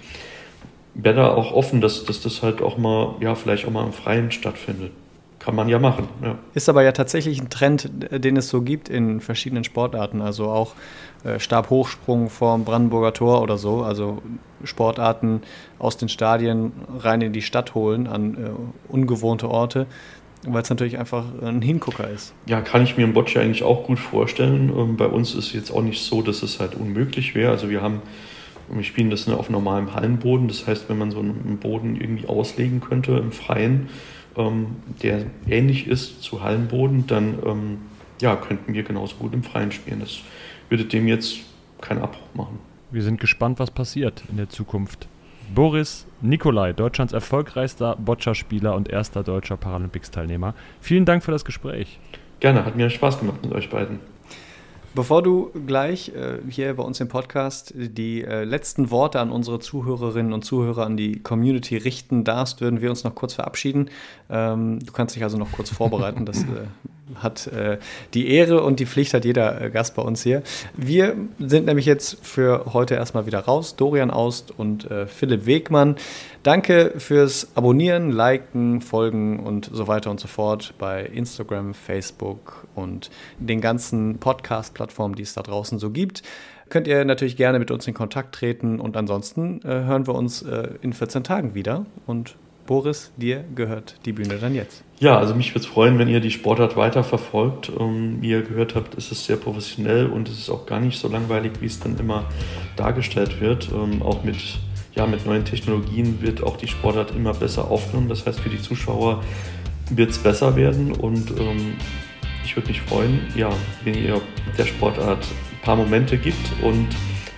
wäre 0.95 1.17
da 1.17 1.29
auch 1.29 1.53
offen, 1.53 1.81
dass, 1.81 2.05
dass 2.05 2.21
das 2.21 2.43
halt 2.43 2.63
auch 2.63 2.77
mal, 2.79 3.15
ja, 3.21 3.35
vielleicht 3.35 3.67
auch 3.67 3.71
mal 3.71 3.85
im 3.85 3.93
Freien 3.93 4.31
stattfindet. 4.31 4.93
Kann 5.41 5.55
man 5.55 5.71
ja 5.71 5.79
machen. 5.79 6.07
Ja. 6.23 6.39
Ist 6.53 6.69
aber 6.69 6.83
ja 6.83 6.93
tatsächlich 6.93 7.41
ein 7.41 7.49
Trend, 7.49 7.91
den 8.13 8.37
es 8.37 8.51
so 8.51 8.61
gibt 8.61 8.91
in 8.91 9.21
verschiedenen 9.21 9.65
Sportarten. 9.65 10.21
Also 10.21 10.51
auch 10.51 10.75
äh, 11.25 11.41
Stabhochsprung 11.41 12.29
vorm 12.29 12.65
Brandenburger 12.65 13.15
Tor 13.15 13.41
oder 13.41 13.57
so. 13.57 13.83
Also 13.83 14.23
Sportarten 14.65 15.41
aus 15.79 15.97
den 15.97 16.11
Stadien 16.11 16.73
rein 16.99 17.23
in 17.23 17.33
die 17.33 17.41
Stadt 17.41 17.75
holen 17.75 18.07
an 18.07 18.35
äh, 18.35 18.93
ungewohnte 18.93 19.49
Orte. 19.49 19.87
Weil 20.47 20.63
es 20.63 20.71
natürlich 20.71 20.99
einfach 20.99 21.25
ein 21.43 21.63
Hingucker 21.63 22.09
ist. 22.09 22.35
Ja, 22.47 22.61
kann 22.61 22.83
ich 22.83 22.97
mir 22.99 23.05
im 23.05 23.15
Boccia 23.15 23.43
eigentlich 23.43 23.63
auch 23.63 23.85
gut 23.85 23.99
vorstellen. 23.99 24.71
Ähm, 24.77 24.97
bei 24.97 25.07
uns 25.07 25.31
ist 25.35 25.47
es 25.47 25.53
jetzt 25.55 25.71
auch 25.71 25.83
nicht 25.83 26.03
so, 26.03 26.21
dass 26.21 26.43
es 26.43 26.61
halt 26.61 26.75
unmöglich 26.75 27.35
wäre. 27.35 27.51
Also 27.51 27.71
wir 27.71 27.81
haben 27.81 28.03
wir 28.73 28.85
spielen 28.85 29.11
das 29.11 29.29
auf 29.29 29.51
normalem 29.51 29.95
Hallenboden. 29.95 30.49
Das 30.49 30.67
heißt, 30.67 30.89
wenn 30.89 30.99
man 30.99 31.11
so 31.11 31.19
einen 31.19 31.59
Boden 31.61 31.97
irgendwie 31.97 32.29
auslegen 32.29 32.81
könnte 32.81 33.13
im 33.13 33.33
Freien, 33.33 33.89
ähm, 34.37 34.77
der 35.03 35.27
ähnlich 35.49 35.87
ist 35.87 36.23
zu 36.23 36.43
Hallenboden, 36.43 37.07
dann 37.07 37.39
ähm, 37.45 37.79
ja, 38.21 38.37
könnten 38.37 38.73
wir 38.75 38.83
genauso 38.83 39.17
gut 39.17 39.33
im 39.35 39.43
Freien 39.43 39.73
spielen. 39.73 40.01
Das 40.01 40.21
würde 40.69 40.85
dem 40.85 41.09
jetzt 41.09 41.39
keinen 41.81 42.03
Abbruch 42.03 42.35
machen. 42.35 42.59
Wir 42.91 43.03
sind 43.03 43.21
gespannt, 43.21 43.59
was 43.59 43.71
passiert 43.71 44.23
in 44.31 44.37
der 44.37 44.49
Zukunft. 44.49 45.09
Boris 45.55 46.07
Nikolai, 46.21 46.73
Deutschlands 46.73 47.13
erfolgreichster 47.13 47.97
Boccia-Spieler 47.97 48.75
und 48.75 48.89
erster 48.89 49.23
deutscher 49.23 49.57
Paralympics-Teilnehmer. 49.57 50.55
Vielen 50.81 51.05
Dank 51.05 51.25
für 51.25 51.33
das 51.33 51.45
Gespräch. 51.45 51.99
Gerne, 52.39 52.65
hat 52.65 52.77
mir 52.77 52.89
Spaß 52.89 53.19
gemacht 53.19 53.43
mit 53.43 53.53
euch 53.53 53.69
beiden. 53.69 53.99
Bevor 54.93 55.23
du 55.23 55.53
gleich 55.67 56.09
äh, 56.09 56.39
hier 56.49 56.75
bei 56.75 56.83
uns 56.83 56.99
im 56.99 57.07
Podcast 57.07 57.73
die 57.77 58.25
äh, 58.25 58.43
letzten 58.43 58.91
Worte 58.91 59.21
an 59.21 59.31
unsere 59.31 59.61
Zuhörerinnen 59.61 60.33
und 60.33 60.45
Zuhörer, 60.45 60.85
an 60.85 60.97
die 60.97 61.21
Community 61.21 61.77
richten 61.77 62.25
darfst, 62.25 62.61
würden 62.61 62.81
wir 62.81 62.91
uns 62.91 63.05
noch 63.05 63.15
kurz 63.15 63.35
verabschieden. 63.35 63.89
Ähm, 64.29 64.81
du 64.81 64.93
kannst 64.93 65.15
dich 65.15 65.23
also 65.23 65.39
noch 65.39 65.53
kurz 65.53 65.71
vorbereiten. 65.71 66.27
Das 66.27 66.43
äh, 66.43 66.67
hat 67.17 67.47
äh, 67.49 67.79
die 68.15 68.29
Ehre 68.29 68.63
und 68.63 68.81
die 68.81 68.87
Pflicht 68.87 69.15
hat 69.15 69.25
jeder 69.25 69.61
äh, 69.61 69.71
Gast 69.71 69.95
bei 69.95 70.03
uns 70.03 70.23
hier. 70.23 70.43
Wir 70.77 71.17
sind 71.39 71.67
nämlich 71.67 71.87
jetzt 71.87 72.25
für 72.25 72.73
heute 72.73 72.95
erstmal 72.95 73.27
wieder 73.27 73.41
raus. 73.41 73.77
Dorian 73.77 74.11
Aust 74.11 74.53
und 74.57 74.91
äh, 74.91 75.07
Philipp 75.07 75.47
Wegmann. 75.47 75.97
Danke 76.43 76.95
fürs 76.97 77.49
Abonnieren, 77.55 78.11
Liken, 78.11 78.81
Folgen 78.81 79.41
und 79.41 79.71
so 79.73 79.89
weiter 79.89 80.11
und 80.11 80.21
so 80.21 80.29
fort 80.29 80.75
bei 80.79 81.05
Instagram, 81.05 81.75
Facebook 81.75 82.67
und 82.75 83.11
den 83.39 83.61
ganzen 83.61 84.19
Podcast-Plattformen, 84.19 85.15
die 85.15 85.23
es 85.23 85.35
da 85.35 85.43
draußen 85.43 85.79
so 85.79 85.91
gibt. 85.91 86.23
Könnt 86.71 86.87
ihr 86.87 87.05
natürlich 87.05 87.37
gerne 87.37 87.59
mit 87.59 87.73
uns 87.73 87.87
in 87.89 87.95
Kontakt 87.95 88.35
treten 88.35 88.79
und 88.79 88.97
ansonsten 88.97 89.61
äh, 89.63 89.85
hören 89.85 90.07
wir 90.07 90.15
uns 90.15 90.43
äh, 90.43 90.69
in 90.83 90.93
14 90.93 91.25
Tagen 91.25 91.55
wieder 91.55 91.85
und 92.07 92.37
Boris, 92.71 93.11
dir 93.17 93.43
gehört 93.57 93.97
die 94.05 94.13
Bühne 94.13 94.37
dann 94.37 94.55
jetzt. 94.55 94.85
Ja, 95.01 95.19
also 95.19 95.35
mich 95.35 95.51
würde 95.51 95.67
es 95.67 95.67
freuen, 95.67 95.99
wenn 95.99 96.07
ihr 96.07 96.21
die 96.21 96.31
Sportart 96.31 96.77
weiter 96.77 97.03
verfolgt. 97.03 97.69
Um, 97.69 98.23
wie 98.23 98.31
ihr 98.31 98.43
gehört 98.43 98.77
habt, 98.77 98.95
ist 98.95 99.11
es 99.11 99.25
sehr 99.25 99.39
professionell 99.39 100.07
und 100.07 100.29
es 100.29 100.39
ist 100.39 100.51
auch 100.51 100.67
gar 100.67 100.79
nicht 100.79 100.97
so 100.97 101.09
langweilig, 101.09 101.55
wie 101.59 101.67
es 101.67 101.81
dann 101.81 101.99
immer 101.99 102.27
dargestellt 102.77 103.41
wird. 103.41 103.73
Um, 103.73 104.03
auch 104.03 104.23
mit, 104.23 104.37
ja, 104.95 105.05
mit 105.09 105.27
neuen 105.27 105.45
Technologien 105.45 106.23
wird 106.23 106.45
auch 106.45 106.57
die 106.57 106.69
Sportart 106.69 107.11
immer 107.11 107.35
besser 107.35 107.69
aufgenommen. 107.69 108.09
Das 108.09 108.25
heißt, 108.25 108.39
für 108.39 108.51
die 108.51 108.63
Zuschauer 108.63 109.25
wird 109.91 110.11
es 110.11 110.19
besser 110.19 110.55
werden 110.55 110.93
und 110.93 111.29
ähm, 111.41 111.75
ich 112.45 112.55
würde 112.55 112.69
mich 112.69 112.83
freuen, 112.83 113.19
ja, 113.35 113.51
wenn 113.83 113.95
ihr 113.95 114.21
der 114.57 114.67
Sportart 114.67 115.19
ein 115.25 115.65
paar 115.65 115.75
Momente 115.75 116.17
gibt 116.17 116.63
und 116.63 116.87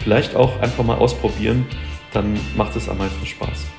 vielleicht 0.01 0.37
auch 0.37 0.61
einfach 0.61 0.85
mal 0.85 0.99
ausprobieren, 0.99 1.65
dann 2.13 2.39
macht 2.55 2.77
es 2.77 2.87
am 2.91 2.99
meisten 2.99 3.25
Spaß. 3.25 3.72